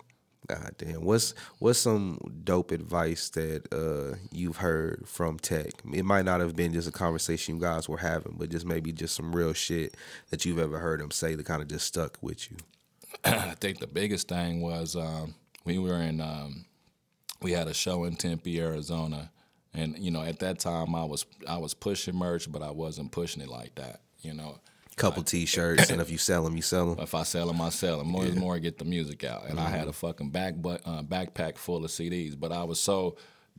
God 0.48 0.74
damn. 0.76 1.04
What's 1.04 1.34
what's 1.58 1.78
some 1.78 2.18
dope 2.44 2.72
advice 2.72 3.28
that 3.30 3.72
uh, 3.72 4.16
you've 4.32 4.56
heard 4.56 5.04
from 5.06 5.38
Tech? 5.38 5.70
It 5.92 6.04
might 6.04 6.24
not 6.24 6.40
have 6.40 6.56
been 6.56 6.72
just 6.72 6.88
a 6.88 6.92
conversation 6.92 7.54
you 7.54 7.60
guys 7.60 7.88
were 7.88 7.98
having, 7.98 8.34
but 8.36 8.50
just 8.50 8.66
maybe 8.66 8.92
just 8.92 9.14
some 9.14 9.34
real 9.34 9.52
shit 9.52 9.96
that 10.30 10.44
you've 10.44 10.58
ever 10.58 10.78
heard 10.78 11.00
him 11.00 11.10
say 11.10 11.34
that 11.34 11.46
kind 11.46 11.62
of 11.62 11.68
just 11.68 11.86
stuck 11.86 12.18
with 12.20 12.50
you. 12.50 12.56
I 13.24 13.54
think 13.60 13.78
the 13.78 13.86
biggest 13.86 14.28
thing 14.28 14.60
was 14.60 14.96
um, 14.96 15.34
we 15.64 15.78
were 15.78 16.02
in 16.02 16.20
um, 16.20 16.64
we 17.40 17.52
had 17.52 17.68
a 17.68 17.74
show 17.74 18.04
in 18.04 18.16
Tempe, 18.16 18.60
Arizona, 18.60 19.30
and 19.72 19.96
you 19.98 20.10
know 20.10 20.22
at 20.22 20.40
that 20.40 20.58
time 20.58 20.94
I 20.94 21.04
was 21.04 21.24
I 21.48 21.58
was 21.58 21.72
pushing 21.72 22.16
merch, 22.16 22.50
but 22.50 22.62
I 22.62 22.70
wasn't 22.70 23.12
pushing 23.12 23.42
it 23.42 23.48
like 23.48 23.76
that. 23.76 24.00
You 24.22 24.34
know, 24.34 24.58
Couple 24.96 25.22
T-shirts, 25.22 25.90
and 25.90 26.00
if 26.00 26.10
you 26.10 26.18
sell 26.18 26.44
them, 26.44 26.54
you 26.54 26.62
sell 26.62 26.94
them. 26.94 27.02
if 27.02 27.14
I 27.14 27.22
sell 27.22 27.46
them, 27.46 27.60
I 27.60 27.70
sell 27.70 27.98
them. 27.98 28.08
More 28.08 28.24
and 28.24 28.36
more, 28.36 28.58
get 28.58 28.78
the 28.78 28.84
music 28.84 29.24
out. 29.24 29.48
And 29.48 29.58
I 29.58 29.68
had 29.68 29.88
a 29.88 29.92
fucking 29.92 30.30
back 30.30 30.54
but, 30.56 30.82
uh, 30.84 31.02
backpack 31.02 31.56
full 31.56 31.84
of 31.84 31.90
CDs, 31.90 32.38
but 32.38 32.52
I 32.52 32.64
was 32.64 32.78
so 32.78 33.16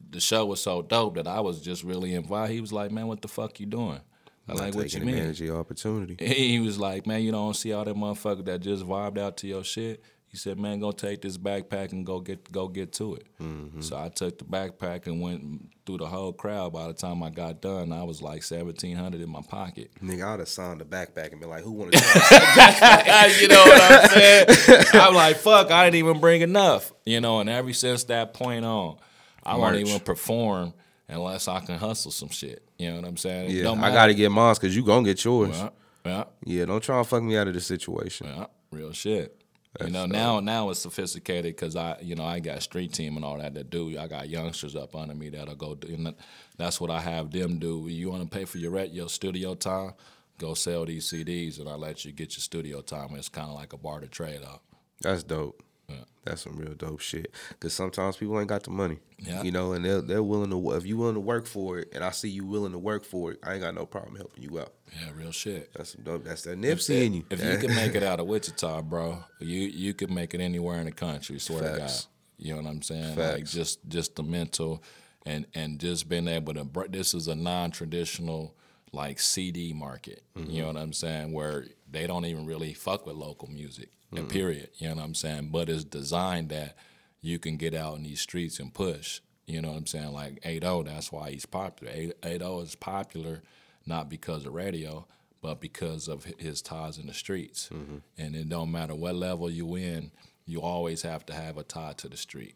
the 0.10 0.20
show 0.20 0.46
was 0.46 0.62
so 0.62 0.82
dope 0.82 1.16
that 1.16 1.28
I 1.28 1.40
was 1.40 1.62
just 1.62 1.84
really 1.84 2.14
involved. 2.14 2.52
He 2.52 2.62
was 2.62 2.74
like, 2.74 2.92
"Man, 2.92 3.08
what 3.08 3.22
the 3.22 3.28
fuck 3.28 3.60
you 3.60 3.66
doing?" 3.66 4.00
I 4.48 4.54
like, 4.54 4.76
"What 4.76 4.94
you 4.94 5.02
mean?" 5.02 5.34
your 5.36 5.58
opportunity. 5.58 6.18
He 6.34 6.60
was 6.60 6.78
like, 6.78 7.08
man, 7.08 7.22
you 7.22 7.32
don't 7.32 7.56
see 7.56 7.72
all 7.72 7.86
that 7.86 7.96
motherfuckers 7.96 8.46
that 8.46 8.60
just 8.60 8.86
vibed 8.86 9.18
out 9.18 9.38
to 9.38 9.48
your 9.48 9.64
shit. 9.64 10.04
He 10.34 10.40
said, 10.40 10.60
man, 10.60 10.80
go 10.80 10.92
take 10.92 11.22
this 11.22 11.38
backpack 11.38 11.92
and 11.92 12.04
go 12.04 12.20
get 12.20 12.52
go 12.52 12.68
get 12.68 12.92
to 12.94 13.14
it. 13.14 13.28
Mm-hmm. 13.40 13.82
So 13.82 13.96
I 13.96 14.10
took 14.10 14.40
the 14.40 14.46
backpack 14.46 15.06
and 15.06 15.22
went 15.22 15.70
through 15.86 16.00
the 16.00 16.08
whole 16.08 16.34
crowd. 16.34 16.74
By 16.74 16.88
the 16.88 16.94
time 16.96 17.22
I 17.22 17.30
got 17.30 17.62
done, 17.62 17.94
I 17.94 18.02
was 18.02 18.20
like 18.20 18.42
seventeen 18.42 18.98
hundred 18.98 19.22
in 19.22 19.30
my 19.30 19.44
pocket. 19.44 19.92
Nigga, 20.02 20.26
I'd 20.26 20.40
have 20.40 20.50
signed 20.50 20.82
the 20.82 20.86
backpack 20.86 21.34
and 21.34 21.40
been 21.40 21.52
like, 21.52 21.64
"Who 21.64 21.74
want 21.74 21.92
to?" 21.94 22.00
you 23.42 23.48
know 23.48 23.62
what 23.64 23.80
I'm 23.80 24.10
saying? 24.10 24.86
I'm 24.94 25.14
like, 25.14 25.36
fuck, 25.36 25.70
I 25.70 25.86
didn't 25.86 26.04
even 26.04 26.20
bring 26.20 26.42
enough. 26.42 26.92
You 27.06 27.22
know, 27.22 27.40
and 27.40 27.48
ever 27.48 27.72
since 27.72 28.06
that 28.06 28.34
point 28.34 28.66
on, 28.66 28.98
I 29.44 29.56
won't 29.58 29.76
even 29.76 30.00
perform 30.00 30.74
unless 31.08 31.48
I 31.48 31.60
can 31.60 31.78
hustle 31.78 32.10
some 32.10 32.30
shit. 32.30 32.68
You 32.80 32.90
know 32.90 32.96
what 32.96 33.06
I'm 33.06 33.18
saying? 33.18 33.52
Yeah, 33.52 33.70
I 33.70 33.92
got 33.92 34.08
to 34.08 34.16
get 34.16 34.32
mine 34.32 34.56
because 34.56 34.76
you 34.76 34.84
gonna 34.84 35.06
get 35.06 35.24
yours. 35.24 35.56
Yeah, 35.56 35.70
yeah. 36.08 36.24
Yeah, 36.44 36.66
don't 36.66 36.82
try 36.82 36.98
and 36.98 37.06
fuck 37.06 37.22
me 37.22 37.38
out 37.38 37.48
of 37.48 37.54
this 37.54 37.68
situation. 37.68 38.26
Yeah, 38.26 38.48
real 38.72 38.94
shit. 38.94 39.43
You 39.82 39.90
know, 39.90 40.06
now 40.06 40.40
now 40.40 40.70
it's 40.70 40.80
sophisticated 40.80 41.56
because 41.56 41.76
I, 41.76 41.98
you 42.02 42.16
know, 42.16 42.24
I 42.24 42.40
got 42.40 42.62
street 42.62 42.94
team 42.94 43.16
and 43.16 43.26
all 43.26 43.40
that 43.40 43.56
to 43.56 43.64
do. 43.64 43.98
I 43.98 44.08
got 44.08 44.30
youngsters 44.30 44.76
up 44.76 44.96
under 44.96 45.16
me 45.16 45.30
that'll 45.30 45.56
go 45.56 45.76
do, 45.76 45.94
and 45.94 46.14
that's 46.58 46.80
what 46.80 46.92
I 46.92 47.00
have 47.00 47.32
them 47.32 47.58
do. 47.58 47.88
You 47.88 48.12
want 48.12 48.24
to 48.24 48.38
pay 48.38 48.46
for 48.46 48.60
your 48.60 48.72
rent, 48.72 48.94
your 48.94 49.10
studio 49.10 49.56
time, 49.56 49.94
go 50.38 50.54
sell 50.54 50.86
these 50.86 51.12
CDs, 51.12 51.60
and 51.60 51.68
I 51.68 51.74
let 51.74 52.06
you 52.06 52.12
get 52.12 52.36
your 52.36 52.42
studio 52.42 52.82
time. 52.82 53.16
It's 53.16 53.30
kind 53.30 53.50
of 53.50 53.56
like 53.56 53.74
a 53.74 53.78
barter 53.78 54.08
trade 54.08 54.44
off. 54.44 54.62
That's 55.02 55.24
dope. 55.24 55.64
Yeah. 55.94 56.04
That's 56.26 56.44
some 56.44 56.56
real 56.56 56.74
dope 56.74 57.02
shit. 57.02 57.34
Cause 57.60 57.74
sometimes 57.74 58.16
people 58.16 58.40
ain't 58.40 58.48
got 58.48 58.64
the 58.64 58.70
money. 58.70 59.00
Yeah. 59.20 59.44
You 59.44 59.52
know, 59.52 59.74
and 59.74 59.84
they're 59.84 60.02
they're 60.02 60.24
willing 60.24 60.52
to 60.52 60.72
if 60.74 60.86
you 60.86 60.98
willing 60.98 61.16
to 61.16 61.20
work 61.20 61.46
for 61.46 61.80
it, 61.80 61.90
and 61.94 62.04
I 62.04 62.12
see 62.12 62.30
you 62.30 62.46
willing 62.46 62.72
to 62.72 62.78
work 62.78 63.04
for 63.04 63.32
it, 63.32 63.40
I 63.44 63.54
ain't 63.54 63.62
got 63.62 63.76
no 63.76 63.86
problem 63.86 64.16
helping 64.16 64.44
you 64.44 64.60
out. 64.60 64.74
Yeah, 64.94 65.10
real 65.16 65.32
shit. 65.32 65.72
That's 65.74 65.92
some 65.92 66.04
dope. 66.04 66.24
That's 66.24 66.44
that 66.44 66.60
Nipsey 66.60 67.06
in 67.06 67.14
you. 67.14 67.26
If 67.30 67.44
you 67.44 67.58
can 67.68 67.76
make 67.76 67.96
it 67.96 68.04
out 68.04 68.20
of 68.20 68.28
Wichita, 68.28 68.82
bro, 68.84 69.24
you 69.40 69.60
you 69.60 69.94
can 69.94 70.14
make 70.14 70.34
it 70.34 70.40
anywhere 70.40 70.80
in 70.80 70.86
the 70.86 70.92
country. 70.92 71.40
Swear 71.40 71.74
to 71.74 71.80
God, 71.80 71.92
you 72.38 72.56
know 72.56 72.62
what 72.62 72.70
I'm 72.70 72.82
saying? 72.82 73.16
Like 73.18 73.38
Facts. 73.40 73.52
just 73.52 73.80
just 73.90 74.16
the 74.16 74.24
mental, 74.24 74.82
and 75.26 75.46
and 75.54 75.80
just 75.80 76.08
being 76.08 76.28
able 76.28 76.54
to. 76.54 76.68
This 76.90 77.14
is 77.14 77.28
a 77.28 77.36
non-traditional 77.36 78.56
like 78.94 79.20
CD 79.20 79.74
market. 79.74 80.24
You 80.36 80.42
mm-hmm. 80.42 80.58
know 80.58 80.68
what 80.68 80.78
I'm 80.78 80.94
saying? 80.94 81.34
Where 81.34 81.66
they 81.90 82.08
don't 82.08 82.26
even 82.26 82.46
really 82.46 82.74
fuck 82.74 83.06
with 83.06 83.16
local 83.16 83.50
music. 83.50 83.90
And 84.16 84.28
mm-hmm. 84.28 84.38
Period. 84.38 84.70
You 84.78 84.90
know 84.90 84.96
what 84.96 85.06
I'm 85.06 85.16
saying? 85.16 85.50
But 85.52 85.70
it's 85.70 85.84
designed 85.84 86.50
that 86.50 86.76
you 87.22 87.40
can 87.40 87.58
get 87.58 87.74
out 87.74 87.98
in 87.98 88.04
these 88.04 88.22
streets 88.22 88.60
and 88.60 88.74
push. 88.74 89.22
You 89.46 89.62
know 89.62 89.70
what 89.70 89.78
I'm 89.78 89.88
saying? 89.88 90.14
Like 90.14 90.42
8-0, 90.44 90.86
that's 90.86 91.12
why 91.12 91.32
he's 91.32 91.46
popular. 91.46 91.94
8-0 91.94 92.64
is 92.64 92.76
popular 92.76 93.42
not 93.86 94.10
because 94.10 94.46
of 94.46 94.54
radio, 94.54 95.06
but 95.42 95.60
because 95.60 96.08
of 96.08 96.24
his 96.38 96.62
ties 96.62 96.98
in 96.98 97.08
the 97.08 97.14
streets. 97.14 97.70
Mm-hmm. 97.74 97.98
And 98.18 98.36
it 98.36 98.50
don't 98.50 98.72
matter 98.72 98.96
what 98.96 99.16
level 99.16 99.50
you 99.50 99.76
in, 99.76 100.12
you 100.46 100.62
always 100.62 101.02
have 101.02 101.26
to 101.28 101.34
have 101.34 101.58
a 101.58 101.64
tie 101.64 101.94
to 101.98 102.08
the 102.08 102.18
street. 102.18 102.56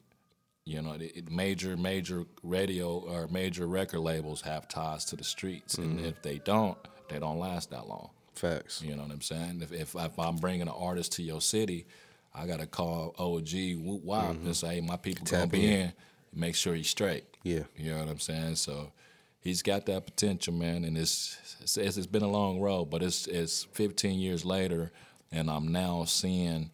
You 0.65 0.82
know, 0.82 0.98
it, 1.00 1.32
major 1.32 1.78
major 1.78 2.26
radio 2.43 2.98
or 2.98 3.28
major 3.30 3.67
record 3.67 4.00
labels 4.00 4.41
have 4.41 4.67
ties 4.67 5.06
to 5.06 5.15
the 5.15 5.24
streets, 5.24 5.76
and 5.76 5.98
mm-hmm. 5.98 6.06
if 6.06 6.22
they 6.22 6.39
don't, 6.39 6.78
they 7.08 7.20
don't 7.20 7.39
last 7.39 7.72
that 7.72 7.88
long. 7.88 8.10
Facts. 8.38 8.82
You 8.82 8.95
know 8.95 9.04
what 9.04 9.12
I'm 9.12 9.21
saying? 9.21 9.62
If 9.62 9.71
if, 9.71 9.95
if 9.95 10.19
I'm 10.19 10.38
bringing 10.38 10.63
an 10.63 10.69
artist 10.69 11.13
to 11.13 11.23
your 11.23 11.41
city, 11.41 11.86
I 12.34 12.45
gotta 12.45 12.67
call 12.67 13.15
OG 13.17 13.50
Whoop 13.80 14.04
Wop 14.04 14.26
mm-hmm. 14.26 14.45
and 14.45 14.56
say, 14.56 14.76
hey, 14.76 14.82
my 14.82 14.97
people 14.97 15.26
gonna 15.26 15.47
be 15.47 15.65
in. 15.65 15.80
in. 15.82 15.93
Make 16.34 16.56
sure 16.56 16.76
he's 16.76 16.89
straight. 16.89 17.26
Yeah. 17.43 17.63
You 17.76 17.91
know 17.91 18.00
what 18.00 18.10
I'm 18.10 18.19
saying? 18.19 18.56
So 18.56 18.91
he's 19.39 19.62
got 19.62 19.86
that 19.88 20.06
potential, 20.06 20.54
man, 20.54 20.84
and 20.84 20.97
it's 20.97 21.58
it's, 21.62 21.78
it's 21.97 22.06
been 22.06 22.23
a 22.23 22.30
long 22.30 22.60
road, 22.60 22.86
but 22.86 23.02
it's 23.02 23.28
it's 23.28 23.63
15 23.73 24.19
years 24.19 24.45
later, 24.45 24.91
and 25.32 25.50
I'm 25.50 25.71
now 25.71 26.04
seeing 26.06 26.69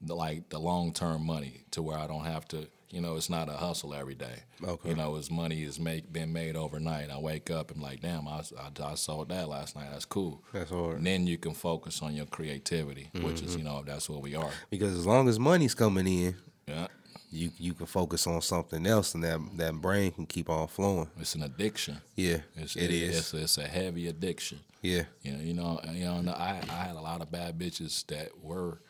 the 0.00 0.14
like 0.14 0.48
the 0.48 0.58
long 0.58 0.92
term 0.92 1.26
money 1.26 1.64
to 1.72 1.82
where 1.82 1.98
I 1.98 2.06
don't 2.06 2.24
have 2.24 2.46
to. 2.48 2.66
You 2.92 3.00
know, 3.00 3.16
it's 3.16 3.28
not 3.30 3.48
a 3.48 3.52
hustle 3.54 3.92
every 3.94 4.14
day. 4.14 4.40
Okay. 4.62 4.90
You 4.90 4.94
know, 4.94 5.14
his 5.16 5.30
money 5.30 5.62
is 5.64 5.80
make 5.80 6.12
been 6.12 6.32
made 6.32 6.54
overnight. 6.54 7.10
I 7.10 7.18
wake 7.18 7.50
up 7.50 7.70
and 7.72 7.80
like, 7.82 8.00
damn, 8.02 8.28
I, 8.28 8.42
I, 8.58 8.70
I 8.92 8.94
sold 8.94 9.30
that 9.30 9.48
last 9.48 9.74
night. 9.74 9.88
That's 9.90 10.04
cool. 10.04 10.42
That's 10.52 10.70
hard. 10.70 10.98
And 10.98 11.06
then 11.06 11.26
you 11.26 11.38
can 11.38 11.54
focus 11.54 12.02
on 12.02 12.14
your 12.14 12.26
creativity, 12.26 13.10
which 13.14 13.36
Mm-hmm. 13.36 13.46
is 13.46 13.56
you 13.56 13.64
know 13.64 13.82
that's 13.84 14.08
what 14.08 14.22
we 14.22 14.36
are. 14.36 14.50
Because 14.70 14.96
as 14.96 15.06
long 15.06 15.28
as 15.28 15.38
money's 15.40 15.74
coming 15.74 16.06
in, 16.06 16.36
Yeah, 16.68 16.86
you 17.30 17.50
you 17.58 17.72
can 17.74 17.86
focus 17.86 18.26
on 18.26 18.40
something 18.42 18.86
else, 18.86 19.14
and 19.14 19.24
that 19.24 19.40
that 19.56 19.74
brain 19.74 20.12
can 20.12 20.26
keep 20.26 20.50
on 20.50 20.68
flowing. 20.68 21.08
it's 21.18 21.34
an 21.34 21.42
addiction. 21.42 21.96
Yeah, 22.14 22.38
It's, 22.56 22.76
it 22.76 22.90
is. 22.90 23.16
It's, 23.18 23.34
it's 23.34 23.58
a 23.58 23.66
heavy 23.66 24.06
addiction. 24.08 24.60
yeah, 24.82 25.04
You 25.22 25.32
know, 25.32 25.40
you 25.42 25.54
know, 25.54 25.80
you 25.92 26.04
know. 26.22 26.32
I, 26.32 26.60
I 26.68 26.74
had 26.88 26.96
a 26.96 27.00
lot 27.00 27.22
of 27.22 27.30
bad 27.32 27.58
bitches 27.58 28.06
that 28.08 28.28
were 28.42 28.80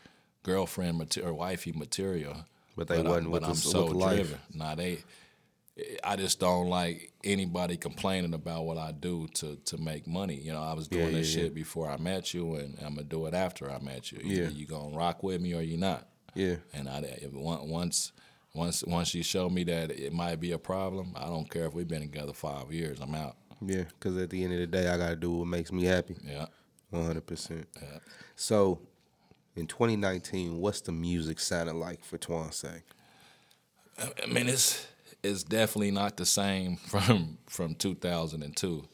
girlfriend 0.42 0.98
material, 0.98 1.36
wifey 1.36 1.70
material, 1.72 2.44
But 2.76 2.88
they 2.88 2.98
I- 2.98 3.02
wasn't 3.02 3.30
with 3.30 3.42
but 3.42 3.48
I'm 3.50 3.54
so 3.54 3.88
the 3.88 3.94
life. 3.94 4.16
driven. 4.16 4.38
Nah, 4.54 4.74
they. 4.74 4.98
I 6.04 6.16
just 6.16 6.38
don't 6.38 6.68
like 6.68 7.12
anybody 7.24 7.78
complaining 7.78 8.34
about 8.34 8.64
what 8.66 8.76
I 8.76 8.92
do 8.92 9.26
to 9.36 9.56
to 9.56 9.78
make 9.78 10.06
money. 10.06 10.34
You 10.36 10.52
know, 10.52 10.62
I 10.62 10.74
was 10.74 10.86
doing 10.86 11.06
Yeah, 11.06 11.18
this 11.20 11.34
yeah, 11.34 11.44
shit 11.44 11.54
before 11.54 11.88
I 11.88 11.96
met 11.96 12.34
you, 12.34 12.56
and 12.56 12.78
I'm 12.80 12.94
gonna 12.96 13.04
do 13.04 13.24
it 13.26 13.32
after 13.34 13.70
I 13.70 13.78
met 13.78 14.12
you. 14.12 14.18
Either 14.22 14.42
Yeah. 14.44 14.48
you 14.50 14.66
gonna 14.66 14.94
rock 14.94 15.22
with 15.22 15.40
me 15.40 15.54
or 15.54 15.62
you 15.62 15.78
not. 15.78 16.08
yeah. 16.34 16.56
And 16.74 16.88
I 16.90 16.98
if 17.00 17.32
once 17.32 18.12
once 18.54 18.84
once 18.84 19.14
you 19.14 19.22
show 19.22 19.48
me 19.48 19.64
that 19.64 19.90
it 19.90 20.12
might 20.12 20.40
be 20.40 20.52
a 20.52 20.58
problem, 20.58 21.14
I 21.16 21.24
don't 21.26 21.50
care 21.50 21.64
if 21.66 21.72
we've 21.74 21.88
been 21.88 22.02
together 22.02 22.34
five 22.34 22.70
years. 22.70 23.00
I'm 23.00 23.14
out. 23.14 23.36
Yeah, 23.64 23.84
because 23.84 24.18
at 24.18 24.28
the 24.28 24.44
end 24.44 24.52
of 24.52 24.58
the 24.60 24.66
day, 24.66 24.88
I 24.88 24.98
gotta 24.98 25.16
do 25.16 25.30
what 25.32 25.46
makes 25.46 25.72
me 25.72 25.84
happy. 25.84 26.16
Yeah. 26.22 26.46
One 26.90 27.06
hundred 27.06 27.24
percent. 27.26 27.66
Yeah. 27.80 27.98
So, 28.36 28.78
in 29.54 29.66
2019, 29.66 30.58
what's 30.58 30.80
the 30.80 30.92
music 30.92 31.38
sounding 31.38 31.78
like 31.78 32.04
for 32.04 32.18
Twansack? 32.18 32.82
I 33.98 34.26
mean, 34.26 34.48
it's 34.48 34.86
it's 35.22 35.44
definitely 35.44 35.90
not 35.90 36.16
the 36.16 36.26
same 36.26 36.76
from 36.88 37.38
from 37.48 37.74
2002. 37.74 38.84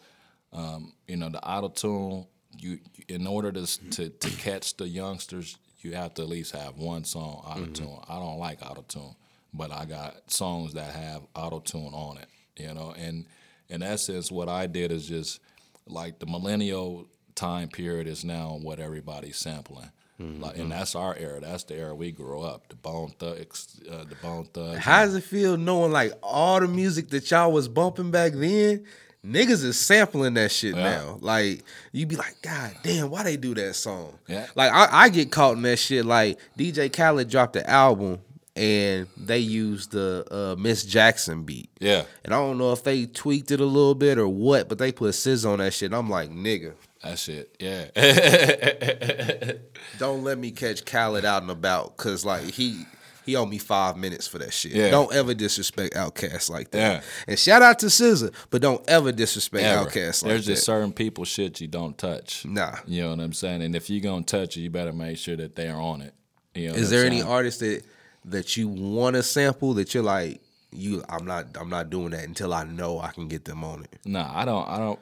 Um, 0.53 0.93
you 1.07 1.17
know, 1.17 1.29
the 1.29 1.43
auto 1.45 1.69
tune. 1.69 2.27
You 2.57 2.79
in 3.09 3.27
order 3.27 3.53
to 3.53 3.91
to 3.91 4.09
to 4.09 4.31
catch 4.39 4.77
the 4.77 4.89
youngsters, 4.89 5.59
you 5.81 5.95
have 5.95 6.15
to 6.15 6.23
at 6.23 6.29
least 6.29 6.53
have 6.53 6.77
one 6.77 7.05
song 7.05 7.43
auto 7.47 7.67
tune. 7.67 7.99
I 8.09 8.19
don't 8.19 8.39
like 8.39 8.63
auto 8.63 8.83
tune, 8.83 9.15
but 9.53 9.71
I 9.71 9.85
got 9.85 10.31
songs 10.31 10.75
that 10.75 10.95
have 10.95 11.23
auto 11.37 11.61
tune 11.61 11.93
on 11.93 12.19
it. 12.19 12.29
You 12.57 12.75
know, 12.75 12.95
and 12.99 13.27
in 13.69 13.83
essence, 13.83 14.33
what 14.33 14.49
I 14.49 14.67
did 14.67 14.91
is 14.91 15.07
just 15.07 15.41
like 15.87 16.19
the 16.19 16.27
millennial 16.27 17.07
time 17.35 17.69
period 17.69 18.09
is 18.09 18.25
now 18.25 18.59
what 18.61 18.81
everybody's 18.81 19.37
sampling. 19.37 19.91
Like, 20.21 20.59
and 20.59 20.73
that's 20.73 20.97
our 20.97 21.15
era. 21.17 21.39
That's 21.41 21.63
the 21.65 21.77
era 21.77 21.95
we 21.95 22.11
grew 22.11 22.41
up. 22.41 22.69
The 22.69 22.75
Bone 22.75 23.13
Thugs, 23.21 23.81
uh, 23.89 24.03
the 24.05 24.17
Bone 24.17 24.47
Thugs. 24.53 24.79
How 24.81 25.05
does 25.05 25.15
it 25.15 25.23
feel 25.23 25.57
knowing 25.57 25.93
like 25.93 26.13
all 26.23 26.59
the 26.59 26.67
music 26.67 27.09
that 27.11 27.31
y'all 27.31 27.53
was 27.53 27.69
bumping 27.69 28.11
back 28.11 28.33
then? 28.33 28.85
Niggas 29.25 29.65
is 29.65 29.79
sampling 29.79 30.35
that 30.35 30.51
shit 30.51 30.75
Yeah. 30.75 30.83
now. 30.83 31.19
Like 31.21 31.63
you 31.93 32.07
be 32.07 32.17
like, 32.17 32.37
God 32.43 32.75
damn, 32.83 33.11
why 33.11 33.23
they 33.25 33.37
do 33.37 33.55
that 33.55 33.75
song? 33.75 34.19
Yeah. 34.27 34.47
Like 34.57 34.73
I, 34.73 34.89
I 35.05 35.09
get 35.09 35.31
caught 35.31 35.57
in 35.57 35.63
that 35.63 35.79
shit. 35.79 36.05
Like 36.05 36.39
DJ 36.59 36.93
Khaled 36.93 37.29
dropped 37.29 37.53
the 37.55 37.69
album 37.69 38.21
and 38.59 39.07
they 39.17 39.39
used 39.39 39.93
the 39.93 40.27
uh, 40.31 40.61
Miss 40.61 40.85
Jackson 40.85 41.45
beat. 41.45 41.71
Yeah, 41.79 42.05
And 42.25 42.35
I 42.35 42.39
don't 42.39 42.59
know 42.59 42.73
if 42.73 42.83
they 42.83 43.07
tweaked 43.07 43.53
it 43.53 43.61
a 43.61 43.65
little 43.65 43.95
bit 43.95 44.19
or 44.19 44.29
what, 44.29 44.69
but 44.69 44.79
they 44.79 44.91
put 44.91 45.15
SZA 45.15 45.53
on 45.53 45.59
that 45.61 45.73
shit. 45.73 45.87
And 45.87 45.95
I'm 45.95 46.11
like, 46.11 46.31
nigga, 46.31 46.75
that 47.03 47.19
shit. 47.19 47.55
Yeah, 47.61 47.85
don't 49.99 50.25
let 50.25 50.39
me 50.39 50.51
catch 50.51 50.85
Khaled 50.85 51.25
out 51.25 51.43
and 51.43 51.51
about, 51.51 51.97
cause 51.97 52.25
like 52.25 52.43
he 52.43 52.85
he 53.25 53.37
owe 53.37 53.47
me 53.47 53.59
five 53.59 53.97
minutes 53.97 54.27
for 54.27 54.39
that 54.39 54.53
shit. 54.53 54.73
Yeah. 54.73 54.91
Don't 54.91 55.15
ever 55.15 55.35
disrespect 55.35 55.95
Outkast 55.95 56.51
like 56.51 56.71
that. 56.71 56.79
Yeah. 56.79 57.01
And 57.29 57.39
shout 57.39 57.61
out 57.61 57.79
to 57.81 57.87
SZA, 57.87 58.33
but 58.49 58.63
don't 58.63 58.83
ever 58.89 59.13
disrespect 59.13 59.65
Ever. 59.65 59.89
Outkast 59.89 60.23
like 60.23 60.31
There's 60.31 60.47
that. 60.47 60.53
just 60.53 60.65
certain 60.65 60.93
people 60.93 61.27
shit 61.27 61.61
you 61.61 61.69
don't 61.69 61.97
touch. 61.97 62.47
Nah. 62.47 62.77
You 62.87 63.03
know 63.03 63.11
what 63.11 63.21
I'm 63.21 63.35
saying? 63.35 63.63
And 63.63 63.77
if 63.77 63.91
you're 63.91 64.01
gonna 64.01 64.25
touch 64.25 64.57
it, 64.57 64.63
you 64.63 64.71
better 64.71 64.95
make 64.95 65.19
sure 65.19 65.37
that 65.37 65.57
they 65.57 65.69
are 65.69 65.81
on 65.81 66.01
it. 66.01 66.15
You 66.55 66.71
know 66.71 66.75
Is 66.75 66.91
there 66.91 67.03
I'm 67.03 67.13
any 67.13 67.23
artist 67.23 67.61
that 67.61 67.83
that 68.25 68.57
you 68.57 68.69
want 68.69 69.17
to 69.17 69.23
sample 69.23 69.75
that 69.75 69.95
you're 69.95 70.03
like 70.03 70.41
you? 70.73 71.03
I'm 71.09 71.25
not. 71.27 71.47
I'm 71.59 71.71
not 71.71 71.91
doing 71.91 72.11
that 72.11 72.25
until 72.25 72.53
I 72.53 72.65
know 72.65 73.01
I 73.01 73.09
can 73.13 73.29
get 73.29 73.45
them 73.45 73.65
on 73.65 73.85
it. 73.85 73.99
Nah, 74.05 74.31
I 74.35 74.45
don't. 74.45 74.69
I 74.69 74.79
don't. 74.79 74.99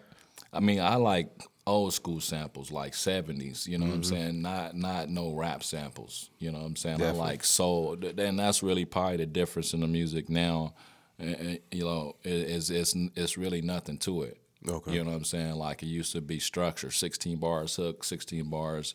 I 0.53 0.61
mean, 0.61 0.81
I 0.81 0.95
like 0.97 1.29
old 1.67 1.93
school 1.93 2.21
samples, 2.21 2.71
like 2.71 2.93
'70s. 2.93 3.67
You 3.67 3.79
know 3.79 3.87
what 3.87 3.95
I'm 3.95 4.03
Mm-hmm. 4.03 4.15
saying? 4.15 4.43
Not 4.43 4.77
not 4.77 5.09
no 5.09 5.33
rap 5.33 5.63
samples. 5.65 6.31
You 6.39 6.53
know 6.53 6.59
what 6.59 6.67
I'm 6.67 6.77
saying? 6.77 6.99
Definitely. 6.99 7.21
I 7.21 7.25
like 7.25 7.45
soul. 7.45 7.97
And 8.19 8.39
that's 8.39 8.63
really 8.63 8.85
probably 8.85 9.17
the 9.19 9.27
difference 9.27 9.75
in 9.75 9.81
the 9.81 9.89
music 9.89 10.29
now. 10.29 10.75
You 11.19 11.61
know, 11.73 12.17
it- 12.23 12.31
it's 12.31 12.71
it's 12.71 12.95
it's 13.15 13.37
really 13.39 13.63
nothing 13.63 13.99
to 13.99 14.23
it. 14.23 14.39
Okay. 14.69 14.93
You 14.93 15.05
know 15.05 15.11
what 15.11 15.17
I'm 15.17 15.25
saying? 15.25 15.55
Like 15.55 15.83
it 15.83 15.87
used 15.87 16.13
to 16.13 16.21
be 16.21 16.39
structure: 16.39 16.91
16 16.91 17.39
bars 17.39 17.77
hook, 17.77 18.05
16 18.05 18.45
bars 18.51 18.95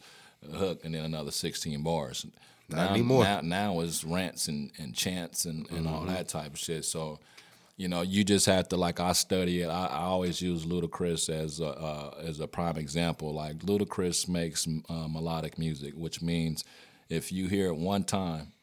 hook, 0.53 0.81
and 0.83 0.93
then 0.95 1.03
another 1.05 1.31
16 1.31 1.81
bars. 1.83 2.25
Not 2.71 2.85
now, 2.87 2.93
anymore. 2.93 3.23
Now, 3.23 3.41
now 3.41 3.79
it's 3.81 4.03
rants 4.03 4.47
and, 4.47 4.71
and 4.77 4.93
chants 4.93 5.45
and, 5.45 5.69
and 5.71 5.87
all 5.87 6.01
Mm-hmm. 6.01 6.13
that 6.13 6.27
type 6.27 6.53
of 6.53 6.59
shit. 6.59 6.85
So, 6.85 7.19
you 7.77 7.87
know, 7.87 8.01
you 8.01 8.23
just 8.23 8.45
have 8.45 8.67
to 8.69 8.77
like 8.77 8.99
I 8.99 9.13
study 9.13 9.61
it. 9.61 9.67
I, 9.69 9.85
I 9.87 9.99
always 10.01 10.41
use 10.41 10.65
Ludacris 10.65 11.29
as 11.29 11.59
a 11.59 11.67
uh, 11.67 12.13
as 12.23 12.39
a 12.39 12.47
prime 12.47 12.77
example. 12.77 13.33
Like 13.33 13.59
Ludacris 13.59 14.27
makes 14.27 14.67
uh, 14.67 15.07
melodic 15.07 15.57
music, 15.57 15.93
which 15.95 16.21
means 16.21 16.63
if 17.09 17.31
you 17.31 17.47
hear 17.47 17.67
it 17.67 17.75
one 17.77 18.03
time, 18.03 18.53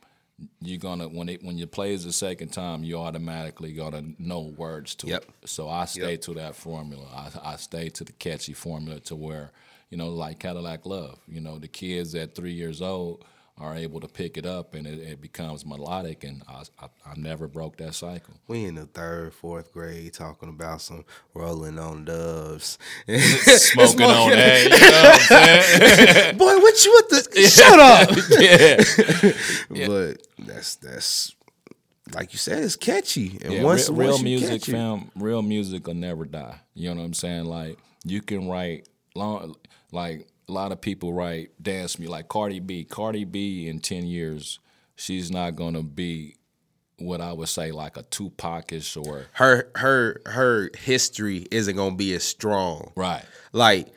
you're 0.61 0.79
gonna 0.79 1.09
when 1.09 1.29
it 1.29 1.43
when 1.43 1.59
you 1.59 1.67
play 1.67 1.95
it 1.95 2.03
the 2.03 2.13
second 2.13 2.51
time, 2.53 2.85
you 2.85 2.97
automatically 2.97 3.73
gonna 3.73 4.05
know 4.19 4.41
words 4.57 4.95
to 4.97 5.09
Yep. 5.09 5.25
it. 5.43 5.49
So 5.49 5.69
I 5.69 5.87
stay 5.87 6.17
to 6.19 6.35
that 6.35 6.55
formula. 6.55 7.07
I, 7.13 7.53
I 7.55 7.57
stay 7.57 7.89
to 7.89 8.05
the 8.05 8.13
catchy 8.13 8.53
formula 8.53 9.01
to 9.01 9.17
where 9.17 9.51
you 9.91 9.97
know, 9.97 10.11
like 10.11 10.39
Cadillac 10.39 10.85
Love. 10.87 11.19
You 11.27 11.41
know, 11.41 11.59
the 11.59 11.67
kids 11.67 12.15
at 12.15 12.35
three 12.37 12.53
years 12.53 12.81
old 12.83 13.25
are 13.61 13.75
able 13.75 13.99
to 14.01 14.09
pick 14.09 14.37
it 14.37 14.47
up 14.47 14.75
and 14.75 14.87
it, 14.87 14.99
it 15.01 15.21
becomes 15.21 15.67
melodic, 15.67 16.23
and 16.25 16.43
I, 16.49 16.63
I 16.81 16.87
I 17.05 17.15
never 17.17 17.49
broke 17.49 17.77
that 17.79 17.95
cycle. 17.95 18.35
We 18.47 18.65
in 18.65 18.77
the 18.77 18.87
third, 18.87 19.35
fourth 19.35 19.73
grade 19.73 20.13
talking 20.15 20.49
about 20.49 20.81
some 20.81 21.05
rolling 21.35 21.79
on 21.79 22.05
doves, 22.05 22.79
Smoking 23.09 24.07
on 24.07 24.31
that, 24.31 24.65
you 24.65 24.71
know 24.71 26.17
what 26.17 26.29
I'm? 26.29 26.37
Boy, 26.39 26.57
what 26.59 26.85
you 26.85 26.93
with 27.11 27.33
the? 27.33 27.43
Shut 27.49 27.79
up. 27.81 28.11
yeah. 29.71 29.87
But 29.87 30.27
that's 30.39 30.77
that's 30.77 31.35
like 32.15 32.33
you 32.33 32.39
said, 32.39 32.63
it's 32.63 32.77
catchy. 32.77 33.39
And 33.43 33.53
Yeah, 33.55 33.63
once, 33.65 33.89
real, 33.89 33.99
real 33.99 34.09
once 34.13 34.19
you 34.21 34.25
music, 34.25 34.49
catch 34.51 34.69
it- 34.69 34.73
fam, 34.73 35.11
real 35.17 35.43
music 35.43 35.87
will 35.87 35.95
never 35.95 36.25
die. 36.25 36.61
You 36.75 36.91
know 36.95 37.01
what 37.01 37.07
I'm 37.07 37.15
saying? 37.15 37.45
Like 37.47 37.79
you 38.05 38.23
can 38.23 38.49
write 38.49 38.89
long, 39.15 39.57
like 39.93 40.27
a 40.49 40.53
lot 40.53 40.73
of 40.73 40.81
people 40.81 41.13
write 41.13 41.51
dance 41.63 41.99
me 41.99 42.07
like 42.07 42.29
Cardi 42.29 42.61
B. 42.61 42.85
Cardi 42.85 43.25
B 43.25 43.69
in 43.69 43.81
ten 43.81 44.07
years, 44.07 44.59
she's 44.97 45.31
not 45.31 45.57
gonna 45.57 45.83
be 45.83 46.37
what 46.99 47.21
I 47.21 47.33
would 47.33 47.49
say 47.49 47.71
like 47.71 47.97
a 47.97 48.03
Tupacish 48.03 48.97
or 48.97 49.27
her 49.33 49.71
her 49.77 50.21
her 50.27 50.71
history 50.77 51.47
isn't 51.51 51.77
gonna 51.77 51.97
be 51.97 52.15
as 52.15 52.25
strong. 52.25 52.93
right. 52.97 53.25
Like 53.53 53.89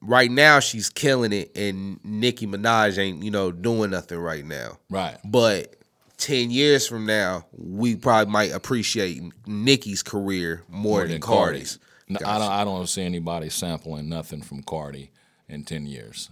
right 0.00 0.30
now, 0.30 0.60
she's 0.60 0.90
killing 0.90 1.32
it, 1.32 1.56
and 1.56 2.00
Nicki 2.04 2.46
Minaj 2.46 2.98
ain't 2.98 3.22
you 3.22 3.30
know 3.30 3.52
doing 3.52 3.90
nothing 3.90 4.18
right 4.18 4.44
now. 4.44 4.78
Right. 4.90 5.18
But 5.24 5.76
ten 6.16 6.50
years 6.50 6.86
from 6.86 7.06
now, 7.06 7.46
we 7.52 7.96
probably 7.96 8.32
might 8.32 8.52
appreciate 8.52 9.22
Nicki's 9.46 10.02
career 10.02 10.62
more, 10.68 11.06
than, 11.06 11.20
Cardi's. 11.20 11.78
No, 12.08 12.18
I 12.24 12.38
don't. 12.38 12.52
I 12.52 12.64
don't 12.64 12.88
see 12.88 13.02
anybody 13.02 13.50
sampling 13.50 14.08
nothing 14.08 14.40
from 14.40 14.62
Cardi 14.62 15.10
in 15.48 15.64
ten 15.64 15.86
years. 15.86 16.30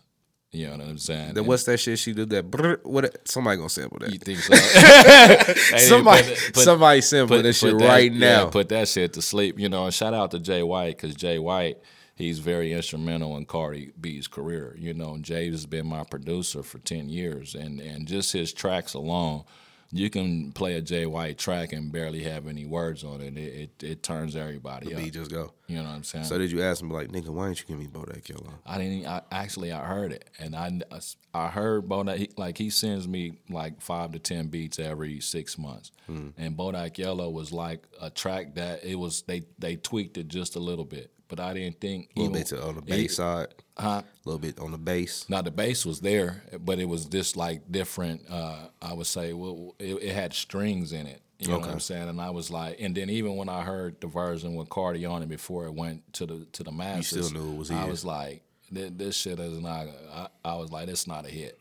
You 0.51 0.67
know 0.69 0.77
what 0.77 0.81
I'm 0.87 0.99
saying? 0.99 1.29
Then 1.29 1.39
And 1.39 1.47
what's 1.49 1.65
that 1.65 1.79
shit 1.81 1.99
she 1.99 2.13
did? 2.13 2.31
That 2.31 2.49
brr, 2.49 2.77
what? 2.85 3.27
Somebody 3.27 3.57
gonna 3.57 3.69
sample 3.69 3.99
that. 3.99 4.13
you 4.13 4.19
think 4.21 4.39
so? 4.39 4.55
Somebody, 5.79 6.23
put- 6.29 6.55
put- 6.55 6.63
somebody 6.63 7.01
sample 7.01 7.37
put, 7.39 7.43
that 7.43 7.53
shit 7.55 7.77
that- 7.77 7.85
right 7.85 8.13
yeah, 8.13 8.19
now. 8.19 8.47
put 8.47 8.69
that 8.69 8.87
shit 8.89 9.13
to 9.15 9.23
sleep. 9.23 9.59
You 9.59 9.69
know, 9.69 9.85
and 9.87 9.93
shout 9.95 10.15
out 10.15 10.31
to 10.31 10.39
Jay 10.39 10.63
White 10.63 10.97
because 10.97 11.17
Jay 11.17 11.41
White, 11.41 11.79
he's 12.15 12.39
very 12.39 12.73
instrumental 12.73 13.37
in 13.37 13.47
Cardi 13.47 13.91
B's 14.01 14.29
career. 14.29 14.77
You 14.79 14.95
know, 14.95 15.15
and 15.15 15.25
Jay 15.25 15.51
has 15.51 15.67
been 15.67 15.87
my 15.89 16.05
producer 16.05 16.63
for 16.63 16.79
ten 16.79 17.09
years, 17.09 17.57
and 17.57 17.81
and 17.81 18.07
just 18.07 18.33
his 18.33 18.53
tracks 18.53 18.95
alone. 18.95 19.43
You 19.95 20.11
can 20.11 20.51
play 20.51 20.75
a 20.75 20.81
Jay 20.81 21.07
White 21.07 21.39
track 21.39 21.73
and 21.73 21.93
barely 21.93 22.25
have 22.25 22.49
any 22.49 22.67
words 22.67 23.05
on 23.05 23.21
it. 23.21 23.39
It 23.39 23.71
it, 23.79 23.85
it 23.85 24.03
turns 24.03 24.35
everybody 24.35 24.93
up. 24.93 25.01
Beat 25.01 25.13
just 25.13 25.31
go. 25.31 25.53
You 25.69 25.77
know 25.77 25.85
what 25.85 25.91
I'm 25.91 26.03
saying? 26.03 26.25
So 26.25 26.37
did 26.37 26.51
you 26.51 26.63
ask 26.63 26.83
him 26.83 26.91
like, 26.91 27.09
nigga, 27.09 27.29
why 27.29 27.47
didn't 27.47 27.61
you 27.61 27.67
give 27.67 27.79
me 27.79 27.87
Bodak 27.87 28.29
Yellow? 28.29 28.55
I 28.67 28.79
didn't. 28.79 29.07
I, 29.07 29.23
actually, 29.31 29.71
I 29.71 29.85
heard 29.85 30.11
it, 30.11 30.29
and 30.41 30.57
I 30.57 30.81
I 31.33 31.47
heard 31.47 31.85
Bodak. 31.85 32.17
He, 32.17 32.31
like 32.37 32.59
he 32.59 32.71
sends 32.71 33.07
me 33.07 33.39
like 33.49 33.81
five 33.81 34.11
to 34.13 34.19
ten 34.19 34.49
beats 34.49 34.81
every 34.81 35.21
six 35.21 35.57
months, 35.57 35.93
hmm. 36.07 36.31
and 36.37 36.57
Bodak 36.57 36.99
Yellow 36.99 37.31
was 37.31 37.53
like 37.53 37.85
a 38.01 38.11
track 38.11 38.57
that 38.57 38.85
it 38.85 38.97
was 38.97 39.23
they 39.23 39.45
they 39.61 39.77
tweaked 39.77 40.19
it 40.19 40.27
just 40.27 40.57
a 40.57 40.61
little 40.61 40.85
bit, 40.85 41.13
but 41.29 41.41
I 41.41 41.55
didn't 41.55 41.81
think 41.81 42.11
A 42.17 42.21
little 42.21 42.35
bit 42.35 42.53
on 42.53 42.75
the 42.77 42.81
he- 42.83 43.03
bass 43.03 43.17
side. 43.17 43.49
Huh? 43.77 44.03
A 44.05 44.05
little 44.25 44.39
bit 44.39 44.61
on 44.61 44.71
the 44.71 44.79
bass. 44.79 45.27
Now 45.29 45.43
the 45.43 45.51
bass 45.51 45.85
was 45.85 46.01
there, 46.01 46.45
but 46.61 46.79
it 46.79 46.85
was 46.85 47.07
just 47.07 47.37
like 47.37 47.71
different. 47.71 48.23
Uh, 48.31 48.69
I 48.81 48.93
would 48.93 49.07
say, 49.09 49.33
well, 49.33 49.75
it, 49.81 49.95
it 49.95 50.15
had 50.15 50.33
strings 50.33 50.93
in 50.93 51.07
it. 51.09 51.21
You 51.41 51.49
know 51.49 51.59
what 51.59 51.71
I'm 51.71 51.81
saying? 51.81 52.09
And 52.09 52.21
I 52.21 52.31
was 52.31 52.51
like, 52.51 52.77
and 52.79 52.95
then 52.95 53.11
even 53.11 53.37
when 53.37 53.49
I 53.49 53.63
heard 53.63 54.01
the 54.01 54.07
version 54.07 54.55
with 54.55 54.71
Cardi 54.71 55.05
on 55.05 55.23
it 55.23 55.29
before 55.29 55.67
it 55.67 55.75
went 55.75 56.11
to 56.15 56.25
the 56.27 56.47
to 56.53 56.63
the 56.63 56.71
masses, 56.71 57.27
still 57.27 57.43
knew 57.43 57.53
it 57.53 57.59
was 57.59 57.71
I 57.71 57.85
was 57.85 58.05
like, 58.05 58.43
this, 58.71 58.93
this 58.95 59.17
shit 59.17 59.41
is 59.41 59.61
not. 59.61 59.89
I, 60.15 60.29
I 60.45 60.55
was 60.55 60.71
like, 60.71 60.89
it's 60.89 61.07
not 61.07 61.27
a 61.27 61.29
hit. 61.29 61.59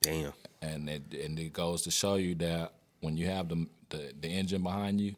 Damn. 0.00 0.32
And 0.62 0.88
it 0.88 1.02
and 1.12 1.38
it 1.38 1.52
goes 1.52 1.82
to 1.82 1.90
show 1.90 2.14
you 2.14 2.36
that 2.36 2.72
when 3.00 3.16
you 3.16 3.26
have 3.26 3.48
the 3.48 3.66
the, 3.90 4.12
the 4.20 4.28
engine 4.28 4.62
behind 4.62 5.00
you, 5.00 5.16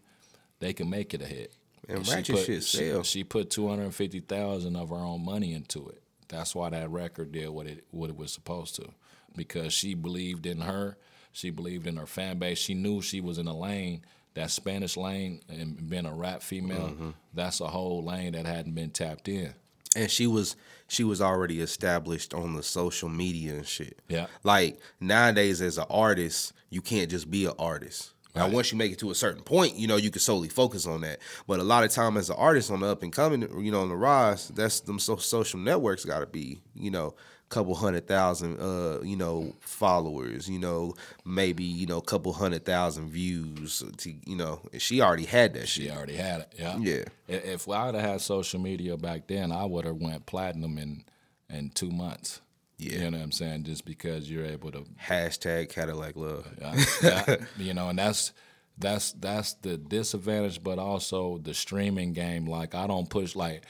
they 0.58 0.72
can 0.72 0.88
make 0.88 1.12
it 1.12 1.20
a 1.22 1.26
hit. 1.26 1.52
And 1.90 2.06
she 2.06 2.14
ratchet 2.14 2.36
put, 2.36 2.44
shit 2.44 2.64
she, 2.64 3.02
she 3.04 3.24
put 3.24 3.50
two 3.50 3.68
hundred 3.68 3.84
and 3.84 3.94
fifty 3.94 4.20
thousand 4.20 4.76
of 4.76 4.90
her 4.90 4.96
own 4.96 5.24
money 5.24 5.52
into 5.54 5.88
it. 5.88 6.02
That's 6.28 6.54
why 6.54 6.70
that 6.70 6.90
record 6.90 7.32
did 7.32 7.48
what 7.50 7.66
it 7.66 7.84
what 7.90 8.10
it 8.10 8.16
was 8.16 8.32
supposed 8.32 8.76
to, 8.76 8.88
because 9.36 9.72
she 9.72 9.94
believed 9.94 10.46
in 10.46 10.60
her. 10.60 10.96
She 11.32 11.50
believed 11.50 11.86
in 11.86 11.96
her 11.96 12.06
fan 12.06 12.38
base. 12.38 12.58
She 12.58 12.74
knew 12.74 13.00
she 13.02 13.20
was 13.20 13.38
in 13.38 13.46
a 13.46 13.56
lane, 13.56 14.04
that 14.34 14.50
Spanish 14.50 14.96
lane, 14.96 15.40
and 15.48 15.88
being 15.88 16.06
a 16.06 16.12
rap 16.14 16.42
female. 16.42 16.88
Mm-hmm. 16.90 17.10
That's 17.34 17.60
a 17.60 17.68
whole 17.68 18.02
lane 18.04 18.32
that 18.32 18.46
hadn't 18.46 18.74
been 18.74 18.90
tapped 18.90 19.28
in. 19.28 19.54
and 19.96 20.10
she 20.10 20.26
was 20.26 20.56
she 20.88 21.04
was 21.04 21.20
already 21.20 21.60
established 21.60 22.34
on 22.34 22.54
the 22.54 22.62
social 22.62 23.08
media 23.08 23.54
and 23.54 23.66
shit. 23.66 23.98
Yeah. 24.08 24.26
Like 24.42 24.78
nowadays, 25.00 25.60
as 25.60 25.78
an 25.78 25.86
artist, 25.90 26.52
you 26.68 26.80
can't 26.80 27.10
just 27.10 27.30
be 27.30 27.46
an 27.46 27.52
artist. 27.58 28.12
Now, 28.34 28.44
Right. 28.44 28.52
once 28.52 28.70
you 28.72 28.78
make 28.78 28.92
it 28.92 28.98
to 29.00 29.10
a 29.10 29.14
certain 29.14 29.42
point, 29.42 29.76
you 29.76 29.86
know 29.88 29.96
you 29.96 30.10
can 30.10 30.20
solely 30.20 30.48
focus 30.48 30.86
on 30.86 31.00
that. 31.00 31.18
But 31.46 31.60
a 31.60 31.64
lot 31.64 31.84
of 31.84 31.90
time, 31.90 32.16
as 32.16 32.30
an 32.30 32.36
artist 32.38 32.70
on 32.70 32.80
the 32.80 32.86
up 32.86 33.02
and 33.02 33.12
coming, 33.12 33.42
you 33.64 33.72
know, 33.72 33.80
on 33.82 33.88
the 33.88 33.96
rise, 33.96 34.48
that's 34.48 34.80
them 34.80 34.98
so, 34.98 35.16
social 35.16 35.58
networks 35.58 36.04
got 36.04 36.20
to 36.20 36.26
be, 36.26 36.60
you 36.74 36.90
know, 36.90 37.14
couple 37.48 37.74
hundred 37.74 38.06
thousand, 38.06 38.60
uh, 38.60 39.00
you 39.02 39.16
know, 39.16 39.52
followers. 39.58 40.48
You 40.48 40.60
know, 40.60 40.94
maybe 41.24 41.64
you 41.64 41.86
know, 41.86 42.00
couple 42.00 42.32
hundred 42.32 42.64
thousand 42.64 43.10
views. 43.10 43.82
To 43.98 44.14
you 44.24 44.36
know, 44.36 44.60
she 44.78 45.00
already 45.00 45.24
had 45.24 45.54
that 45.54 45.66
shit. 45.68 45.86
She 45.86 45.90
already 45.90 46.14
had 46.14 46.42
it. 46.42 46.54
Yeah. 46.56 46.76
Yeah. 46.78 47.04
If 47.26 47.68
I 47.68 47.86
would 47.86 47.96
have 47.96 48.04
had 48.08 48.20
social 48.20 48.60
media 48.60 48.96
back 48.96 49.26
then, 49.26 49.50
I 49.50 49.64
would 49.64 49.84
have 49.84 49.96
went 49.96 50.26
platinum 50.26 50.78
in 50.78 51.04
in 51.48 51.70
two 51.70 51.90
months. 51.90 52.40
Yeah. 52.80 53.04
You 53.04 53.10
know 53.10 53.18
what 53.18 53.24
I'm 53.24 53.32
saying? 53.32 53.64
Just 53.64 53.84
because 53.84 54.30
you're 54.30 54.46
able 54.46 54.72
to 54.72 54.84
Hashtag 55.02 55.68
Cadillac 55.68 56.16
love. 56.16 56.46
Yeah, 56.60 56.84
yeah, 57.02 57.36
you 57.58 57.74
know, 57.74 57.90
and 57.90 57.98
that's 57.98 58.32
that's 58.78 59.12
that's 59.12 59.54
the 59.54 59.76
disadvantage, 59.76 60.62
but 60.62 60.78
also 60.78 61.38
the 61.38 61.54
streaming 61.54 62.12
game. 62.12 62.46
Like 62.46 62.74
I 62.74 62.86
don't 62.86 63.08
push 63.08 63.36
like 63.36 63.64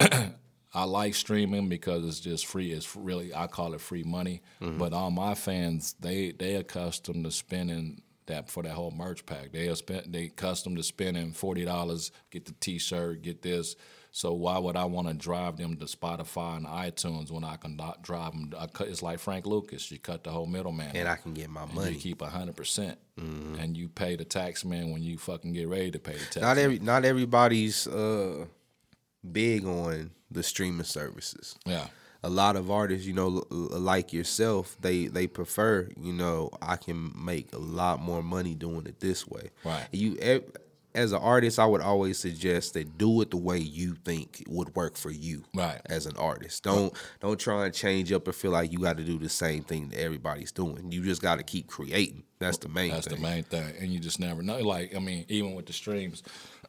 I 0.00 0.84
like 0.84 1.14
streaming 1.14 1.68
because 1.68 2.04
it's 2.06 2.20
just 2.20 2.46
free. 2.46 2.72
It's 2.72 2.96
really 2.96 3.34
I 3.34 3.46
call 3.46 3.74
it 3.74 3.80
free 3.80 4.02
money. 4.02 4.42
Mm-hmm. 4.60 4.78
But 4.78 4.92
all 4.92 5.10
my 5.10 5.34
fans, 5.34 5.94
they 6.00 6.32
they 6.32 6.54
accustomed 6.54 7.24
to 7.24 7.30
spending 7.30 8.02
that 8.26 8.50
for 8.50 8.62
that 8.62 8.72
whole 8.72 8.90
merch 8.90 9.24
pack. 9.26 9.52
They 9.52 9.68
are 9.68 9.74
spent 9.76 10.12
they 10.12 10.24
accustomed 10.26 10.76
to 10.76 10.82
spending 10.82 11.32
forty 11.32 11.64
dollars, 11.64 12.10
get 12.30 12.44
the 12.46 12.52
T 12.52 12.78
shirt, 12.78 13.22
get 13.22 13.42
this. 13.42 13.76
So 14.12 14.32
why 14.32 14.56
would 14.56 14.76
I 14.76 14.86
want 14.86 15.08
to 15.08 15.14
drive 15.14 15.58
them 15.58 15.76
to 15.76 15.84
Spotify 15.84 16.56
and 16.56 16.66
iTunes 16.66 17.30
when 17.30 17.44
I 17.44 17.56
can 17.56 17.76
not 17.76 18.00
drive 18.02 18.32
them? 18.32 18.50
I 18.58 18.66
cut, 18.66 18.88
it's 18.88 19.02
like 19.02 19.18
Frank 19.18 19.44
Lucas. 19.44 19.90
You 19.90 19.98
cut 19.98 20.24
the 20.24 20.30
whole 20.30 20.46
middleman. 20.46 20.96
And 20.96 21.06
I 21.06 21.16
can 21.16 21.34
get 21.34 21.50
my 21.50 21.66
money. 21.66 21.92
You 21.92 21.98
keep 21.98 22.22
hundred 22.22 22.56
percent, 22.56 22.98
and 23.18 23.76
you 23.76 23.88
pay 23.90 24.16
the 24.16 24.24
tax 24.24 24.64
man 24.64 24.90
when 24.90 25.02
you 25.02 25.18
fucking 25.18 25.52
get 25.52 25.68
ready 25.68 25.90
to 25.90 25.98
pay 25.98 26.14
the 26.14 26.24
tax. 26.24 26.36
not 26.36 26.56
every 26.56 26.78
not 26.78 27.04
everybody's 27.04 27.86
uh 27.86 28.46
big 29.30 29.66
on 29.66 30.10
the 30.30 30.42
streaming 30.42 30.84
services. 30.84 31.56
yeah, 31.66 31.86
A 32.26 32.30
lot 32.30 32.56
of 32.56 32.70
artists, 32.70 33.06
you 33.06 33.12
know, 33.12 33.44
like 33.50 34.12
yourself, 34.12 34.76
they 34.80 35.06
they 35.06 35.26
prefer, 35.26 35.88
you 36.00 36.12
know, 36.12 36.50
I 36.60 36.76
can 36.76 37.12
make 37.16 37.52
a 37.52 37.58
lot 37.58 38.00
more 38.00 38.22
money 38.22 38.54
doing 38.54 38.86
it 38.86 38.98
this 39.00 39.26
way. 39.28 39.50
Right. 39.64 39.86
You 39.92 40.18
as 40.94 41.12
an 41.12 41.18
artist, 41.20 41.58
I 41.58 41.66
would 41.66 41.82
always 41.82 42.18
suggest 42.18 42.72
that 42.72 42.96
do 42.96 43.20
it 43.20 43.30
the 43.30 43.36
way 43.36 43.58
you 43.58 43.96
think 44.06 44.42
would 44.48 44.74
work 44.74 44.96
for 44.96 45.10
you. 45.10 45.44
Right. 45.54 45.78
As 45.86 46.06
an 46.06 46.16
artist, 46.16 46.62
don't 46.64 46.92
don't 47.20 47.38
try 47.38 47.66
and 47.66 47.74
change 47.74 48.10
up 48.12 48.26
or 48.26 48.32
feel 48.32 48.50
like 48.52 48.72
you 48.72 48.78
got 48.78 48.96
to 48.96 49.04
do 49.04 49.18
the 49.18 49.28
same 49.28 49.62
thing 49.62 49.90
that 49.90 50.00
everybody's 50.00 50.52
doing. 50.52 50.90
You 50.90 51.04
just 51.04 51.20
got 51.22 51.36
to 51.36 51.44
keep 51.44 51.66
creating. 51.68 52.22
That's 52.38 52.58
the 52.58 52.68
main 52.70 52.90
that's 52.92 53.06
thing. 53.06 53.16
the 53.16 53.22
main 53.22 53.42
thing, 53.44 53.74
and 53.78 53.92
you 53.92 53.98
just 54.00 54.18
never 54.20 54.42
know. 54.42 54.58
Like 54.60 54.96
I 54.96 54.98
mean, 54.98 55.26
even 55.28 55.54
with 55.54 55.66
the 55.66 55.72
streams, 55.74 56.22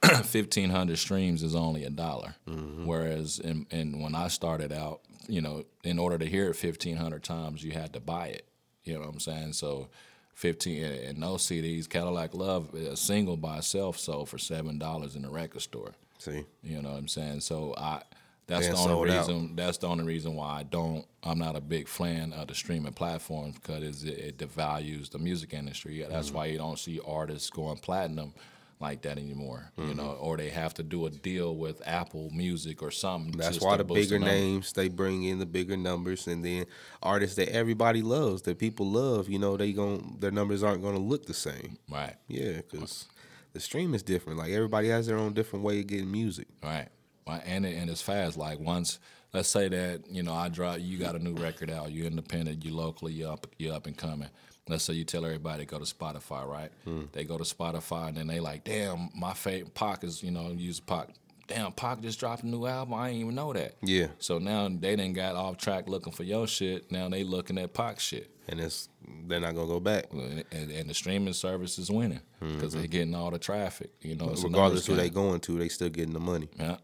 fifteen 0.23 0.69
hundred 0.69 0.97
streams 0.97 1.41
is 1.43 1.55
only 1.55 1.83
a 1.85 1.89
dollar, 1.89 2.35
Mm-hmm. 2.47 2.85
whereas 2.85 3.39
in, 3.39 3.65
in 3.71 4.01
when 4.01 4.13
I 4.15 4.27
started 4.27 4.71
out, 4.71 5.01
you 5.27 5.41
know, 5.41 5.63
in 5.83 5.99
order 5.99 6.17
to 6.17 6.25
hear 6.25 6.49
it 6.49 6.55
fifteen 6.55 6.97
hundred 6.97 7.23
times, 7.23 7.63
you 7.63 7.71
had 7.71 7.93
to 7.93 7.99
buy 7.99 8.27
it. 8.27 8.47
You 8.83 8.93
know 8.95 9.01
what 9.01 9.09
I'm 9.09 9.19
saying? 9.19 9.53
So. 9.53 9.89
15 10.33 10.83
and- 10.83 11.23
those 11.23 11.41
CDs, 11.41 11.89
Cadillac 11.89 12.35
Love, 12.35 12.71
a 12.75 12.95
single 12.95 13.37
by 13.37 13.57
itself 13.57 13.97
sold 13.97 14.29
for 14.29 14.37
seven 14.37 14.77
dollars 14.77 15.15
in 15.15 15.23
the 15.23 15.29
record 15.31 15.63
store. 15.63 15.93
See. 16.19 16.45
You 16.61 16.79
know 16.83 16.91
what 16.91 16.99
I'm 16.99 17.07
saying? 17.07 17.39
So 17.39 17.73
I 17.75 18.03
that's 18.45 18.67
the 18.67 18.73
only 18.75 18.83
sold 18.87 19.09
out. 19.09 19.17
reason 19.27 19.55
that's 19.55 19.79
the 19.79 19.87
only 19.87 20.03
reason 20.03 20.35
why 20.35 20.59
I 20.59 20.61
don't 20.61 21.07
I'm 21.23 21.39
not 21.39 21.55
a 21.55 21.59
big 21.59 21.87
fan 21.87 22.33
of 22.33 22.49
the 22.49 22.53
streaming 22.53 22.93
platforms 22.93 23.55
because 23.55 24.03
it, 24.03 24.09
it 24.19 24.37
devalues 24.37 25.09
the 25.09 25.17
music 25.17 25.55
industry. 25.55 26.05
That's 26.07 26.27
Mm-hmm. 26.27 26.37
why 26.37 26.45
you 26.45 26.59
don't 26.59 26.77
see 26.77 26.99
artists 27.03 27.49
going 27.49 27.77
platinum 27.77 28.35
like 28.79 29.01
that 29.03 29.17
anymore. 29.17 29.71
You 29.77 29.83
Mm-hmm. 29.85 29.97
know, 29.97 30.11
or 30.11 30.37
they 30.37 30.49
have 30.49 30.73
to 30.75 30.83
do 30.83 31.05
a 31.05 31.09
deal 31.09 31.55
with 31.55 31.81
Apple 31.87 32.29
Music 32.31 32.81
or 32.83 32.91
something. 32.91 33.31
That's 33.31 33.59
why 33.61 33.77
the 33.77 33.83
bigger 33.83 34.19
names 34.19 34.73
they 34.73 34.87
bring 34.87 35.23
in 35.23 35.39
the 35.39 35.45
bigger 35.45 35.77
numbers, 35.77 36.27
and 36.27 36.43
then 36.45 36.65
artists 37.01 37.35
that 37.37 37.49
everybody 37.49 38.01
loves, 38.01 38.43
that 38.43 38.59
people 38.59 38.89
love, 38.89 39.29
you 39.29 39.39
know, 39.39 39.57
they 39.57 39.73
gon' 39.73 40.17
their 40.19 40.31
numbers 40.31 40.63
aren't 40.63 40.83
gonna 40.83 40.99
look 40.99 41.25
the 41.25 41.33
same. 41.33 41.77
Right. 41.89 42.15
Yeah, 42.27 42.57
because 42.57 43.07
the 43.53 43.59
stream 43.59 43.93
is 43.95 44.03
different. 44.03 44.37
Like 44.39 44.51
everybody 44.51 44.89
has 44.89 45.07
their 45.07 45.17
own 45.17 45.33
different 45.33 45.65
way 45.65 45.79
of 45.79 45.87
getting 45.87 46.11
music. 46.11 46.47
Right. 46.63 46.87
Right. 47.27 47.41
And 47.45 47.65
it, 47.65 47.75
and 47.77 47.89
it's 47.89 48.01
fast. 48.01 48.37
Like 48.37 48.59
once, 48.59 48.99
let's 49.33 49.49
say 49.49 49.67
that 49.69 50.03
you 50.09 50.21
know 50.23 50.33
I 50.33 50.49
drop, 50.49 50.77
you 50.79 50.97
got 50.97 51.15
a 51.15 51.19
new 51.19 51.33
record 51.33 51.69
out, 51.71 51.91
you're 51.91 52.05
independent, 52.07 52.63
you're 52.63 52.75
locally, 52.75 53.13
you 53.13 53.27
up, 53.27 53.47
you 53.57 53.71
up 53.73 53.87
and 53.87 53.97
coming. 53.97 54.29
Let's 54.67 54.83
say 54.83 54.93
you 54.93 55.03
tell 55.03 55.25
everybody 55.25 55.65
to 55.65 55.69
go 55.69 55.79
to 55.79 55.85
Spotify, 55.85 56.45
right? 56.45 56.71
Hmm. 56.83 57.03
They 57.11 57.23
go 57.23 57.37
to 57.37 57.43
Spotify 57.43 58.09
and 58.09 58.17
then 58.17 58.27
they 58.27 58.39
like, 58.39 58.63
damn, 58.63 59.09
my 59.15 59.33
favorite 59.33 59.73
Pac 59.73 60.03
is 60.03 60.23
you 60.23 60.31
know 60.31 60.49
use 60.51 60.79
Pac. 60.79 61.09
Damn, 61.47 61.71
Pac 61.71 62.01
just 62.01 62.19
dropped 62.19 62.43
a 62.43 62.47
new 62.47 62.65
album. 62.65 62.93
I 62.93 63.07
didn't 63.07 63.21
even 63.21 63.35
know 63.35 63.53
that. 63.53 63.75
Yeah, 63.81 64.07
So 64.19 64.37
now 64.37 64.67
they 64.67 64.97
didn't 64.97 65.13
got 65.13 65.35
off 65.35 65.57
track 65.57 65.87
looking 65.87 66.11
for 66.11 66.23
your 66.23 66.45
shit. 66.45 66.91
Now 66.91 67.07
they 67.07 67.23
looking 67.23 67.57
at 67.57 67.73
Pac 67.73 68.01
shit. 68.01 68.29
and 68.49 68.59
it's 68.59 68.89
they're 69.27 69.39
not 69.39 69.55
gonna 69.55 69.67
go 69.67 69.79
back, 69.79 70.07
And, 70.11 70.43
and, 70.51 70.71
and 70.71 70.89
the 70.89 70.93
streaming 70.93 71.33
service 71.33 71.79
is 71.79 71.89
winning 71.89 72.21
hmm. 72.41 72.55
because 72.55 72.73
they're 72.73 72.87
getting 72.87 73.15
all 73.15 73.31
the 73.31 73.39
traffic. 73.39 73.91
You 74.01 74.15
know, 74.15 74.27
regardless 74.27 74.41
who 74.41 74.49
numbers 74.49 74.85
they 74.85 75.03
game. 75.09 75.13
going 75.13 75.39
to. 75.41 75.57
They 75.57 75.69
still 75.69 75.89
getting 75.89 76.13
the 76.13 76.19
money. 76.19 76.49
Yeah, 76.59 76.77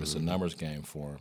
it's 0.00 0.14
a 0.14 0.18
hmm. 0.18 0.24
numbers 0.24 0.54
game 0.54 0.82
for 0.82 1.10
him. 1.12 1.18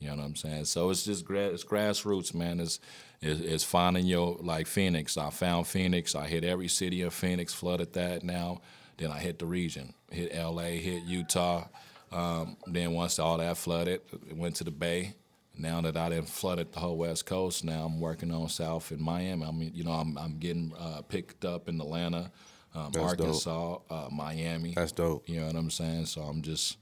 You 0.00 0.08
know 0.10 0.16
what 0.16 0.24
I'm 0.24 0.36
saying? 0.36 0.66
So 0.66 0.90
it's 0.90 1.04
just 1.04 1.24
gra- 1.24 1.48
it's 1.48 1.64
grassroots, 1.64 2.32
man. 2.32 2.60
It's, 2.60 2.78
it's 3.20 3.40
it's 3.40 3.64
finding 3.64 4.06
your 4.06 4.36
like 4.40 4.66
Phoenix. 4.68 5.16
I 5.16 5.30
found 5.30 5.66
Phoenix. 5.66 6.14
I 6.14 6.28
hit 6.28 6.44
every 6.44 6.68
city 6.68 7.02
of 7.02 7.12
Phoenix, 7.12 7.52
flooded 7.52 7.92
that 7.94 8.22
now. 8.22 8.60
Then 8.96 9.10
I 9.10 9.18
hit 9.18 9.38
the 9.38 9.46
region, 9.46 9.94
hit 10.10 10.30
L.A., 10.32 10.76
hit 10.78 11.02
Utah. 11.04 11.66
Um, 12.10 12.56
then 12.66 12.92
once 12.92 13.18
all 13.18 13.38
that 13.38 13.56
flooded, 13.56 14.00
it 14.28 14.36
went 14.36 14.56
to 14.56 14.64
the 14.64 14.70
Bay. 14.70 15.14
Now 15.56 15.80
that 15.80 15.96
I 15.96 16.08
didn't 16.08 16.28
flooded 16.28 16.72
the 16.72 16.78
whole 16.78 16.96
West 16.96 17.26
Coast, 17.26 17.64
now 17.64 17.84
I'm 17.84 18.00
working 18.00 18.30
on 18.30 18.48
South 18.48 18.92
in 18.92 19.02
Miami. 19.02 19.44
I 19.44 19.50
mean, 19.50 19.72
you 19.74 19.82
know, 19.82 19.92
I'm 19.92 20.16
I'm 20.16 20.38
getting 20.38 20.72
uh, 20.78 21.02
picked 21.02 21.44
up 21.44 21.68
in 21.68 21.80
Atlanta, 21.80 22.30
um. 22.74 22.92
Arkansas, 22.96 23.78
uh, 23.90 24.08
Miami. 24.12 24.74
That's 24.76 24.92
dope. 24.92 25.28
You 25.28 25.40
know 25.40 25.46
what 25.46 25.56
I'm 25.56 25.70
saying? 25.70 26.06
So 26.06 26.22
I'm 26.22 26.42
just, 26.42 26.76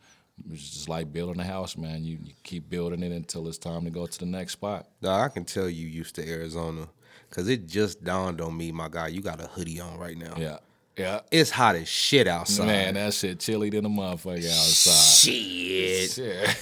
it's 0.50 0.70
just 0.70 0.88
like 0.88 1.12
building 1.12 1.40
a 1.40 1.44
house, 1.44 1.76
man. 1.76 2.04
You, 2.04 2.18
you 2.22 2.32
keep 2.42 2.68
building 2.68 3.02
it 3.02 3.12
until 3.12 3.48
it's 3.48 3.58
time 3.58 3.84
to 3.84 3.90
go 3.90 4.06
to 4.06 4.18
the 4.18 4.26
next 4.26 4.52
spot. 4.52 4.86
Dog, 5.02 5.30
I 5.30 5.32
can 5.32 5.44
tell 5.44 5.68
you 5.68 5.86
used 5.86 6.14
to 6.16 6.28
Arizona, 6.28 6.88
cause 7.30 7.48
it 7.48 7.66
just 7.66 8.04
dawned 8.04 8.40
on 8.40 8.56
me, 8.56 8.72
my 8.72 8.88
guy. 8.88 9.08
You 9.08 9.20
got 9.22 9.40
a 9.40 9.46
hoodie 9.46 9.80
on 9.80 9.98
right 9.98 10.16
now. 10.16 10.34
Yeah, 10.36 10.58
yeah. 10.96 11.20
It's 11.30 11.50
hot 11.50 11.76
as 11.76 11.88
shit 11.88 12.28
outside. 12.28 12.66
Man, 12.66 12.94
that 12.94 13.14
shit 13.14 13.40
chilly 13.40 13.70
than 13.70 13.86
a 13.86 13.88
motherfucker 13.88 14.46
outside. 14.46 15.30
shit. 15.30 16.10
Shit. 16.10 16.56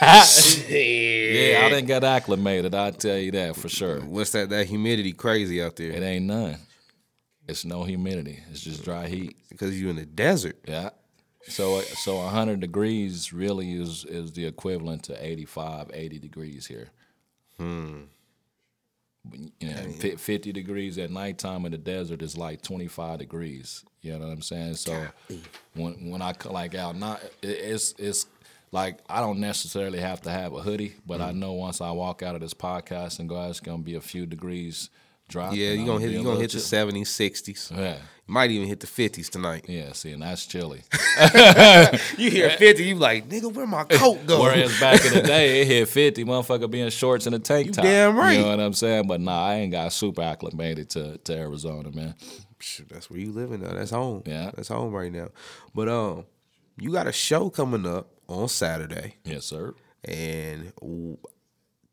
yeah, 0.00 1.64
I 1.64 1.68
didn't 1.70 1.86
get 1.86 2.04
acclimated. 2.04 2.74
I 2.74 2.90
tell 2.90 3.16
you 3.16 3.30
that 3.32 3.56
for 3.56 3.68
sure. 3.68 4.00
What's 4.00 4.32
that? 4.32 4.50
That 4.50 4.66
humidity 4.66 5.12
crazy 5.12 5.62
out 5.62 5.76
there 5.76 5.92
It 5.92 6.02
ain't 6.02 6.26
none. 6.26 6.58
It's 7.46 7.64
no 7.64 7.84
humidity. 7.84 8.40
It's 8.50 8.60
just 8.60 8.84
dry 8.84 9.06
heat. 9.06 9.36
because 9.50 9.80
you 9.80 9.90
in 9.90 9.96
the 9.96 10.06
desert. 10.06 10.58
Yeah. 10.66 10.90
So 11.48 11.76
uh, 11.76 11.82
so 11.82 12.16
100 12.16 12.60
degrees 12.60 13.32
really 13.32 13.74
is 13.74 14.04
is 14.04 14.32
the 14.32 14.46
equivalent 14.46 15.04
to 15.04 15.26
85, 15.26 15.90
80 15.92 16.18
degrees 16.18 16.66
here. 16.66 16.88
Hmm. 17.58 18.02
You 19.58 19.68
know, 19.70 19.90
fi- 20.00 20.16
50 20.16 20.52
degrees 20.52 20.98
at 20.98 21.10
nighttime 21.10 21.64
in 21.64 21.72
the 21.72 21.78
desert 21.78 22.20
is 22.20 22.36
like 22.36 22.60
25 22.60 23.18
degrees. 23.18 23.82
You 24.02 24.12
know 24.12 24.26
what 24.26 24.32
I'm 24.32 24.42
saying? 24.42 24.74
So 24.74 25.06
when 25.74 26.10
when 26.10 26.22
I 26.22 26.34
like 26.44 26.74
out 26.74 26.96
not 26.96 27.22
it's 27.42 27.94
it's 27.98 28.26
like 28.70 28.98
I 29.08 29.20
don't 29.20 29.40
necessarily 29.40 30.00
have 30.00 30.20
to 30.22 30.30
have 30.30 30.52
a 30.52 30.60
hoodie, 30.60 30.94
but 31.06 31.20
I 31.20 31.30
hmm. 31.30 31.40
know 31.40 31.52
once 31.52 31.80
I 31.80 31.90
walk 31.92 32.22
out 32.22 32.34
of 32.34 32.40
this 32.40 32.54
podcast 32.54 33.18
and 33.18 33.28
go 33.28 33.36
out, 33.38 33.50
it's 33.50 33.60
gonna 33.60 33.82
be 33.82 33.94
a 33.94 34.00
few 34.00 34.26
degrees 34.26 34.90
drop. 35.28 35.54
Yeah, 35.54 35.70
you 35.72 35.86
gonna 35.86 36.00
hit 36.00 36.10
you 36.12 36.22
gonna 36.22 36.40
hit 36.40 36.52
the 36.52 36.60
seventies, 36.60 37.10
sixties. 37.10 37.70
Yeah, 37.74 37.94
You 37.96 38.32
might 38.34 38.50
even 38.50 38.68
hit 38.68 38.80
the 38.80 38.86
fifties 38.86 39.28
tonight. 39.30 39.66
yeah. 39.68 39.92
See, 39.92 40.12
and 40.12 40.22
that's 40.22 40.46
chilly. 40.46 40.82
You 42.18 42.30
hear 42.30 42.50
fifty, 42.50 42.84
you 42.84 42.94
like, 42.96 43.28
nigga, 43.28 43.52
where 43.52 43.66
my 43.66 43.84
coat 43.84 44.26
go? 44.26 44.42
Whereas 44.42 44.78
back 44.80 45.04
in 45.04 45.14
the 45.14 45.22
day, 45.26 45.62
it 45.62 45.66
hit 45.66 45.88
50, 45.88 46.24
motherfucker 46.24 46.70
being 46.70 46.90
shorts 46.90 47.26
and 47.26 47.34
a 47.34 47.38
tank 47.38 47.72
top. 47.72 47.84
damn 47.84 48.16
right. 48.16 48.34
You 48.38 48.42
know 48.42 48.50
what 48.50 48.60
I'm 48.60 48.72
saying? 48.72 49.06
But 49.06 49.20
nah, 49.20 49.46
I 49.46 49.54
ain't 49.56 49.72
got 49.72 49.92
super 49.92 50.22
acclimated 50.22 50.90
to, 50.90 51.18
to 51.18 51.36
Arizona, 51.36 51.90
man. 51.92 52.14
Shoot, 52.60 52.88
that's 52.88 53.10
where 53.10 53.18
you 53.20 53.32
living 53.32 53.60
now. 53.62 53.72
That's 53.74 53.90
home. 53.90 54.22
Yeah. 54.26 54.50
that's 54.54 54.68
home 54.68 54.92
right 54.92 55.12
now. 55.12 55.28
But 55.74 55.88
um, 55.88 56.24
you 56.78 56.92
got 56.92 57.06
a 57.06 57.12
show 57.12 57.50
coming 57.50 57.84
up 57.86 58.08
on 58.28 58.48
Saturday, 58.48 59.16
Yes, 59.24 59.44
sir. 59.44 59.74
and 60.04 60.72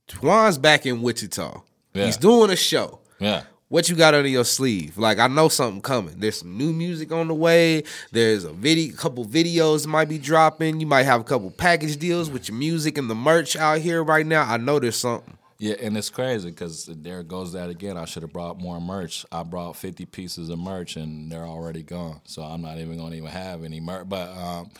Twan's 0.08 0.58
back 0.58 0.86
in 0.86 1.02
Wichita. 1.02 1.62
Yeah. 1.94 2.06
He's 2.06 2.18
doing 2.18 2.52
a 2.52 2.56
show. 2.56 3.00
Yeah. 3.22 3.44
What 3.70 3.88
you 3.88 3.96
got 3.96 4.14
under 4.14 4.28
your 4.28 4.44
sleeve? 4.44 4.98
Like 4.98 5.18
I 5.18 5.28
know 5.28 5.48
something 5.48 5.82
coming. 5.82 6.16
There's 6.18 6.40
some 6.40 6.58
new 6.58 6.74
music 6.74 7.14
on 7.14 7.30
the 7.30 7.34
way. 7.34 7.84
There's 8.12 8.44
a 8.44 8.52
video, 8.52 8.94
couple 8.98 9.24
videos 9.24 9.88
might 9.88 10.10
be 10.10 10.18
dropping. 10.18 10.82
You 10.82 10.88
might 10.88 11.04
have 11.04 11.22
a 11.22 11.24
couple 11.24 11.50
package 11.52 11.96
deals 11.96 12.30
with 12.30 12.50
your 12.50 12.58
music 12.58 12.98
and 12.98 13.10
the 13.10 13.16
merch 13.16 13.56
out 13.56 13.80
here 13.80 14.04
right 14.04 14.26
now. 14.26 14.44
I 14.44 14.58
know 14.58 14.80
there's 14.80 14.98
something. 14.98 15.38
Yeah, 15.58 15.76
and 15.80 15.96
it's 15.96 16.10
crazy 16.10 16.50
because 16.50 16.88
there 16.88 17.22
goes 17.22 17.54
that 17.54 17.70
again. 17.70 17.96
I 17.96 18.06
should 18.06 18.24
have 18.24 18.34
brought 18.34 18.60
more 18.60 18.82
merch. 18.82 19.26
I 19.32 19.44
brought 19.44 19.78
50 19.78 20.06
pieces 20.08 20.50
of 20.50 20.58
merch 20.58 20.98
and 20.98 21.32
they're 21.32 21.46
already 21.46 21.84
gone. 21.84 22.20
So 22.26 22.42
I'm 22.42 22.64
not 22.64 22.80
even 22.80 22.98
going 22.98 23.12
to 23.12 23.18
even 23.18 23.30
have 23.30 23.64
any 23.64 23.80
merch. 23.80 24.10
But 24.10 24.36
um, 24.36 24.72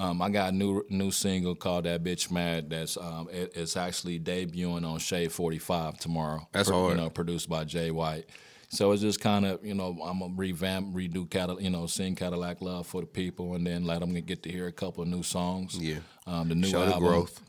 um, 0.00 0.20
I 0.22 0.30
got 0.30 0.52
a 0.52 0.56
new 0.56 0.84
new 0.90 1.10
single 1.10 1.54
called 1.54 1.84
"That 1.84 2.02
Bitch 2.02 2.30
Mad." 2.30 2.70
That's 2.70 2.96
um, 2.96 3.28
it, 3.30 3.52
it's 3.54 3.76
actually 3.76 4.18
debuting 4.18 4.84
on 4.84 4.98
Shade 4.98 5.30
45 5.30 5.98
tomorrow. 5.98 6.48
That's 6.52 6.70
hard. 6.70 6.92
You 6.96 6.96
know, 7.02 7.10
produced 7.10 7.48
by 7.48 7.64
Jay 7.64 7.90
White. 7.90 8.26
So 8.72 8.92
it's 8.92 9.02
just 9.02 9.20
kind 9.20 9.44
of 9.44 9.64
you 9.64 9.74
know 9.74 9.98
I'm 10.02 10.20
gonna 10.20 10.34
revamp, 10.36 10.94
redo 10.94 11.28
Cadillac, 11.28 11.62
you 11.62 11.70
know, 11.70 11.86
sing 11.86 12.14
Cadillac 12.14 12.60
Love 12.62 12.86
for 12.86 13.00
the 13.00 13.06
people, 13.06 13.54
and 13.54 13.66
then 13.66 13.84
let 13.84 14.00
them 14.00 14.12
get 14.20 14.42
to 14.44 14.50
hear 14.50 14.66
a 14.68 14.72
couple 14.72 15.02
of 15.02 15.08
new 15.08 15.22
songs. 15.22 15.76
Yeah. 15.76 15.98
um, 16.26 16.48
the 16.48 16.54
new 16.54 16.68
Show 16.68 16.80
the 16.86 16.94
album. 16.94 17.08
growth. 17.08 17.42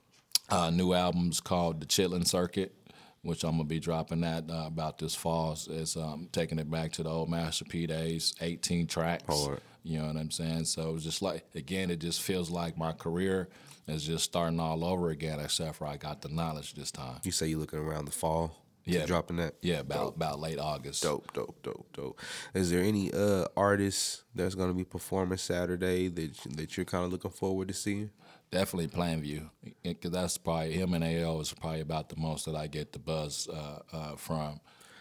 Uh, 0.49 0.69
new 0.69 0.93
album's 0.93 1.39
called 1.39 1.79
The 1.79 1.85
Chitlin 1.85 2.27
Circuit, 2.27 2.73
which 3.21 3.43
I'm 3.43 3.51
gonna 3.51 3.63
be 3.65 3.79
dropping 3.79 4.21
that 4.21 4.49
uh, 4.49 4.65
about 4.67 4.97
this 4.97 5.15
fall. 5.15 5.51
It's- 5.53 5.67
It's 5.67 5.95
um, 5.95 6.27
taking 6.31 6.59
it 6.59 6.69
back 6.69 6.91
to 6.93 7.03
the 7.03 7.09
old 7.09 7.29
Master 7.29 7.65
P 7.65 7.85
days, 7.87 8.33
18 8.41 8.87
tracks. 8.87 9.23
Hard. 9.27 9.61
You 9.83 9.99
know 9.99 10.07
what 10.07 10.17
I'm 10.17 10.31
saying? 10.31 10.65
So 10.65 10.95
it's 10.95 11.03
just 11.03 11.21
like 11.21 11.45
again, 11.55 11.89
it 11.89 11.99
just 11.99 12.21
feels 12.21 12.49
like 12.49 12.77
my 12.77 12.91
career 12.91 13.49
is 13.87 14.05
just 14.05 14.23
starting 14.23 14.59
all 14.59 14.85
over 14.85 15.09
again, 15.09 15.39
except 15.39 15.77
for 15.77 15.87
I 15.87 15.97
got 15.97 16.21
the 16.21 16.29
knowledge 16.29 16.73
this 16.75 16.91
time. 16.91 17.19
You 17.23 17.31
say 17.31 17.47
you're 17.47 17.59
looking 17.59 17.79
around 17.79 18.05
the 18.05 18.11
fall. 18.11 18.55
Yeah. 18.83 19.05
dropping 19.05 19.37
that. 19.37 19.55
Yeah, 19.61 19.79
about 19.79 20.15
about 20.15 20.39
late 20.39 20.59
August. 20.59 21.03
Dope, 21.03 21.31
dope, 21.33 21.61
dope, 21.61 21.85
dope. 21.93 22.19
Is 22.53 22.71
there 22.71 22.81
any 22.81 23.11
uh 23.13 23.45
artists 23.55 24.23
that's 24.33 24.55
gonna 24.55 24.73
be 24.73 24.83
performing 24.83 25.37
Saturday 25.37 26.07
that 26.07 26.37
that 26.55 26.77
you're 26.77 26.85
kind 26.85 27.05
of 27.05 27.11
looking 27.11 27.31
forward 27.31 27.67
to 27.67 27.73
seeing? 27.73 28.09
Definitely 28.51 28.89
Plainview, 28.89 29.49
because 29.81 30.11
that's 30.11 30.37
probably 30.37 30.73
him 30.73 30.93
and 30.93 31.03
AO 31.05 31.39
is 31.39 31.53
probably 31.53 31.79
about 31.79 32.09
the 32.09 32.17
most 32.17 32.45
that 32.45 32.55
I 32.55 32.67
get 32.67 32.91
the 32.91 32.99
buzz 32.99 33.47
uh, 33.47 33.79
uh, 33.93 34.15
from. 34.17 34.59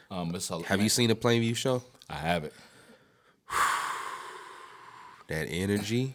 Um, 0.09 0.33
it's 0.37 0.51
a, 0.51 0.63
Have 0.63 0.81
you 0.81 0.89
seen 0.89 1.09
the 1.09 1.17
Plainview 1.17 1.57
show? 1.57 1.83
I 2.09 2.15
have 2.15 2.45
it. 2.45 2.53
That 5.31 5.47
energy, 5.49 6.15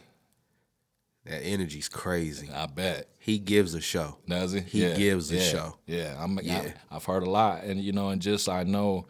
that 1.25 1.41
energy's 1.41 1.87
crazy. 1.89 2.49
I 2.53 2.65
bet. 2.67 3.07
He 3.17 3.39
gives 3.39 3.73
a 3.73 3.79
show. 3.81 4.17
Does 4.27 4.51
he? 4.51 4.59
He 4.59 4.79
gives 4.93 5.31
a 5.31 5.35
yeah, 5.37 5.41
show. 5.41 5.77
Yeah, 5.87 6.15
I'm. 6.19 6.37
Yeah. 6.43 6.73
I, 6.91 6.97
I've 6.97 7.05
heard 7.05 7.23
a 7.23 7.29
lot, 7.29 7.63
and 7.63 7.81
you 7.81 7.93
know, 7.93 8.09
and 8.09 8.21
just 8.21 8.47
I 8.49 8.63
know 8.63 9.07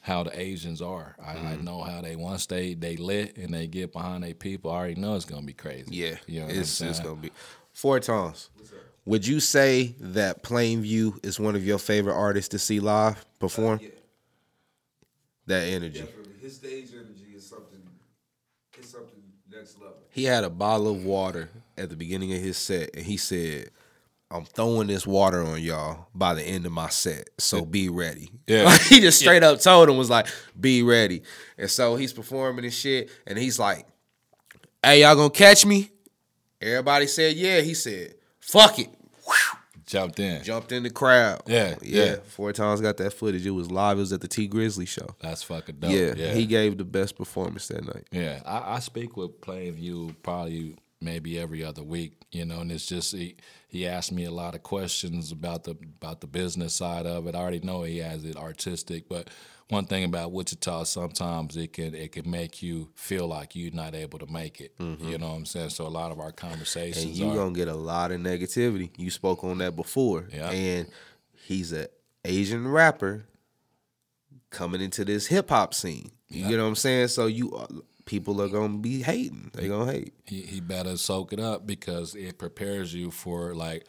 how 0.00 0.24
the 0.24 0.38
Asians 0.38 0.82
are. 0.82 1.16
I, 1.24 1.30
I 1.30 1.34
Mm-hmm. 1.36 1.64
know 1.64 1.82
how 1.82 2.00
they 2.02 2.16
once 2.16 2.46
they 2.46 2.74
they 2.74 2.96
lit 2.96 3.36
and 3.38 3.54
they 3.54 3.66
get 3.68 3.92
behind 3.92 4.24
their 4.24 4.34
people. 4.34 4.70
I 4.70 4.74
already 4.74 4.94
know 4.96 5.14
it's 5.14 5.24
gonna 5.24 5.46
be 5.46 5.52
crazy. 5.54 5.94
Yeah, 5.94 6.16
you 6.26 6.40
know 6.40 6.48
it's 6.48 6.80
it's 6.80 6.98
gonna 7.00 7.14
be 7.20 7.30
four 7.72 8.00
times. 8.00 8.50
Would 9.06 9.26
you 9.26 9.38
say 9.38 9.94
that 10.00 10.42
Plainview 10.42 11.24
is 11.24 11.38
one 11.38 11.54
of 11.54 11.64
your 11.64 11.78
favorite 11.78 12.14
artists 12.16 12.48
to 12.50 12.58
see 12.58 12.80
live 12.80 13.24
perform? 13.38 13.78
Yeah, 13.82 13.90
That 15.46 15.64
energy. 15.68 16.00
definitely. 16.00 16.32
His 16.40 16.56
stage 16.56 16.88
energy 16.92 17.34
is 17.36 17.46
something. 17.46 17.82
It's 18.78 18.90
something 18.90 19.22
next 19.50 19.78
level. 19.78 20.03
He 20.14 20.22
had 20.24 20.44
a 20.44 20.50
bottle 20.50 20.88
of 20.88 21.04
water 21.04 21.48
at 21.76 21.90
the 21.90 21.96
beginning 21.96 22.32
of 22.32 22.38
his 22.38 22.56
set, 22.56 22.90
and 22.94 23.04
he 23.04 23.16
said, 23.16 23.70
"I'm 24.30 24.44
throwing 24.44 24.86
this 24.86 25.04
water 25.04 25.42
on 25.42 25.60
y'all 25.60 26.06
by 26.14 26.34
the 26.34 26.42
end 26.42 26.64
of 26.66 26.70
my 26.70 26.88
set, 26.88 27.30
so 27.38 27.64
be 27.64 27.88
ready." 27.88 28.30
Yeah. 28.46 28.78
He 28.88 29.00
just 29.00 29.18
straight 29.18 29.42
up 29.42 29.60
told 29.60 29.88
him 29.88 29.96
was 29.96 30.10
like, 30.10 30.28
"Be 30.58 30.84
ready," 30.84 31.22
and 31.58 31.68
so 31.68 31.96
he's 31.96 32.12
performing 32.12 32.64
and 32.64 32.72
shit, 32.72 33.10
and 33.26 33.36
he's 33.36 33.58
like, 33.58 33.86
"Hey, 34.84 35.02
y'all 35.02 35.16
gonna 35.16 35.30
catch 35.30 35.66
me?" 35.66 35.90
Everybody 36.60 37.08
said, 37.08 37.34
"Yeah." 37.34 37.60
He 37.62 37.74
said, 37.74 38.14
"Fuck 38.38 38.78
it." 38.78 38.90
Jumped 39.86 40.18
in. 40.18 40.42
Jumped 40.42 40.72
in 40.72 40.82
the 40.82 40.90
crowd. 40.90 41.42
Yeah, 41.46 41.74
yeah. 41.82 42.04
yeah. 42.04 42.16
Four 42.24 42.52
times 42.52 42.80
got 42.80 42.96
that 42.98 43.12
footage. 43.12 43.46
It 43.46 43.50
was 43.50 43.70
live. 43.70 43.98
It 43.98 44.00
was 44.00 44.12
at 44.12 44.20
the 44.20 44.28
Tee 44.28 44.48
Grizzley 44.48 44.88
show. 44.88 45.14
That's 45.20 45.42
fucking 45.42 45.76
dope. 45.80 45.90
yeah, 45.90 46.14
yeah. 46.16 46.32
he 46.32 46.46
gave 46.46 46.78
the 46.78 46.84
best 46.84 47.16
performance 47.16 47.68
that 47.68 47.84
night. 47.84 48.06
Yeah, 48.10 48.40
I, 48.46 48.76
I 48.76 48.78
speak 48.78 49.16
with 49.16 49.40
Plainview 49.40 50.14
probably 50.22 50.76
maybe 51.00 51.38
every 51.38 51.62
other 51.64 51.82
week, 51.82 52.14
you 52.32 52.44
know, 52.44 52.60
and 52.60 52.72
it's 52.72 52.86
just 52.86 53.12
he, 53.14 53.36
he 53.68 53.86
asked 53.86 54.12
me 54.12 54.24
a 54.24 54.30
lot 54.30 54.54
of 54.54 54.62
questions 54.62 55.32
about 55.32 55.64
the 55.64 55.72
about 56.00 56.20
the 56.20 56.26
business 56.26 56.74
side 56.74 57.06
of 57.06 57.26
it. 57.26 57.34
I 57.34 57.38
already 57.38 57.60
know 57.60 57.82
he 57.82 57.98
has 57.98 58.24
it 58.24 58.36
artistic, 58.36 59.08
but 59.08 59.28
one 59.68 59.86
thing 59.86 60.04
about 60.04 60.30
Wichita, 60.32 60.84
sometimes 60.84 61.56
it 61.56 61.72
can 61.72 61.94
it 61.94 62.12
can 62.12 62.30
make 62.30 62.62
you 62.62 62.90
feel 62.94 63.26
like 63.26 63.56
you're 63.56 63.72
not 63.72 63.94
able 63.94 64.18
to 64.18 64.26
make 64.26 64.60
it. 64.60 64.74
You 64.78 65.18
know 65.18 65.28
what 65.30 65.34
I'm 65.36 65.46
saying? 65.46 65.70
So 65.70 65.86
a 65.86 65.88
lot 65.88 66.12
of 66.12 66.20
our 66.20 66.32
conversations 66.32 67.04
Mm-hmm. 67.04 67.22
and 67.24 67.32
you 67.34 67.38
are 67.40 67.44
gonna 67.44 67.54
get 67.54 67.68
a 67.68 67.74
lot 67.74 68.12
of 68.12 68.20
negativity. 68.20 68.90
You 68.96 69.10
spoke 69.10 69.42
on 69.44 69.58
that 69.58 69.74
before, 69.76 70.28
Yeah. 70.32 70.50
and 70.50 70.88
he's 71.46 71.72
a 71.72 71.88
Asian 72.24 72.68
rapper 72.68 73.24
coming 74.50 74.80
into 74.80 75.04
this 75.04 75.26
hip 75.26 75.48
hop 75.50 75.74
scene. 75.74 76.10
You 76.28 76.48
get 76.48 76.58
what 76.58 76.66
I'm 76.66 76.74
saying? 76.74 77.08
So 77.08 77.26
you 77.26 77.50
people 78.04 78.40
are 78.42 78.48
gonna 78.48 78.78
be 78.78 79.02
hating. 79.02 79.50
They 79.54 79.68
gonna 79.68 79.90
hate. 79.90 80.14
he, 80.24 80.42
he 80.42 80.60
better 80.60 80.96
soak 80.96 81.32
it 81.32 81.40
up 81.40 81.66
because 81.66 82.14
it 82.14 82.38
prepares 82.38 82.94
you 82.94 83.10
for 83.10 83.54
like 83.54 83.84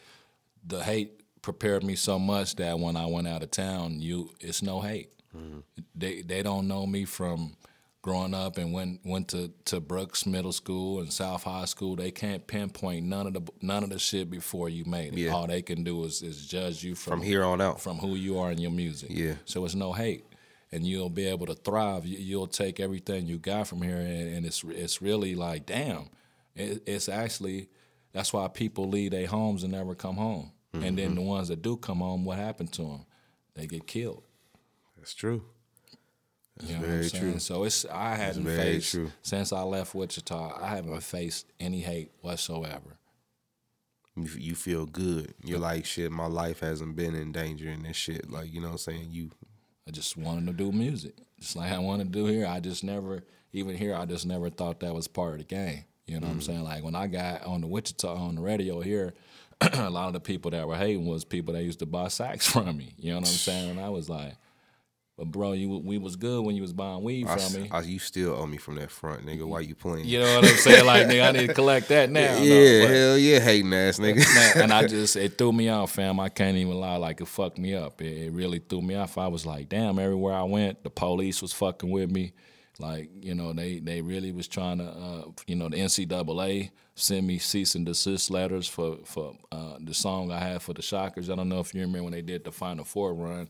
the 0.66 0.82
hate 0.82 1.22
prepared 1.42 1.84
me 1.84 1.94
so 1.94 2.18
much 2.18 2.56
that 2.56 2.78
when 2.78 2.96
I 2.96 3.06
went 3.06 3.28
out 3.28 3.42
of 3.42 3.50
town, 3.50 4.00
you 4.00 4.30
it's 4.40 4.62
no 4.62 4.80
hate. 4.80 5.12
Mm-hmm. 5.36 5.58
They 5.94 6.22
they 6.22 6.42
don't 6.42 6.66
know 6.66 6.86
me 6.86 7.04
from 7.04 7.56
growing 8.02 8.34
up 8.34 8.56
and 8.56 8.72
went 8.72 9.00
went 9.04 9.28
to, 9.28 9.52
to 9.64 9.80
Brooks 9.80 10.26
Middle 10.26 10.52
School 10.52 11.00
and 11.00 11.12
South 11.12 11.42
High 11.42 11.64
School. 11.66 11.96
They 11.96 12.10
can't 12.10 12.46
pinpoint 12.46 13.04
none 13.04 13.26
of 13.26 13.34
the 13.34 13.42
none 13.60 13.82
of 13.84 13.90
the 13.90 13.98
shit 13.98 14.30
before 14.30 14.68
you 14.68 14.84
made 14.86 15.12
it. 15.12 15.18
Yeah. 15.18 15.32
All 15.32 15.46
they 15.46 15.62
can 15.62 15.84
do 15.84 16.04
is, 16.04 16.22
is 16.22 16.46
judge 16.46 16.82
you 16.82 16.94
from, 16.94 17.12
From 17.18 17.22
here 17.22 17.44
on 17.44 17.60
out. 17.60 17.80
from 17.80 17.98
who 17.98 18.14
you 18.14 18.38
are 18.38 18.50
in 18.50 18.58
your 18.58 18.70
music. 18.70 19.10
Yeah. 19.12 19.34
So 19.44 19.64
it's 19.64 19.74
no 19.74 19.92
hate, 19.92 20.24
and 20.72 20.86
you'll 20.86 21.10
be 21.10 21.26
able 21.26 21.46
to 21.46 21.54
thrive. 21.54 22.06
You, 22.06 22.18
you'll 22.18 22.46
take 22.46 22.80
everything 22.80 23.26
you 23.26 23.38
got 23.38 23.68
from 23.68 23.82
here, 23.82 23.96
and, 23.96 24.34
and 24.34 24.46
it's 24.46 24.64
it's 24.64 25.00
really 25.00 25.34
like, 25.34 25.66
damn, 25.66 26.10
it, 26.54 26.82
it's 26.86 27.08
actually 27.08 27.68
that's 28.12 28.32
why 28.32 28.48
people 28.48 28.88
leave 28.88 29.10
their 29.10 29.26
homes 29.26 29.62
and 29.62 29.72
never 29.72 29.94
come 29.94 30.16
home. 30.16 30.52
And 30.72 30.98
then 30.98 31.14
the 31.14 31.20
mm-hmm. 31.20 31.30
ones 31.30 31.48
that 31.48 31.62
do 31.62 31.76
come 31.76 32.00
home, 32.00 32.24
what 32.24 32.38
happened 32.38 32.72
to 32.74 32.82
them? 32.82 33.06
They 33.54 33.66
get 33.66 33.86
killed. 33.86 34.22
That's 34.96 35.14
true. 35.14 35.42
You 36.62 36.74
know 36.74 36.80
very 36.80 37.10
true. 37.10 37.38
So 37.38 37.64
it's 37.64 37.84
I 37.84 38.14
haven't 38.14 38.46
faced 38.46 38.90
true. 38.92 39.12
since 39.22 39.52
I 39.52 39.62
left 39.62 39.94
Wichita. 39.94 40.58
I 40.60 40.68
haven't 40.68 41.02
faced 41.02 41.46
any 41.60 41.80
hate 41.80 42.12
whatsoever. 42.22 42.98
You, 44.16 44.28
you 44.38 44.54
feel 44.54 44.86
good. 44.86 45.34
You're 45.44 45.58
like 45.58 45.84
shit. 45.84 46.10
My 46.10 46.26
life 46.26 46.60
hasn't 46.60 46.96
been 46.96 47.14
in 47.14 47.32
danger 47.32 47.68
and 47.68 47.84
this 47.84 47.96
shit. 47.96 48.30
Like 48.30 48.52
you 48.52 48.60
know 48.60 48.68
what 48.68 48.72
I'm 48.72 48.78
saying. 48.78 49.08
You 49.10 49.30
I 49.86 49.92
just 49.92 50.16
wanted 50.16 50.46
to 50.46 50.52
do 50.52 50.72
music, 50.72 51.14
just 51.38 51.56
like 51.56 51.72
I 51.72 51.78
wanted 51.78 52.12
to 52.12 52.18
do 52.18 52.26
here. 52.26 52.46
I 52.46 52.60
just 52.60 52.82
never, 52.82 53.24
even 53.52 53.76
here, 53.76 53.94
I 53.94 54.04
just 54.04 54.26
never 54.26 54.50
thought 54.50 54.80
that 54.80 54.94
was 54.94 55.06
part 55.06 55.34
of 55.34 55.38
the 55.38 55.44
game. 55.44 55.84
You 56.06 56.20
know 56.20 56.26
what 56.26 56.34
I'm 56.34 56.40
mm. 56.40 56.44
saying? 56.44 56.64
Like 56.64 56.84
when 56.84 56.94
I 56.94 57.06
got 57.06 57.44
on 57.44 57.60
the 57.60 57.66
Wichita 57.66 58.14
on 58.14 58.36
the 58.36 58.40
radio 58.40 58.80
here, 58.80 59.14
a 59.60 59.90
lot 59.90 60.08
of 60.08 60.12
the 60.12 60.20
people 60.20 60.50
that 60.50 60.66
were 60.66 60.76
hating 60.76 61.06
was 61.06 61.24
people 61.24 61.54
that 61.54 61.62
used 61.62 61.78
to 61.80 61.86
buy 61.86 62.08
sacks 62.08 62.46
from 62.50 62.76
me. 62.76 62.94
You 62.98 63.10
know 63.10 63.20
what 63.20 63.28
I'm 63.28 63.34
saying? 63.34 63.70
And 63.70 63.80
I 63.80 63.88
was 63.88 64.08
like, 64.08 64.34
"But 65.16 65.30
bro, 65.30 65.52
you 65.52 65.68
we 65.84 65.98
was 65.98 66.16
good 66.16 66.44
when 66.44 66.56
you 66.56 66.62
was 66.62 66.72
buying 66.72 67.02
weed 67.02 67.26
I, 67.26 67.36
from 67.38 67.62
me." 67.62 67.68
I- 67.70 67.80
you 67.82 67.98
still 67.98 68.34
owe 68.34 68.46
me 68.46 68.56
from 68.58 68.74
that 68.76 68.90
front, 68.90 69.24
nigga. 69.24 69.44
Why 69.46 69.60
you 69.60 69.74
playing? 69.74 70.04
you 70.06 70.20
know 70.20 70.36
what 70.36 70.44
I'm 70.44 70.56
saying? 70.56 70.84
Like, 70.86 71.06
nigga, 71.06 71.28
I 71.28 71.32
need 71.32 71.46
to 71.48 71.54
collect 71.54 71.88
that 71.88 72.10
now. 72.18 72.34
No, 72.38 72.42
yeah, 72.42 72.82
but- 72.86 72.90
hell 72.94 73.18
yeah, 73.18 73.38
hating 73.40 73.72
ass 73.72 73.98
nigga. 73.98 74.24
And 74.62 74.72
I 74.72 74.86
just 74.88 75.16
it 75.16 75.38
threw 75.38 75.52
me 75.52 75.68
off, 75.68 75.92
fam. 75.92 76.20
I 76.20 76.28
can't 76.28 76.56
even 76.56 76.74
lie, 76.78 76.96
like 76.96 77.20
it 77.20 77.28
fucked 77.28 77.58
me 77.58 77.74
up. 77.74 78.00
It, 78.02 78.26
it 78.26 78.32
really 78.32 78.58
threw 78.58 78.82
me 78.82 78.94
off. 78.94 79.16
I 79.18 79.28
was 79.28 79.46
like, 79.46 79.68
damn, 79.68 79.98
everywhere 79.98 80.34
I 80.34 80.42
went, 80.44 80.82
the 80.82 80.90
police 80.90 81.40
was 81.42 81.52
fucking 81.52 81.90
with 81.90 82.10
me. 82.10 82.32
Like 82.78 83.10
you 83.20 83.34
know, 83.34 83.52
they 83.52 83.78
they 83.78 84.02
really 84.02 84.32
was 84.32 84.48
trying 84.48 84.78
to, 84.78 84.84
uh, 84.84 85.24
you 85.46 85.56
know, 85.56 85.68
the 85.68 85.76
NCAA 85.78 86.70
send 86.94 87.26
me 87.26 87.38
cease 87.38 87.74
and 87.74 87.86
desist 87.86 88.30
letters 88.30 88.68
for 88.68 88.98
for 89.04 89.36
uh, 89.52 89.76
the 89.80 89.94
song 89.94 90.30
I 90.30 90.38
had 90.38 90.62
for 90.62 90.72
the 90.74 90.82
Shockers. 90.82 91.30
I 91.30 91.36
don't 91.36 91.48
know 91.48 91.60
if 91.60 91.74
you 91.74 91.80
remember 91.80 92.04
when 92.04 92.12
they 92.12 92.22
did 92.22 92.44
the 92.44 92.52
Final 92.52 92.84
Four 92.84 93.14
run. 93.14 93.48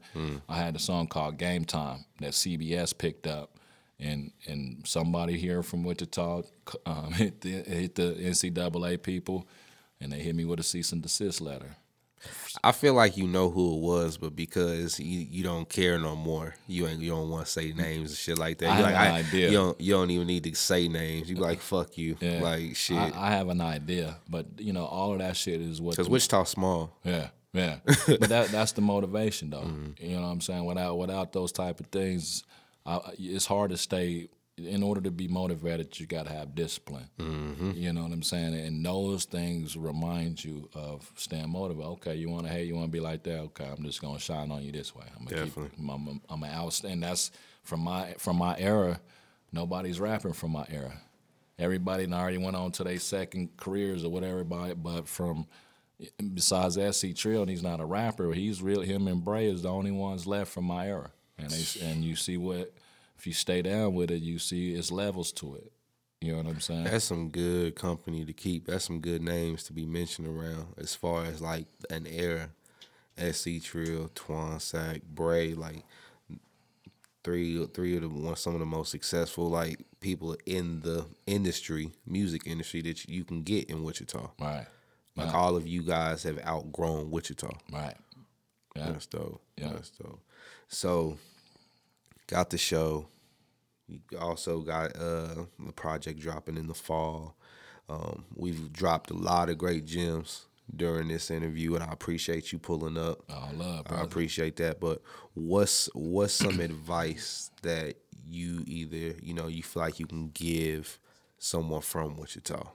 I 0.49 0.57
had 0.57 0.77
a 0.77 0.79
song 0.79 1.07
called 1.09 1.39
Game 1.39 1.65
Time 1.65 2.05
that 2.21 2.33
CBS 2.33 2.97
picked 2.97 3.27
up, 3.27 3.51
and 3.99 4.31
and 4.47 4.83
somebody 4.87 5.37
here 5.39 5.63
from 5.63 5.83
Wichita 5.85 6.43
um, 6.87 7.13
hit 7.13 7.41
the 7.41 7.51
hit 7.51 7.95
the 7.97 8.15
NCAA 8.15 9.03
people, 9.03 9.49
and 10.01 10.13
they 10.13 10.21
hit 10.21 10.35
me 10.37 10.45
with 10.45 10.61
a 10.61 10.65
cease 10.65 10.93
and 10.93 11.03
desist 11.03 11.41
letter. 11.41 11.77
I 12.69 12.73
feel 12.73 12.95
like 12.95 13.17
you 13.17 13.27
know 13.27 13.51
who 13.51 13.77
it 13.77 13.81
was, 13.81 14.17
but 14.19 14.35
because 14.35 14.99
you, 14.99 15.21
you 15.31 15.43
don't 15.45 15.69
care 15.69 15.99
no 15.99 16.17
more, 16.17 16.55
you 16.67 16.87
ain't 16.87 17.01
you 17.01 17.11
don't 17.11 17.29
want 17.31 17.47
to 17.47 17.53
say 17.53 17.73
names 17.73 18.11
and 18.11 18.19
shit 18.19 18.39
like 18.39 18.59
that. 18.59 18.71
I 18.71 18.79
You 18.79 18.85
have 18.85 18.95
like, 18.95 19.09
an 19.09 19.15
idea. 19.27 19.47
You 19.51 19.57
don't 19.57 19.81
you 19.81 19.93
don't 19.93 20.11
even 20.11 20.27
need 20.27 20.45
to 20.45 20.55
say 20.55 20.89
names. 20.89 21.29
You 21.31 21.37
be 21.37 21.43
like 21.43 21.61
fuck 21.61 21.97
you, 21.97 22.17
Yeah. 22.21 22.41
like 22.43 22.75
shit. 22.77 22.97
I, 22.97 23.13
I 23.15 23.31
have 23.31 23.49
an 23.49 23.61
idea, 23.61 24.17
but 24.29 24.47
you 24.59 24.73
know, 24.73 24.85
all 24.85 25.13
of 25.13 25.19
that 25.21 25.37
shit 25.37 25.61
is 25.61 25.81
what 25.81 25.93
Because 25.93 26.07
the- 26.07 26.13
Wichita 26.13 26.45
small. 26.45 26.93
Yeah, 27.05 27.29
yeah. 27.53 27.77
but 28.07 28.21
that 28.29 28.49
that's 28.49 28.73
the 28.73 28.81
motivation, 28.83 29.51
though. 29.51 29.61
Mm-hmm. 29.63 30.05
You 30.05 30.17
know 30.17 30.23
what 30.23 30.29
I'm 30.29 30.41
saying? 30.41 30.65
Without 30.65 30.97
without 30.99 31.33
those 31.33 31.53
type 31.53 31.81
of 31.81 31.87
things, 31.87 32.43
I, 32.85 33.01
it's 33.19 33.47
hard 33.47 33.71
to 33.71 33.77
stay. 33.77 34.29
In 34.59 34.83
order 34.83 35.03
to 35.03 35.11
be 35.11 35.29
motivated, 35.29 36.01
you 36.01 36.07
got 36.07 36.27
to 36.27 36.33
have 36.33 36.55
discipline. 36.55 37.11
Mm-hmm. 37.19 37.73
You 37.73 37.93
know 37.93 38.05
what 38.05 38.13
I'm 38.13 38.23
saying? 38.23 38.55
And 38.55 38.85
those 38.85 39.27
things 39.27 39.77
remind 39.77 40.43
you 40.43 40.71
of 40.75 41.13
staying 41.15 41.51
motivated. 41.51 41.91
Okay, 41.93 42.15
you 42.15 42.31
want 42.31 42.47
to 42.47 42.53
hate, 42.53 42.67
you 42.67 42.75
want 42.75 42.87
to 42.87 42.93
be 42.93 43.01
like 43.01 43.23
that. 43.25 43.39
Okay, 43.39 43.67
I'm 43.67 43.85
just 43.85 44.01
gonna 44.01 44.19
shine 44.19 44.51
on 44.51 44.63
you 44.63 44.73
this 44.73 44.95
way. 44.95 45.05
I'm 45.15 45.27
gonna 45.27 45.45
Definitely. 45.45 45.71
keep. 45.77 45.79
I'm, 45.81 45.91
I'm, 45.91 46.21
I'm 46.31 46.41
gonna 46.41 46.53
outstand. 46.55 47.03
That's 47.03 47.33
from 47.65 47.81
my 47.81 48.15
from 48.17 48.37
my 48.37 48.57
era. 48.59 48.99
Nobody's 49.53 50.01
rapping 50.01 50.33
from 50.33 50.53
my 50.53 50.65
era. 50.71 50.93
Everybody 51.59 52.11
already 52.11 52.39
went 52.39 52.57
on 52.57 52.73
to 52.73 52.85
their 52.85 52.99
second 52.99 53.57
careers 53.59 54.05
or 54.05 54.11
whatever. 54.11 54.43
But 54.43 54.83
but 54.83 55.07
from 55.07 55.47
besides 56.35 56.79
SC 56.97 57.15
Trill, 57.15 57.43
and 57.43 57.51
he's 57.51 57.63
not 57.63 57.81
a 57.81 57.85
rapper. 57.85 58.33
He's 58.33 58.63
real. 58.63 58.81
Him 58.81 59.07
and 59.07 59.25
Bray 59.25 59.47
is 59.51 59.63
the 59.63 59.71
only 59.71 59.91
ones 59.91 60.27
left 60.27 60.53
from 60.53 60.65
my 60.65 60.87
era. 60.89 61.11
And 61.39 61.51
they, 61.51 61.87
and 61.87 62.03
you 62.03 62.17
see 62.17 62.39
what 62.39 62.73
if 63.19 63.27
you 63.27 63.33
stay 63.33 63.63
down 63.63 63.95
with 63.95 64.11
it, 64.11 64.23
you 64.23 64.39
see 64.39 64.75
it's 64.75 64.91
levels 64.91 65.33
to 65.33 65.55
it. 65.57 65.73
You 66.21 66.33
know 66.33 66.39
what 66.39 66.47
I'm 66.47 66.61
saying? 66.61 66.85
That's 66.85 67.05
some 67.05 67.29
good 67.29 67.77
company 67.77 68.25
to 68.25 68.33
keep. 68.33 68.67
That's 68.67 68.85
some 68.87 69.01
good 69.01 69.23
names 69.23 69.65
to 69.65 69.73
be 69.73 69.85
mentioned 69.87 70.27
around 70.29 70.75
as 70.79 70.95
far 70.95 71.25
as 71.25 71.41
like 71.41 71.67
an 71.91 72.07
era. 72.07 72.51
SC 73.19 73.63
Trill, 73.63 74.11
Twan 74.15 74.61
Sack, 74.61 75.01
Bray, 75.03 75.55
like 75.55 75.85
three 77.25 77.65
three 77.67 77.97
of 77.97 78.03
the 78.03 78.09
one 78.09 78.37
some 78.37 78.55
of 78.55 78.61
the 78.61 78.67
most 78.67 78.91
successful 78.91 79.49
like 79.49 79.81
people 80.01 80.37
in 80.47 80.81
the 80.83 81.07
industry, 81.27 81.93
music 82.07 82.43
industry 82.47 82.83
that 82.83 83.09
you 83.09 83.25
can 83.25 83.43
get 83.43 83.69
in 83.71 83.83
Wichita. 83.83 84.31
right, 84.41 84.67
Like 85.17 85.35
all 85.35 85.57
of 85.57 85.67
you 85.67 85.83
guys 85.83 86.23
have 86.23 86.39
outgrown 86.47 87.11
Wichita. 87.11 87.51
right. 87.73 87.97
Yeah, 88.77 88.91
That's 88.91 89.07
dope. 89.07 89.41
Yeah. 89.57 89.71
That's 89.73 89.89
dope. 89.91 90.21
So, 90.69 91.17
got 92.27 92.51
the 92.51 92.59
show. 92.59 93.09
You 93.89 94.01
also 94.19 94.61
got 94.61 94.97
uh, 94.97 95.45
the 95.65 95.73
project 95.75 96.21
dropping 96.21 96.57
in 96.57 96.67
the 96.67 96.75
fall. 96.75 97.37
Um, 97.89 98.25
we've 98.35 98.73
dropped 98.73 99.11
a 99.11 99.15
lot 99.15 99.49
of 99.49 99.59
great 99.59 99.85
gems 99.85 100.47
during 100.75 101.09
this 101.09 101.31
interview, 101.31 101.75
and 101.75 101.85
I 101.85 101.93
appreciate 101.93 102.53
you 102.53 102.59
pulling 102.59 102.99
up. 102.99 103.23
all 103.31 103.53
love, 103.55 103.87
I 103.89 104.03
appreciate 104.03 104.57
that. 104.57 104.81
But 104.81 105.03
what's 105.35 105.89
what's 105.95 106.35
some 106.35 106.61
advice 106.61 107.51
that 107.63 107.97
you 108.29 108.65
either 108.67 109.17
you 109.23 109.35
know 109.35 109.47
you 109.47 109.63
feel 109.63 109.83
like 109.85 110.01
you 110.01 110.07
can 110.07 110.31
give 110.31 110.99
someone 111.39 111.83
from 111.83 112.17
Wichita? 112.17 112.69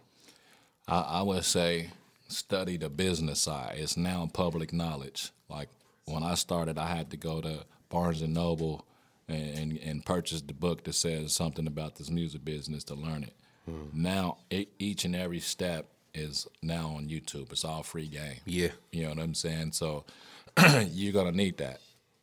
I, 0.87 1.01
I 1.01 1.21
would 1.23 1.43
say 1.43 1.89
study 2.29 2.77
the 2.77 2.89
business 2.89 3.41
side. 3.41 3.75
It's 3.77 3.97
now 3.97 4.29
public 4.33 4.71
knowledge. 4.71 5.31
Like 5.49 5.67
when 6.05 6.23
I 6.23 6.35
started, 6.35 6.77
I 6.77 6.87
had 6.87 7.11
to 7.11 7.17
go 7.17 7.41
to 7.41 7.65
Barnes 7.89 8.21
and 8.21 8.33
Noble 8.33 8.85
and, 9.31 9.77
and, 9.77 10.05
purchase 10.05 10.41
the 10.41 10.53
book 10.53 10.83
that 10.83 10.93
says 10.93 11.33
something 11.33 11.67
about 11.67 11.95
this 11.95 12.09
music 12.09 12.43
business 12.43 12.83
to 12.85 12.95
learn 12.95 13.23
it. 13.23 13.35
Hmm. 13.65 13.87
Now, 13.93 14.37
e 14.49 14.67
each 14.79 15.05
and 15.05 15.15
every 15.15 15.39
step 15.39 15.87
is 16.13 16.47
now 16.61 16.93
on 16.97 17.07
YouTube. 17.07 17.51
It's 17.51 17.65
all 17.65 17.83
free 17.83 18.07
game. 18.07 18.37
Yeah, 18.45 18.69
You 18.91 19.03
know 19.03 19.09
what 19.09 19.19
I'm 19.19 19.33
saying? 19.33 19.73
So 19.73 20.05
you're 20.87 21.13
gonna 21.13 21.31
need 21.31 21.57
that, 21.57 21.79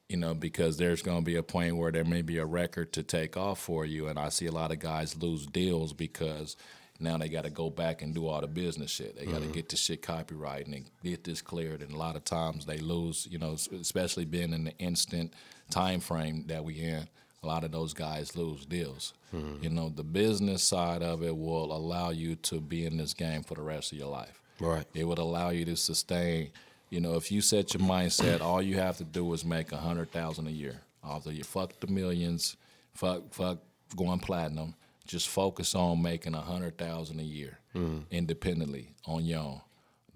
you 0.08 0.16
know, 0.16 0.34
because 0.34 0.76
there's 0.76 1.02
gonna 1.02 1.22
be 1.22 1.36
a 1.36 1.42
point 1.42 1.76
where 1.76 1.92
there 1.92 2.04
may 2.04 2.22
be 2.22 2.38
a 2.38 2.44
record 2.44 2.92
to 2.94 3.02
take 3.02 3.36
off 3.36 3.60
for 3.60 3.86
you, 3.86 4.08
and 4.08 4.18
I 4.18 4.28
see 4.28 4.46
a 4.46 4.52
lot 4.52 4.72
of 4.72 4.78
guys 4.78 5.16
lose 5.16 5.46
deals 5.46 5.92
because 5.92 6.56
now 7.00 7.16
they 7.16 7.28
got 7.28 7.44
to 7.44 7.50
go 7.50 7.70
back 7.70 8.02
and 8.02 8.12
do 8.12 8.26
all 8.26 8.40
the 8.40 8.48
business 8.48 8.90
shit. 8.90 9.16
They 9.16 9.24
got 9.24 9.36
to 9.36 9.40
mm-hmm. 9.42 9.52
get 9.52 9.68
the 9.68 9.76
shit 9.76 10.02
copyrighted 10.02 10.66
and 10.66 10.84
get 11.04 11.24
this 11.24 11.40
cleared, 11.40 11.82
and 11.82 11.92
a 11.92 11.96
lot 11.96 12.16
of 12.16 12.24
times 12.24 12.66
they 12.66 12.78
lose, 12.78 13.26
you 13.30 13.38
know, 13.38 13.52
especially 13.52 14.24
being 14.24 14.52
in 14.52 14.64
the 14.64 14.76
instant 14.78 15.32
time 15.70 16.00
frame 16.00 16.44
that 16.48 16.64
we 16.64 16.80
in. 16.80 17.08
A 17.42 17.46
lot 17.46 17.64
of 17.64 17.70
those 17.70 17.94
guys 17.94 18.36
lose 18.36 18.66
deals. 18.66 19.14
Mm-hmm. 19.34 19.62
You 19.62 19.70
know, 19.70 19.90
the 19.90 20.02
business 20.02 20.62
side 20.62 21.02
of 21.02 21.22
it 21.22 21.36
will 21.36 21.72
allow 21.72 22.10
you 22.10 22.34
to 22.36 22.60
be 22.60 22.84
in 22.84 22.96
this 22.96 23.14
game 23.14 23.42
for 23.42 23.54
the 23.54 23.62
rest 23.62 23.92
of 23.92 23.98
your 23.98 24.08
life. 24.08 24.40
right. 24.60 24.84
It 24.94 25.04
would 25.04 25.18
allow 25.18 25.50
you 25.50 25.64
to 25.66 25.76
sustain. 25.76 26.50
You 26.90 27.00
know, 27.00 27.14
if 27.14 27.30
you 27.30 27.40
set 27.40 27.74
your 27.74 27.82
mindset, 27.82 28.40
all 28.40 28.60
you 28.62 28.76
have 28.78 28.96
to 28.96 29.04
do 29.04 29.32
is 29.34 29.44
make 29.44 29.72
a 29.72 29.76
hundred 29.76 30.10
thousand 30.10 30.48
a 30.48 30.50
year. 30.50 30.80
Although 31.04 31.30
you 31.30 31.44
fuck 31.44 31.78
the 31.80 31.86
millions, 31.86 32.56
fuck 32.94 33.32
fuck 33.32 33.58
going 33.94 34.18
platinum. 34.18 34.74
Just 35.06 35.28
focus 35.28 35.74
on 35.74 36.02
making 36.02 36.34
a 36.34 36.40
hundred 36.40 36.76
thousand 36.76 37.20
a 37.20 37.24
year 37.24 37.58
mm-hmm. 37.74 38.00
independently 38.10 38.94
on 39.06 39.24
your 39.24 39.40
own. 39.40 39.60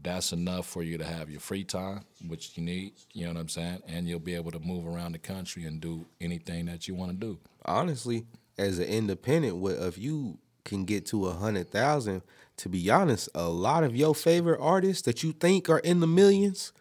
That's 0.03 0.33
enough 0.33 0.67
for 0.67 0.83
you 0.83 0.99
to 0.99 1.05
have 1.05 1.31
your 1.31 1.41
free 1.41 1.65
time, 1.65 2.01
which 2.27 2.57
you 2.57 2.65
need. 2.65 2.95
You 3.13 3.27
know 3.27 3.33
what 3.35 3.41
I'm 3.41 3.49
saying, 3.49 3.83
and 3.87 4.09
you'll 4.09 4.19
be 4.19 4.35
able 4.35 4.51
to 4.51 4.59
move 4.59 4.87
around 4.87 5.13
the 5.13 5.19
country 5.19 5.65
and 5.65 5.81
do 5.81 6.07
anything 6.21 6.67
that 6.67 6.89
you 6.89 6.95
want 6.95 7.13
to 7.13 7.17
do. 7.17 7.39
honestly, 7.65 8.27
as 8.59 8.79
an 8.79 8.87
independent, 8.87 9.57
what 9.57 9.75
if 9.75 9.97
you 9.99 10.39
can 10.65 10.85
get 10.85 11.07
to 11.07 11.27
a 11.27 11.33
hundred 11.33 11.71
thousand? 11.71 12.23
To 12.59 12.69
be 12.69 12.91
honest, 12.91 13.29
a 13.35 13.49
lot 13.49 13.83
of 13.85 13.97
your 13.97 14.15
favorite 14.15 14.61
artists 14.61 15.03
that 15.03 15.23
you 15.23 15.33
think 15.33 15.71
are 15.71 15.79
in 15.79 16.01
the 16.01 16.07
millions, 16.07 16.73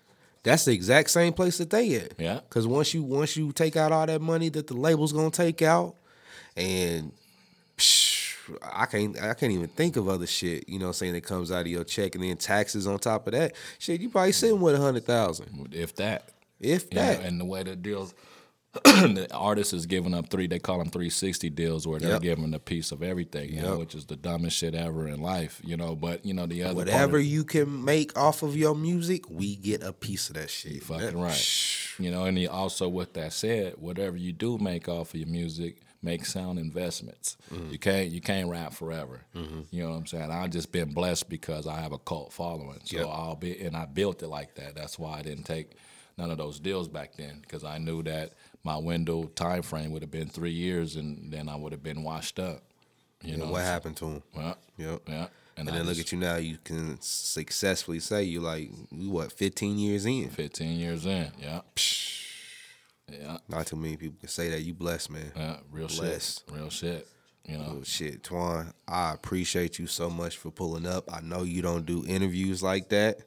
that's 0.44 0.66
the 0.66 0.74
exact 0.74 1.10
same 1.12 1.34
place 1.34 1.58
that 1.60 1.70
they 1.70 1.96
at. 1.96 2.14
Yeah. 2.20 2.42
Cause 2.50 2.68
once 2.68 2.94
you 2.94 3.04
once 3.04 3.38
you 3.38 3.52
take 3.52 3.76
out 3.78 3.92
all 3.92 4.06
that 4.06 4.22
money 4.22 4.50
that 4.50 4.68
the 4.68 4.74
label's 4.74 5.14
gonna 5.14 5.32
take 5.32 5.62
out, 5.62 5.96
and 6.58 7.12
psh, 7.78 8.11
I 8.62 8.86
can't 8.86 9.22
I 9.22 9.34
can't 9.34 9.52
even 9.52 9.68
think 9.68 9.96
of 9.98 10.08
other 10.10 10.28
shit. 10.28 10.68
You 10.70 10.80
know, 10.80 10.88
I'm 10.88 10.94
saying 10.94 11.14
that 11.14 11.24
comes 11.24 11.52
out 11.52 11.62
of 11.62 11.68
your 11.68 11.84
check, 11.84 12.16
and 12.16 12.24
then 12.24 12.38
taxes 12.38 12.88
on 12.88 13.00
top 13.00 13.28
of 13.28 13.34
that. 13.34 13.54
Shit, 13.80 14.02
you 14.02 14.10
probably 14.10 14.32
sitting 14.32 14.60
with 14.62 14.76
a 14.76 14.80
hundred 14.80 15.06
thousand, 15.06 15.70
If 15.74 15.96
that, 15.96 16.30
if 16.60 16.84
you 16.92 17.00
know, 17.00 17.02
that. 17.06 17.22
and 17.24 17.40
the 17.40 17.46
way 17.46 17.64
the 17.64 17.76
deals, 17.76 18.14
the 18.86 19.28
artist 19.34 19.74
is 19.74 19.86
giving 19.86 20.14
up 20.14 20.30
three. 20.30 20.48
They 20.48 20.58
call 20.60 20.78
them 20.80 20.90
three 20.90 21.10
sixty 21.10 21.50
deals, 21.50 21.86
where 21.86 22.00
they're 22.00 22.12
Yep. 22.14 22.22
giving 22.22 22.54
a 22.54 22.60
piece 22.60 22.94
of 22.94 23.04
everything, 23.04 23.54
you 23.54 23.62
know, 23.62 23.78
which 23.80 23.94
is 23.96 24.06
the 24.06 24.16
dumbest 24.16 24.56
shit 24.58 24.74
ever 24.76 25.08
in 25.10 25.22
life, 25.22 25.60
you 25.64 25.76
know. 25.76 25.94
But 25.96 26.26
you 26.26 26.34
know, 26.34 26.46
the 26.46 26.64
other 26.64 26.76
Whatever 26.76 27.18
of- 27.18 27.26
you 27.26 27.44
can 27.44 27.84
make 27.84 28.18
off 28.18 28.44
of 28.44 28.56
your 28.56 28.74
music, 28.76 29.30
we 29.30 29.58
get 29.58 29.84
a 29.84 29.92
piece 29.92 30.30
of 30.30 30.36
that 30.36 30.50
shit. 30.50 30.84
fucking 30.84 31.06
That- 31.08 31.16
right, 31.16 31.48
you 32.00 32.12
know. 32.12 32.24
And 32.24 32.38
he 32.38 32.48
also, 32.48 32.88
with 32.88 33.12
that 33.14 33.34
said, 33.34 33.74
whatever 33.78 34.16
you 34.16 34.32
do 34.32 34.58
make 34.58 34.88
off 34.88 35.14
of 35.14 35.20
your 35.20 35.28
music, 35.30 35.82
make 36.04 36.26
sound 36.26 36.58
investments. 36.60 37.38
Mm-hmm. 37.54 37.72
You 37.72 37.80
can't 37.80 38.10
you 38.12 38.22
can't 38.22 38.50
rap 38.50 38.74
forever. 38.74 39.22
You 39.36 39.84
know 39.84 39.90
what 39.92 39.96
I'm 39.98 40.06
saying? 40.08 40.32
I've 40.32 40.50
just 40.50 40.72
been 40.72 40.94
blessed 40.94 41.30
because 41.30 41.68
I 41.68 41.80
have 41.80 41.92
a 41.92 42.00
cult 42.00 42.34
following, 42.34 42.80
so 42.84 42.98
Yep. 42.98 43.08
I'll 43.08 43.36
be 43.36 43.60
and 43.62 43.76
I 43.76 43.86
built 43.86 44.24
it 44.24 44.28
like 44.28 44.56
that. 44.56 44.76
That's 44.76 44.98
why 44.98 45.20
I 45.20 45.22
didn't 45.22 45.44
take 45.44 45.72
none 46.18 46.32
of 46.32 46.38
those 46.38 46.60
deals 46.60 46.88
back 46.88 47.16
then 47.16 47.40
because 47.42 47.64
I 47.64 47.78
knew 47.78 48.04
that 48.04 48.34
my 48.64 48.78
window 48.78 49.24
time 49.36 49.62
frame 49.64 49.92
would 49.92 50.02
have 50.02 50.12
been 50.12 50.28
three 50.30 50.52
years, 50.52 50.96
and 50.96 51.32
then 51.32 51.50
I 51.50 51.56
would 51.56 51.72
have 51.72 51.84
been 51.84 52.04
washed 52.04 52.40
up. 52.40 52.62
You 53.24 53.38
know 53.38 53.44
And 53.44 53.52
what 53.52 53.62
happened 53.64 53.98
to 53.98 54.06
him? 54.06 54.24
Well, 54.36 54.58
Yep. 54.78 55.02
yeah. 55.08 55.28
And 55.58 55.70
I 55.70 55.74
then 55.74 55.86
look 55.86 55.96
just- 55.96 56.08
at 56.08 56.12
you 56.12 56.18
now. 56.20 56.38
You 56.38 56.58
can 56.64 56.98
successfully 57.02 58.00
say 58.00 58.24
you 58.24 58.40
like 58.40 58.72
what 58.92 59.32
15 59.32 59.78
years 59.78 60.06
in. 60.06 60.30
15 60.30 60.80
years 60.80 61.06
in. 61.06 61.32
Yeah. 61.40 61.62
Yeah. 63.12 63.38
Not 63.48 63.68
too 63.68 63.76
many 63.76 63.98
people 63.98 64.18
can 64.20 64.30
say 64.30 64.50
that. 64.50 64.62
You 64.62 64.74
blessed, 64.74 65.12
man. 65.12 65.32
Yeah. 65.36 65.58
Real 65.72 65.88
Blessed. 65.88 66.44
shit. 66.48 66.56
Real 66.58 66.70
shit. 66.70 67.08
You 67.46 67.58
know. 67.58 67.78
Oh, 67.80 67.84
shit, 67.84 68.24
Twan. 68.24 68.72
I 68.88 69.14
appreciate 69.14 69.80
you 69.80 69.88
so 69.88 70.10
much 70.10 70.38
for 70.38 70.52
pulling 70.52 70.86
up. 70.86 71.12
I 71.12 71.22
know 71.22 71.44
you 71.44 71.62
don't 71.62 71.86
do 71.86 72.06
interviews 72.08 72.62
like 72.62 72.90
that, 72.90 73.22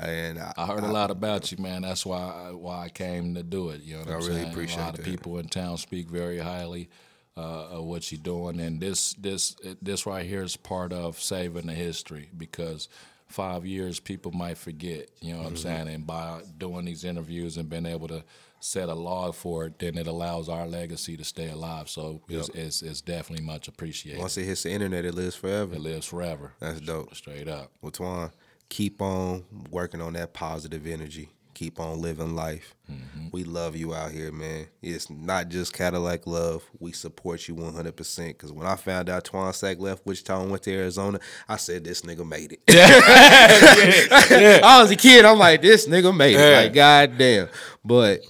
and 0.00 0.38
I, 0.38 0.52
I 0.56 0.66
heard 0.66 0.84
a 0.84 0.92
lot 0.92 1.10
about 1.10 1.50
you, 1.50 1.58
man. 1.58 1.82
That's 1.82 2.06
why 2.06 2.18
I, 2.20 2.52
why 2.52 2.84
I 2.84 2.88
came 2.90 3.34
to 3.34 3.42
do 3.42 3.70
it. 3.70 3.82
You 3.82 3.94
know 3.94 4.00
what 4.00 4.08
I 4.08 4.14
I'm 4.14 4.20
really 4.20 4.34
saying? 4.42 4.50
appreciate 4.50 4.78
a 4.78 4.84
lot 4.84 4.92
that. 4.92 5.00
of 5.00 5.04
people 5.04 5.38
in 5.38 5.48
town 5.48 5.76
speak 5.78 6.08
very 6.08 6.38
highly 6.38 6.90
uh, 7.36 7.40
of 7.70 7.84
what 7.84 8.12
you're 8.12 8.20
doing, 8.20 8.60
and 8.60 8.80
this 8.80 9.14
this 9.14 9.56
this 9.82 10.06
right 10.06 10.24
here 10.24 10.42
is 10.42 10.56
part 10.56 10.92
of 10.92 11.20
saving 11.20 11.66
the 11.66 11.74
history 11.74 12.30
because 12.36 12.88
five 13.30 13.64
years, 13.64 14.00
people 14.00 14.32
might 14.32 14.58
forget. 14.58 15.08
You 15.20 15.32
know 15.32 15.38
what 15.40 15.48
I'm 15.48 15.56
saying? 15.56 15.88
And 15.88 16.06
by 16.06 16.42
doing 16.58 16.84
these 16.84 17.04
interviews 17.04 17.56
and 17.56 17.68
being 17.68 17.86
able 17.86 18.08
to 18.08 18.24
set 18.60 18.88
a 18.88 18.94
log 18.94 19.34
for 19.34 19.66
it, 19.66 19.78
then 19.78 19.96
it 19.96 20.06
allows 20.06 20.48
our 20.48 20.66
legacy 20.66 21.16
to 21.16 21.24
stay 21.24 21.48
alive. 21.48 21.88
So 21.88 22.20
it's, 22.28 22.48
it's, 22.50 22.82
it's 22.82 23.00
definitely 23.00 23.44
much 23.44 23.68
appreciated. 23.68 24.20
Once 24.20 24.36
it 24.36 24.44
hits 24.44 24.62
the 24.62 24.70
internet, 24.70 25.04
it 25.04 25.14
lives 25.14 25.34
forever. 25.34 25.74
it 25.74 25.80
lives 25.80 26.06
forever. 26.06 26.52
That's 26.60 26.80
dope. 26.80 27.14
Straight 27.14 27.48
up. 27.48 27.72
Well, 27.80 27.90
Twan, 27.90 28.32
keep 28.68 29.00
on 29.02 29.44
working 29.70 30.00
on 30.00 30.12
that 30.12 30.34
positive 30.34 30.86
energy. 30.86 31.30
Keep 31.54 31.80
on 31.80 32.00
living 32.00 32.34
life. 32.34 32.74
Mm-hmm. 32.90 33.28
We 33.32 33.44
love 33.44 33.76
you 33.76 33.92
out 33.94 34.12
here, 34.12 34.32
man. 34.32 34.66
It's 34.80 35.10
not 35.10 35.48
just 35.48 35.74
Cadillac 35.74 36.26
love. 36.26 36.64
We 36.78 36.92
support 36.92 37.48
you 37.48 37.54
100%. 37.54 38.28
Because 38.28 38.50
when 38.50 38.66
I 38.66 38.76
found 38.76 39.10
out 39.10 39.24
Twan 39.24 39.54
Sack 39.54 39.78
left 39.78 40.06
Wichita 40.06 40.40
and 40.40 40.50
went 40.50 40.62
to 40.62 40.72
Arizona, 40.72 41.18
I 41.48 41.56
said, 41.56 41.84
this 41.84 42.00
nigga 42.02 42.26
made 42.26 42.52
it. 42.52 42.60
yeah 42.68 44.60
I 44.64 44.80
was 44.80 44.90
a 44.90 44.96
kid. 44.96 45.26
I'm 45.26 45.38
like, 45.38 45.60
this 45.60 45.86
nigga 45.86 46.16
made 46.16 46.36
it. 46.36 46.64
Like, 46.64 46.72
goddamn. 46.72 47.48
But 47.84 48.20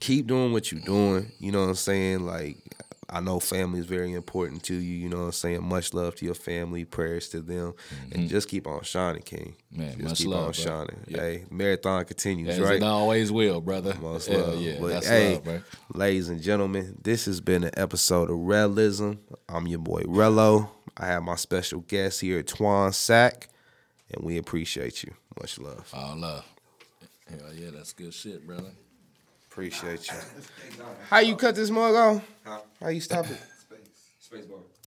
keep 0.00 0.26
doing 0.26 0.52
what 0.52 0.70
you're 0.70 0.80
doing. 0.80 1.32
You 1.38 1.52
know 1.52 1.60
what 1.60 1.68
I'm 1.68 1.74
saying? 1.74 2.26
Like, 2.26 2.58
I 3.10 3.20
know 3.20 3.40
family 3.40 3.80
is 3.80 3.86
very 3.86 4.12
important 4.12 4.62
to 4.64 4.74
you. 4.74 4.96
You 4.96 5.08
know 5.08 5.18
what 5.18 5.24
I'm 5.24 5.32
saying? 5.32 5.64
Much 5.66 5.94
love 5.94 6.14
to 6.16 6.26
your 6.26 6.34
family. 6.34 6.84
Prayers 6.84 7.30
to 7.30 7.40
them. 7.40 7.72
And 8.04 8.12
mm-hmm. 8.12 8.26
just 8.26 8.48
keep 8.48 8.66
on 8.66 8.82
shining, 8.82 9.22
King. 9.22 9.56
Man, 9.72 9.92
just 9.92 10.02
much 10.02 10.18
keep 10.18 10.26
love, 10.28 10.38
on 10.38 10.44
bro. 10.44 10.52
shining. 10.52 11.04
Yeah. 11.06 11.20
Hey, 11.20 11.44
marathon 11.50 12.04
continues, 12.04 12.50
As 12.50 12.60
right? 12.60 12.76
it 12.76 12.82
always 12.82 13.32
will, 13.32 13.62
brother. 13.62 13.94
Most 14.00 14.28
Hell 14.28 14.48
love. 14.48 14.60
yeah, 14.60 14.76
But, 14.78 14.88
that's 14.88 15.08
hey, 15.08 15.34
love, 15.34 15.44
bro. 15.44 15.60
ladies 15.94 16.28
and 16.28 16.42
gentlemen, 16.42 16.98
this 17.02 17.24
has 17.24 17.40
been 17.40 17.64
an 17.64 17.72
episode 17.78 18.30
of 18.30 18.38
Realism. 18.38 19.12
I'm 19.48 19.66
your 19.66 19.78
boy 19.78 20.02
Rello. 20.02 20.68
I 20.98 21.06
have 21.06 21.22
my 21.22 21.36
special 21.36 21.80
guest 21.80 22.20
here, 22.20 22.42
Twan 22.42 22.92
Sack, 22.92 23.48
and 24.12 24.22
we 24.22 24.36
appreciate 24.36 25.02
you. 25.02 25.14
Much 25.40 25.58
love. 25.58 25.88
All 25.94 26.16
love. 26.16 26.44
Hell 27.28 27.54
yeah, 27.54 27.70
that's 27.72 27.92
good 27.94 28.12
shit, 28.12 28.46
brother. 28.46 28.72
Appreciate 29.58 30.06
you. 30.06 30.14
How 31.10 31.18
you 31.18 31.34
cut 31.34 31.56
this 31.56 31.68
mug 31.68 31.92
off? 31.92 32.22
Huh? 32.44 32.60
How 32.80 32.90
you 32.90 33.00
stop 33.00 33.24
it? 33.24 33.40
Space. 33.58 33.80
Space 34.20 34.44
bar. 34.44 34.58